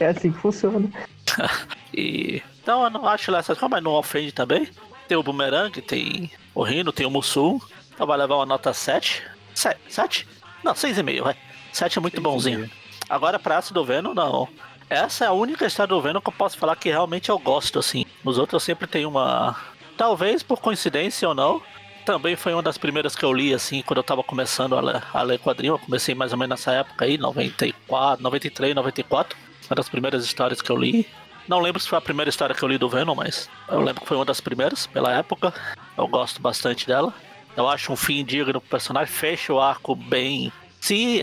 [0.00, 0.88] É assim que funciona.
[1.92, 4.68] E, então eu não acho lá essas coisas, mas não ofende também.
[5.08, 7.58] Tem o Boomerang, tem o Rino, tem o Mussum.
[7.92, 9.24] Então vai levar uma nota 7.
[9.54, 10.28] 7?
[10.62, 11.36] Não, 6,5, vai.
[11.72, 12.70] 7 é muito bonzinho.
[13.08, 14.48] Agora pra essa do Venom, não.
[14.88, 17.78] Essa é a única história do Venom que eu posso falar que realmente eu gosto,
[17.78, 18.04] assim.
[18.22, 19.56] Nos outros eu sempre tenho uma.
[19.96, 21.60] Talvez por coincidência ou não.
[22.08, 25.02] Também foi uma das primeiras que eu li, assim, quando eu tava começando a ler,
[25.12, 25.74] a ler quadrinho.
[25.74, 29.36] Eu comecei mais ou menos nessa época aí, 94, 93, 94.
[29.68, 31.06] Uma das primeiras histórias que eu li.
[31.46, 34.00] Não lembro se foi a primeira história que eu li do Venom, mas eu lembro
[34.00, 35.52] que foi uma das primeiras pela época.
[35.98, 37.12] Eu gosto bastante dela.
[37.54, 40.50] Eu acho um fim digno pro personagem, fecha o arco bem.
[40.80, 41.22] Se,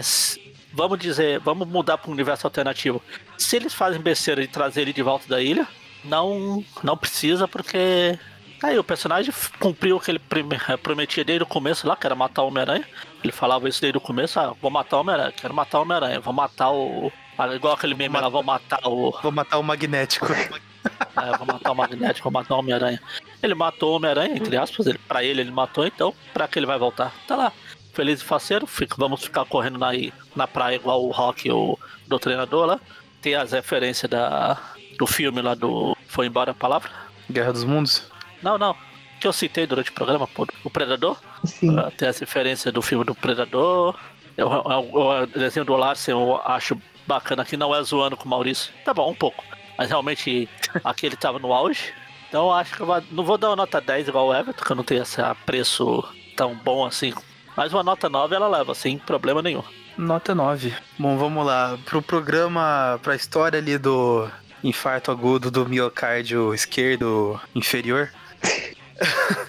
[0.72, 3.02] vamos dizer, vamos mudar para um universo alternativo.
[3.40, 5.68] Se eles fazem besteira de trazer ele de volta da ilha,
[6.04, 8.20] não, não precisa, porque
[8.64, 12.16] aí o personagem cumpriu o que ele prime- prometia desde o começo lá, que era
[12.16, 12.86] matar o Homem-Aranha.
[13.24, 16.20] Ele falava isso desde o começo, ah, vou matar o Homem-Aranha, quero matar o Homem-Aranha,
[16.20, 17.12] vou matar o.
[17.38, 19.12] ah, Igual aquele meme lá, vou matar o.
[19.22, 20.28] Vou matar o Magnético.
[21.18, 23.02] É, vou matar o Magnético, vou matar o Homem-Aranha.
[23.42, 26.68] Ele matou o Homem-Aranha, entre aspas, ele, pra ele ele matou, então pra que ele
[26.68, 27.12] vai voltar?
[27.28, 27.52] Tá lá,
[27.92, 29.90] feliz e faceiro, fica, vamos ficar correndo na,
[30.36, 32.80] na praia igual o Rock, o do treinador lá.
[33.20, 34.60] Tem as referências da,
[35.00, 36.92] do filme lá do Foi Embora a Palavra.
[37.32, 38.04] Guerra dos Mundos.
[38.46, 38.76] Não, não,
[39.20, 41.18] que eu citei durante o programa, pô, o Predador.
[41.44, 41.76] Sim.
[41.80, 43.96] Ah, tem as referências do filme do Predador.
[44.38, 48.30] Eu, eu- o desenho do Larsen eu acho bacana que não é zoando com o
[48.30, 48.72] Maurício.
[48.86, 49.44] Tá bom, um pouco.
[49.78, 50.48] Mas realmente
[50.84, 51.92] aqui ele tava no auge.
[52.30, 54.64] Então eu acho que eu vou- não vou dar uma nota 10 igual o Everton,
[54.64, 56.04] que eu não tenho esse preço
[56.38, 57.12] tão bom assim.
[57.58, 59.64] Mas uma nota 9 ela leva, sem problema nenhum.
[59.98, 60.72] Nota 9.
[61.00, 61.80] Bom, vamos lá.
[61.86, 64.30] Pro programa, pra história ali do
[64.64, 68.12] infarto agudo do miocárdio esquerdo inferior.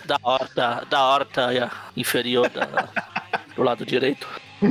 [0.07, 2.89] Da horta, da horta inferior da-
[3.55, 4.27] do lado direito.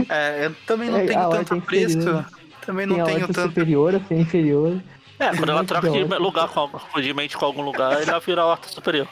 [0.10, 1.98] É, eu também não É, tenho tanto apreço.
[1.98, 2.26] inferior.
[2.66, 3.42] Também Tem não a tenho tanto.
[3.50, 4.82] superior, inferior.
[5.20, 6.70] É, quando ela troca de lugar com,
[7.02, 9.08] de mente com algum lugar, ela vira a horta superior.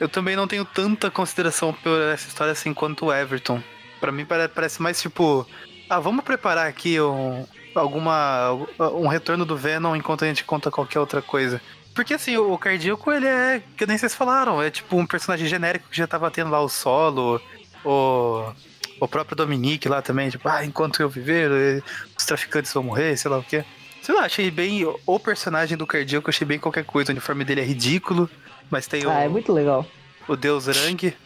[0.00, 3.62] Eu também não tenho tanta consideração por essa história assim quanto o Everton.
[4.00, 5.46] Pra mim pare- parece mais tipo,
[5.88, 7.44] ah, vamos preparar aqui um,
[7.74, 8.52] alguma
[8.94, 11.60] um retorno do Venom enquanto a gente conta qualquer outra coisa.
[11.94, 15.88] Porque assim, o Cardíaco, ele é, que nem vocês falaram, é tipo um personagem genérico
[15.90, 17.40] que já tava tendo lá o solo,
[17.84, 18.52] o,
[19.00, 21.82] o próprio Dominique lá também, tipo, ah, enquanto eu viver, eh,
[22.16, 23.64] os traficantes vão morrer, sei lá o quê.
[24.02, 27.44] Sei lá, achei bem, o personagem do Cardíaco, eu achei bem qualquer coisa, o uniforme
[27.44, 28.30] dele é ridículo,
[28.70, 29.84] mas tem o Ah, é muito legal.
[30.28, 31.12] o Deus Rang.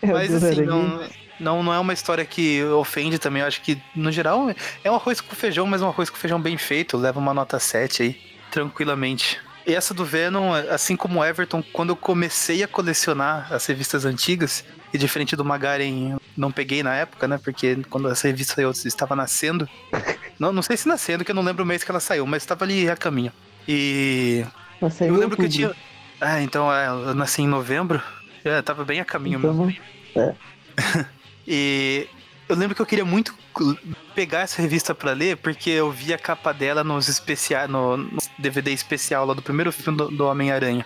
[0.00, 1.02] É, Mas Deus assim, não,
[1.40, 3.42] não, não é uma história que ofende também.
[3.42, 4.48] Eu acho que, no geral,
[4.84, 6.96] é um arroz com feijão, mas um arroz com feijão bem feito.
[6.96, 9.40] Leva uma nota 7 aí, tranquilamente.
[9.66, 14.04] E essa do Venom, assim como o Everton, quando eu comecei a colecionar as revistas
[14.04, 17.38] antigas, e diferente do Magaren, não peguei na época, né?
[17.42, 19.68] Porque quando essa revista saiu, estava nascendo.
[20.38, 22.42] Não, não sei se nascendo, que eu não lembro o mês que ela saiu, mas
[22.42, 23.32] estava ali a caminho.
[23.66, 24.44] E
[24.90, 25.72] saiu eu em lembro que eu tinha.
[26.20, 28.02] Ah, então é, eu nasci em novembro.
[28.44, 29.72] É, tava bem a caminho mesmo.
[30.10, 30.36] Então,
[31.46, 32.08] E
[32.48, 33.34] eu lembro que eu queria muito
[34.14, 38.18] pegar essa revista pra ler, porque eu vi a capa dela nos especiais, no, no
[38.38, 40.84] DVD especial lá do primeiro filme do, do Homem-Aranha.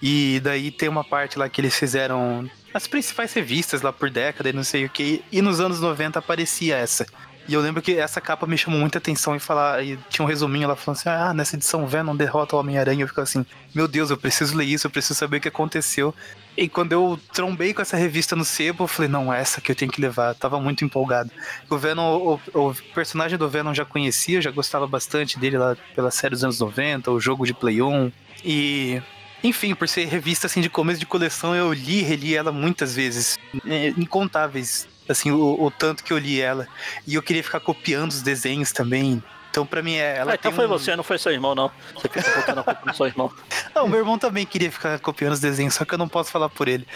[0.00, 4.48] E daí tem uma parte lá que eles fizeram as principais revistas lá por década
[4.48, 5.22] e não sei o que.
[5.30, 7.06] E nos anos 90 aparecia essa.
[7.48, 9.84] E eu lembro que essa capa me chamou muita atenção e falar.
[9.84, 13.02] E tinha um resuminho lá falando assim: ah, nessa edição Venom derrota o Homem-Aranha.
[13.02, 13.44] Eu ficava assim:
[13.74, 16.14] meu Deus, eu preciso ler isso, eu preciso saber o que aconteceu.
[16.56, 19.76] E quando eu trombei com essa revista no sebo, eu falei: não, essa que eu
[19.76, 20.30] tenho que levar.
[20.30, 21.30] Eu tava muito empolgado.
[21.68, 26.10] O Venom, o, o personagem do Venom já conhecia, já gostava bastante dele lá pela
[26.10, 28.12] série dos anos 90, o jogo de Play 1.
[28.44, 29.02] E
[29.42, 32.94] enfim, por ser revista assim de começo de coleção, eu li e reli ela muitas
[32.94, 36.68] vezes, é, incontáveis, assim, o, o, tanto que eu li ela.
[37.06, 39.22] E eu queria ficar copiando os desenhos também.
[39.52, 40.68] Então, pra mim, é, ela ah, então foi um...
[40.68, 41.70] você, não foi seu irmão, não.
[41.94, 43.30] Você fica botando a culpa no seu irmão.
[43.74, 46.48] Não, meu irmão também queria ficar copiando os desenhos, só que eu não posso falar
[46.48, 46.86] por ele.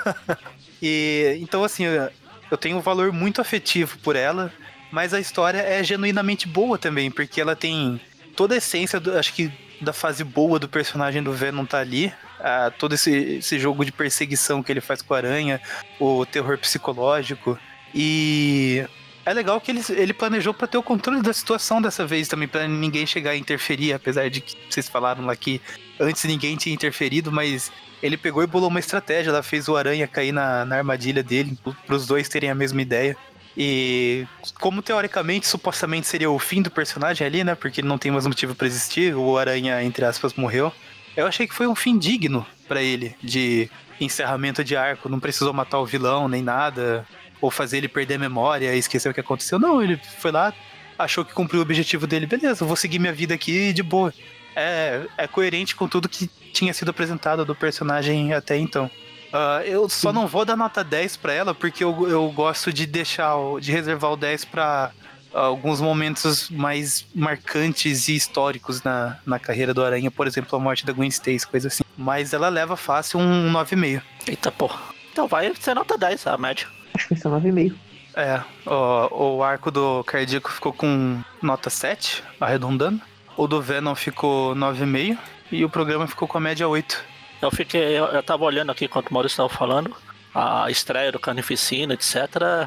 [0.80, 4.52] e então, assim, eu tenho um valor muito afetivo por ela,
[4.90, 8.00] mas a história é genuinamente boa também, porque ela tem
[8.34, 9.50] toda a essência, do, acho que
[9.80, 12.12] da fase boa do personagem do Venom tá ali.
[12.40, 15.60] Ah, todo esse, esse jogo de perseguição que ele faz com a aranha,
[15.98, 17.58] o terror psicológico.
[17.94, 18.86] E
[19.26, 22.46] é legal que ele, ele planejou para ter o controle da situação dessa vez também,
[22.46, 25.60] para ninguém chegar a interferir, apesar de que vocês falaram lá que
[25.98, 30.06] antes ninguém tinha interferido, mas ele pegou e bolou uma estratégia, ela fez o aranha
[30.06, 33.16] cair na, na armadilha dele, para os dois terem a mesma ideia.
[33.56, 34.26] E
[34.60, 37.54] como teoricamente, supostamente seria o fim do personagem ali, né?
[37.54, 40.70] Porque ele não tem mais motivo para existir, o Aranha, entre aspas, morreu.
[41.16, 45.08] Eu achei que foi um fim digno para ele, de encerramento de arco.
[45.08, 47.06] Não precisou matar o vilão nem nada,
[47.40, 49.58] ou fazer ele perder a memória e esquecer o que aconteceu.
[49.58, 50.52] Não, ele foi lá,
[50.98, 52.26] achou que cumpriu o objetivo dele.
[52.26, 54.12] Beleza, vou seguir minha vida aqui de boa.
[54.54, 58.90] É, é coerente com tudo que tinha sido apresentado do personagem até então.
[59.26, 62.86] Uh, eu só não vou dar nota 10 para ela, porque eu, eu gosto de
[62.86, 64.92] deixar, de reservar o 10 para
[65.34, 70.86] alguns momentos mais marcantes e históricos na, na carreira do Aranha, por exemplo, a morte
[70.86, 71.84] da Gwen Stacy, coisa assim.
[71.96, 74.02] Mas ela leva fácil um 9,5.
[74.26, 74.80] Eita porra.
[75.12, 76.66] Então vai ser nota 10 a média.
[76.96, 77.74] Acho que vai ser 9,5.
[78.16, 83.00] É, o, o arco do cardíaco ficou com nota 7, arredondando.
[83.36, 85.18] O do Venom ficou 9,5
[85.52, 87.04] e o programa ficou com a média 8.
[87.42, 89.94] Eu fiquei, eu, eu tava olhando aqui enquanto o Maurício estava falando,
[90.34, 92.16] a estreia do Carnificina, etc,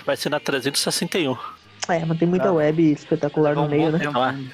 [0.06, 1.36] vai ser na 361.
[1.88, 2.54] É, mas tem muita ah.
[2.54, 4.00] web espetacular no meio, né?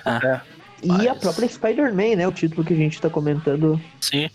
[0.06, 0.41] É, é.
[0.81, 1.07] E mas...
[1.07, 2.26] a própria Spider-Man, né?
[2.26, 3.81] O título que a gente tá comentando.
[3.99, 4.30] Sim.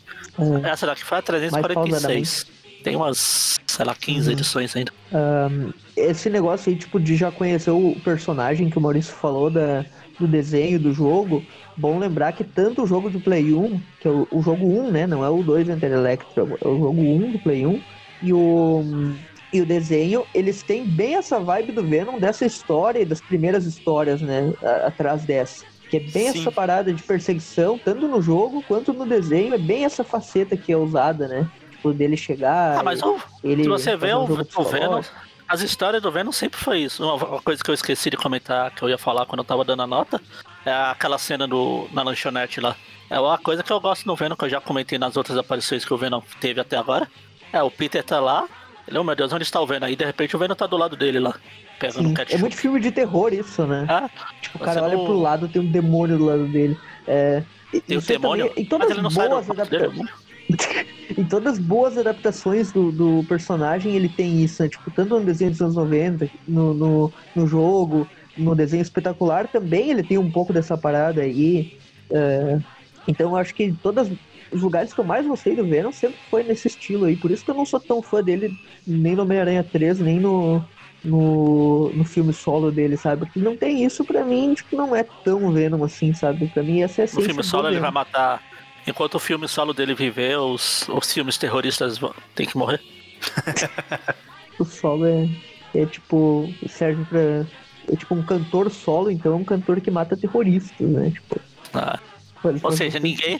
[0.64, 0.68] É.
[0.68, 2.46] Essa daqui foi a 346.
[2.82, 4.32] Tem umas, sei lá, 15 uhum.
[4.32, 4.93] edições ainda.
[5.12, 9.85] Um, esse negócio aí, tipo, de já conhecer o personagem que o Maurício falou da,
[10.19, 11.44] do desenho do jogo,
[11.77, 14.90] bom lembrar que tanto o jogo do Play 1, que é o, o jogo 1,
[14.90, 15.07] né?
[15.07, 17.82] Não é o 2 Enter Electro, é o jogo 1 do Play 1,
[18.23, 18.85] e o,
[19.52, 23.65] e o desenho, eles têm bem essa vibe do Venom, dessa história e das primeiras
[23.65, 24.52] histórias, né?
[24.85, 25.65] atrás dessa.
[25.90, 26.40] Que é bem Sim.
[26.40, 30.70] essa parada de perseguição, tanto no jogo quanto no desenho, é bem essa faceta que
[30.70, 31.51] é usada, né?
[31.81, 32.78] Tipo, dele chegar.
[32.78, 33.01] Ah, mas
[33.43, 35.01] ele, se você vê um o, o Venom,
[35.48, 37.02] as histórias do Venom sempre foi isso.
[37.02, 39.82] Uma coisa que eu esqueci de comentar, que eu ia falar quando eu tava dando
[39.82, 40.20] a nota,
[40.65, 42.77] é aquela cena do, na lanchonete lá.
[43.09, 45.85] É uma coisa que eu gosto no Venom, que eu já comentei nas outras aparições
[45.85, 47.09] que o Venom teve até agora.
[47.52, 48.47] É, o Peter tá lá,
[48.86, 49.86] ele, oh meu Deus, onde está o Venom?
[49.86, 51.35] Aí de repente o Venom tá do lado dele lá,
[51.78, 52.36] pegando Sim, ketchup.
[52.36, 53.86] É muito filme de terror isso, né?
[53.89, 54.11] Ah,
[54.43, 56.78] tipo, o cara olha pro lado, tem um demônio do lado dele.
[57.07, 57.43] É,
[57.86, 60.11] tem o demônio, também, em todas mas ele não boas sai adaptações.
[61.16, 64.68] em todas as boas adaptações do, do, personagem, ele tem isso, né?
[64.68, 69.90] Tipo, tanto no desenho dos anos 90, no, no, no jogo, no desenho espetacular também
[69.90, 71.78] ele tem um pouco dessa parada aí.
[72.10, 72.59] É,
[73.06, 74.10] então eu acho que todos
[74.51, 77.16] os lugares que eu mais gostei do Venom sempre foi nesse estilo aí.
[77.16, 78.52] Por isso que eu não sou tão fã dele
[78.86, 80.64] nem no Homem-Aranha 3, nem no,
[81.05, 83.27] no, no filme solo dele, sabe?
[83.27, 86.48] Porque não tem isso pra mim, tipo, não é tão Venom assim, sabe?
[86.48, 88.43] Pra mim essa é a No filme solo ele vai matar
[88.86, 92.81] Enquanto o filme solo dele viver, os, os filmes terroristas vão, tem que morrer.
[94.59, 95.28] o solo é,
[95.74, 96.52] é tipo.
[96.69, 97.47] serve pra.
[97.93, 101.11] É tipo um cantor solo, então é um cantor que mata terroristas, né?
[101.11, 101.40] Tipo.
[101.74, 101.98] Ah.
[102.62, 103.39] Ou seja, ninguém,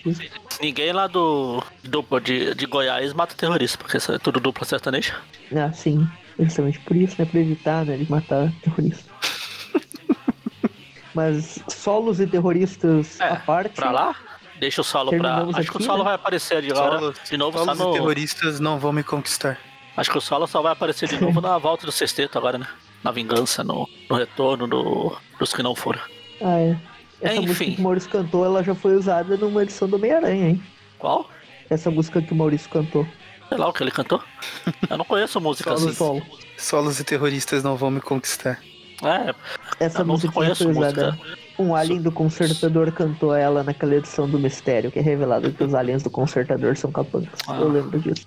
[0.61, 5.17] ninguém lá do, do de, de Goiás mata terrorista, porque isso é tudo dupla sertaneja.
[5.57, 6.07] Ah, sim.
[6.39, 7.25] Justamente por isso, né?
[7.25, 7.97] Pra evitar, né?
[7.97, 9.07] De matar terroristas.
[11.15, 13.75] Mas solos e terroristas é, à parte.
[13.75, 14.17] Pra lá?
[14.61, 15.39] Deixa o solo pra.
[15.39, 16.05] Acho aqui, que o solo né?
[16.05, 17.93] vai aparecer de de novo só no...
[17.93, 19.59] terroristas não vão me conquistar.
[19.97, 22.67] Acho que o solo só vai aparecer de novo na volta do sexteto agora, né?
[23.03, 26.01] Na vingança, no, no retorno do, dos que não foram.
[26.43, 26.77] Ah, é.
[27.23, 27.47] Essa Enfim.
[27.47, 30.63] música que o Maurício cantou, ela já foi usada numa edição do Homem-Aranha, hein?
[30.99, 31.29] Qual?
[31.69, 33.07] Essa música que o Maurício cantou.
[33.49, 34.23] Sei lá o que ele cantou.
[34.89, 35.97] Eu não conheço música solo, assim.
[35.97, 36.23] Solo.
[36.57, 38.61] Solos e terroristas não vão me conquistar.
[39.03, 39.35] É,
[39.85, 41.19] essa música foi usada.
[41.61, 45.75] Um alien do Consertador cantou ela naquela edição do Mistério, que é revelado que os
[45.75, 47.29] aliens do Consertador são capangas.
[47.47, 47.59] Ah.
[47.61, 48.27] Eu lembro disso.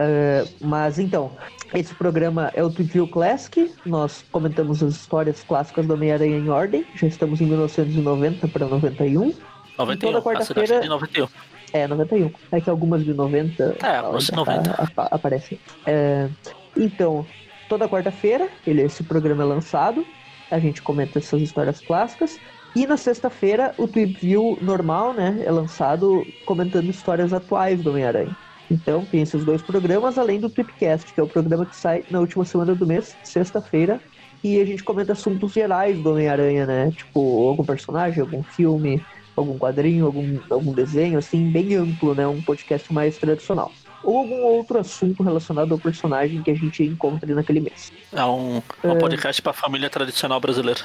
[0.00, 1.30] Uh, mas então,
[1.72, 3.72] esse programa é o Trivia Classic.
[3.86, 6.84] Nós comentamos as histórias clássicas do Homem-Aranha em ordem.
[6.96, 9.32] Já estamos em 1990 para 91.
[9.78, 10.80] 91, e toda quarta-feira.
[10.80, 11.28] de 91.
[11.72, 12.32] É, 91.
[12.50, 13.76] É que algumas de 90.
[13.82, 14.90] É, algumas de 90.
[14.94, 15.60] Tá, aparecem.
[15.86, 16.28] É,
[16.76, 17.24] então,
[17.68, 20.04] toda quarta-feira, ele, esse programa é lançado.
[20.50, 22.38] A gente comenta essas histórias clássicas.
[22.74, 28.36] E na sexta-feira, o Tweep View normal, né, é lançado comentando histórias atuais do Homem-Aranha.
[28.70, 32.20] Então, tem esses dois programas, além do Tweepcast, que é o programa que sai na
[32.20, 34.00] última semana do mês, sexta-feira,
[34.44, 36.90] e a gente comenta assuntos gerais do Homem-Aranha, né?
[36.90, 39.02] Tipo, algum personagem, algum filme,
[39.34, 42.26] algum quadrinho, algum, algum desenho, assim, bem amplo, né?
[42.26, 43.72] Um podcast mais tradicional.
[44.02, 47.92] Ou algum outro assunto relacionado ao personagem que a gente encontre naquele mês.
[48.12, 48.94] É um, um é...
[48.96, 50.80] podcast para a família tradicional brasileira.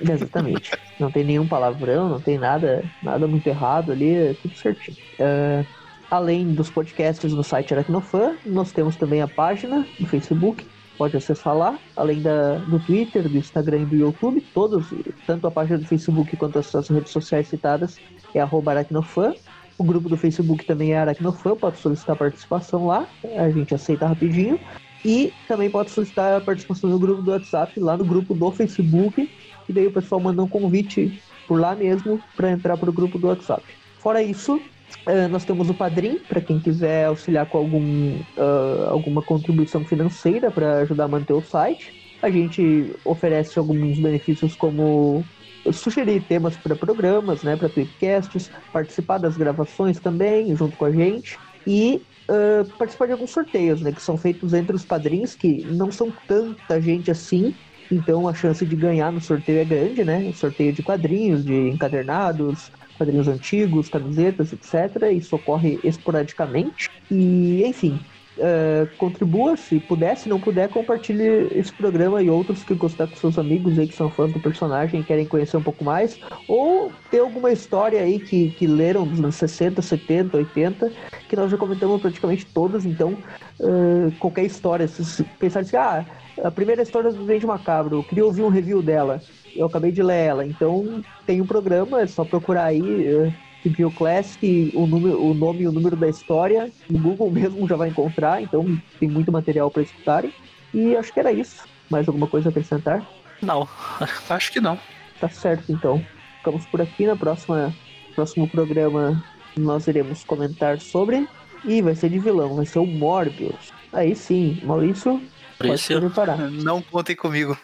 [0.00, 0.72] Exatamente.
[0.98, 4.96] não tem nenhum palavrão, não tem nada, nada muito errado ali, é tudo certinho.
[5.18, 5.66] Uh,
[6.10, 10.66] além dos podcasts no site Aracnofan, nós temos também a página do Facebook,
[10.96, 14.86] pode acessar lá, além da, do Twitter, do Instagram e do YouTube, todos,
[15.26, 17.98] tanto a página do Facebook quanto as suas redes sociais citadas,
[18.34, 19.34] é aracnofan.
[19.78, 23.06] O grupo do Facebook também é Aracnofan, pode solicitar participação lá,
[23.36, 24.58] a gente aceita rapidinho.
[25.04, 29.30] E também pode solicitar a participação no grupo do WhatsApp, lá no grupo do Facebook,
[29.68, 33.16] e daí o pessoal manda um convite por lá mesmo para entrar para o grupo
[33.16, 33.62] do WhatsApp.
[33.98, 34.60] Fora isso,
[35.06, 40.50] Uh, nós temos o Padrim, para quem quiser auxiliar com algum, uh, alguma contribuição financeira
[40.50, 42.16] para ajudar a manter o site.
[42.22, 45.24] A gente oferece alguns benefícios como
[45.72, 51.38] sugerir temas para programas, né, para tweetcasts, participar das gravações também, junto com a gente,
[51.66, 55.90] e uh, participar de alguns sorteios, né, que são feitos entre os padrinhos, que não
[55.90, 57.54] são tanta gente assim,
[57.90, 60.30] então a chance de ganhar no sorteio é grande, né?
[60.32, 65.10] Sorteio de quadrinhos, de encadernados, quadrinhos antigos, camisetas, etc.
[65.12, 66.90] Isso ocorre esporadicamente.
[67.10, 68.04] E, enfim,
[68.38, 73.16] Uh, contribua, se puder, se não puder, compartilhe esse programa e outros que gostar com
[73.16, 76.92] seus amigos aí que são fãs do personagem e querem conhecer um pouco mais, ou
[77.10, 80.92] ter alguma história aí que, que leram dos anos 60, 70, 80,
[81.28, 83.18] que nós já comentamos praticamente todas, então
[83.58, 86.04] uh, qualquer história, se pensar assim, ah,
[86.44, 89.20] a primeira história do Duende Macabro, eu queria ouvir um review dela,
[89.56, 93.34] eu acabei de ler ela, então tem um programa, é só procurar aí, uh,
[93.68, 97.76] Review Classic, o, número, o nome e o número da história, no Google mesmo já
[97.76, 100.32] vai encontrar, então tem muito material para escutarem.
[100.74, 101.64] E acho que era isso.
[101.88, 103.06] Mais alguma coisa a acrescentar?
[103.40, 103.68] Não,
[104.28, 104.78] acho que não.
[105.20, 106.04] Tá certo, então.
[106.38, 107.74] Ficamos por aqui na próxima
[108.18, 109.24] próximo programa
[109.56, 111.28] nós iremos comentar sobre
[111.64, 113.72] e vai ser de vilão, vai ser o Morbius.
[113.92, 115.22] Aí sim, Maurício,
[115.56, 116.38] pode se preparar.
[116.50, 117.56] Não contem comigo.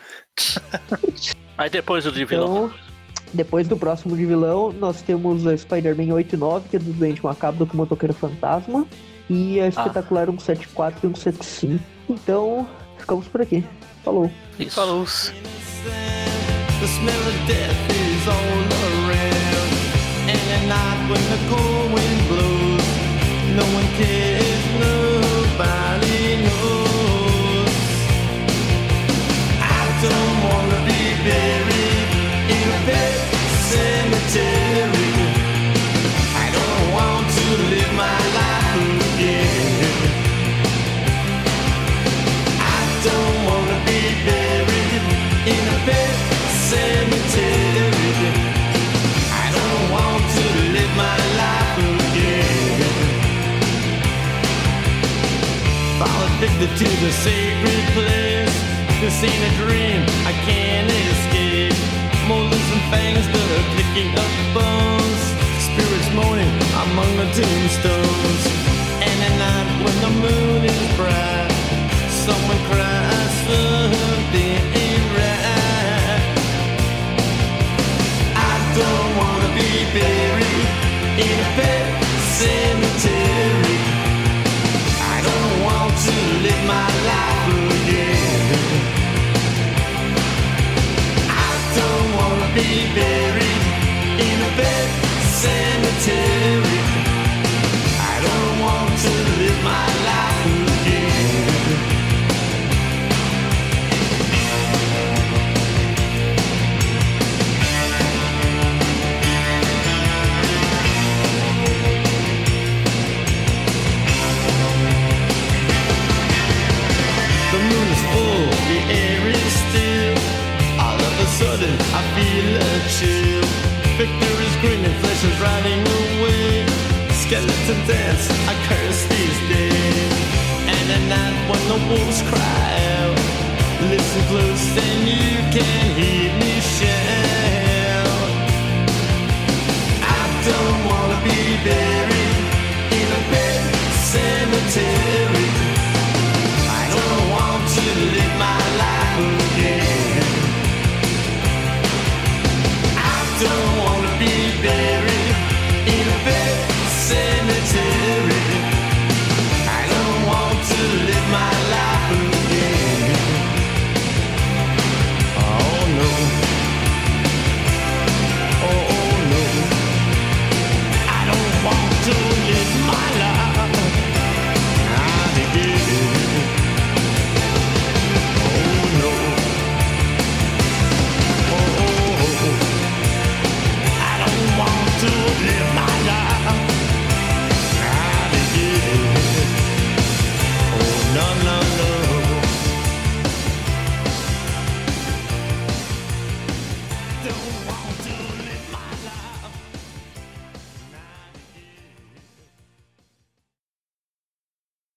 [1.59, 2.67] Aí depois o de vilão.
[2.67, 2.84] Então,
[3.33, 7.67] depois do próximo de vilão, nós temos a Spider-Man 89, que é do Doente Macabro
[7.67, 8.87] com o Motoqueiro Fantasma,
[9.29, 9.69] e a.
[9.69, 10.33] Espetacular ah.
[10.33, 11.85] 174 e 175.
[12.09, 12.69] Então,
[12.99, 13.65] ficamos por aqui.
[14.05, 14.31] Falou.
[14.59, 14.77] Isso.
[14.77, 15.07] Falou.